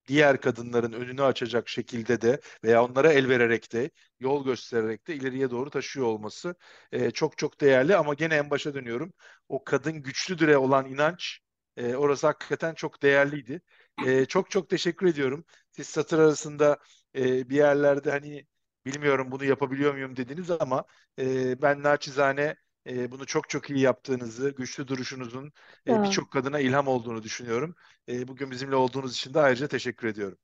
diğer 0.07 0.41
kadınların 0.41 0.93
önünü 0.93 1.23
açacak 1.23 1.69
şekilde 1.69 2.21
de 2.21 2.39
veya 2.63 2.83
onlara 2.85 3.13
el 3.13 3.29
vererek 3.29 3.73
de 3.73 3.91
yol 4.19 4.45
göstererek 4.45 5.07
de 5.07 5.15
ileriye 5.15 5.49
doğru 5.51 5.69
taşıyor 5.69 6.05
olması 6.05 6.55
e, 6.91 7.11
çok 7.11 7.37
çok 7.37 7.61
değerli 7.61 7.95
ama 7.95 8.13
gene 8.13 8.35
en 8.35 8.49
başa 8.49 8.73
dönüyorum. 8.73 9.13
O 9.49 9.63
kadın 9.63 9.93
güçlüdüre 10.03 10.57
olan 10.57 10.85
inanç 10.85 11.39
e, 11.77 11.95
orası 11.95 12.27
hakikaten 12.27 12.73
çok 12.73 13.01
değerliydi. 13.03 13.61
E, 14.05 14.25
çok 14.25 14.51
çok 14.51 14.69
teşekkür 14.69 15.07
ediyorum. 15.07 15.45
Siz 15.71 15.87
satır 15.87 16.19
arasında 16.19 16.77
e, 17.15 17.49
bir 17.49 17.55
yerlerde 17.55 18.11
hani 18.11 18.47
bilmiyorum 18.85 19.31
bunu 19.31 19.45
yapabiliyor 19.45 19.93
muyum 19.93 20.15
dediniz 20.15 20.51
ama 20.51 20.85
e, 21.19 21.61
ben 21.61 21.83
naçizane 21.83 22.55
e, 22.87 23.11
bunu 23.11 23.25
çok 23.25 23.49
çok 23.49 23.69
iyi 23.69 23.79
yaptığınızı, 23.79 24.49
güçlü 24.49 24.87
duruşunuzun 24.87 25.51
e, 25.87 26.03
birçok 26.03 26.31
kadına 26.31 26.59
ilham 26.59 26.87
olduğunu 26.87 27.23
düşünüyorum. 27.23 27.75
E, 28.09 28.27
bugün 28.27 28.51
bizimle 28.51 28.75
olduğunuz 28.75 29.13
için 29.13 29.33
de 29.33 29.39
ayrıca 29.39 29.67
teşekkür 29.67 30.07
ediyorum. 30.07 30.37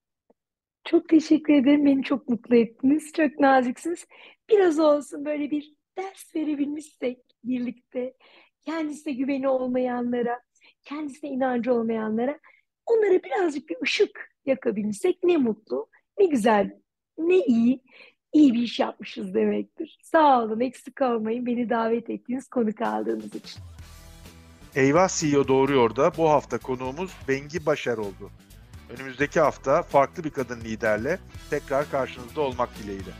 Çok 0.85 1.09
teşekkür 1.09 1.53
ederim. 1.53 1.85
Beni 1.85 2.03
çok 2.03 2.29
mutlu 2.29 2.55
ettiniz. 2.55 3.13
Çok 3.13 3.39
naziksiniz. 3.39 4.05
Biraz 4.49 4.79
olsun 4.79 5.25
böyle 5.25 5.51
bir 5.51 5.73
ders 5.97 6.35
verebilmişsek 6.35 7.19
birlikte 7.43 8.13
kendisine 8.65 9.13
güveni 9.13 9.47
olmayanlara, 9.49 10.41
kendisine 10.83 11.29
inancı 11.29 11.73
olmayanlara 11.73 12.39
onlara 12.85 13.23
birazcık 13.23 13.69
bir 13.69 13.77
ışık 13.83 14.31
yakabilsek 14.45 15.23
ne 15.23 15.37
mutlu, 15.37 15.89
ne 16.19 16.25
güzel, 16.25 16.71
ne 17.17 17.37
iyi 17.37 17.83
iyi 18.33 18.53
bir 18.53 18.61
iş 18.61 18.79
yapmışız 18.79 19.33
demektir. 19.33 19.99
Sağ 20.03 20.43
olun, 20.43 20.59
eksik 20.59 21.01
olmayın 21.01 21.45
beni 21.45 21.69
davet 21.69 22.09
ettiğiniz, 22.09 22.47
konuk 22.49 22.81
aldığınız 22.81 23.35
için. 23.35 23.61
Eyvah 24.75 25.09
CEO 25.09 25.47
Doğruyor 25.47 25.95
da 25.95 26.11
bu 26.17 26.29
hafta 26.29 26.57
konuğumuz 26.57 27.11
Bengi 27.27 27.65
Başar 27.65 27.97
oldu. 27.97 28.31
Önümüzdeki 28.89 29.39
hafta 29.39 29.83
farklı 29.83 30.23
bir 30.23 30.29
kadın 30.29 30.61
liderle 30.61 31.19
tekrar 31.49 31.91
karşınızda 31.91 32.41
olmak 32.41 32.69
dileğiyle. 32.83 33.11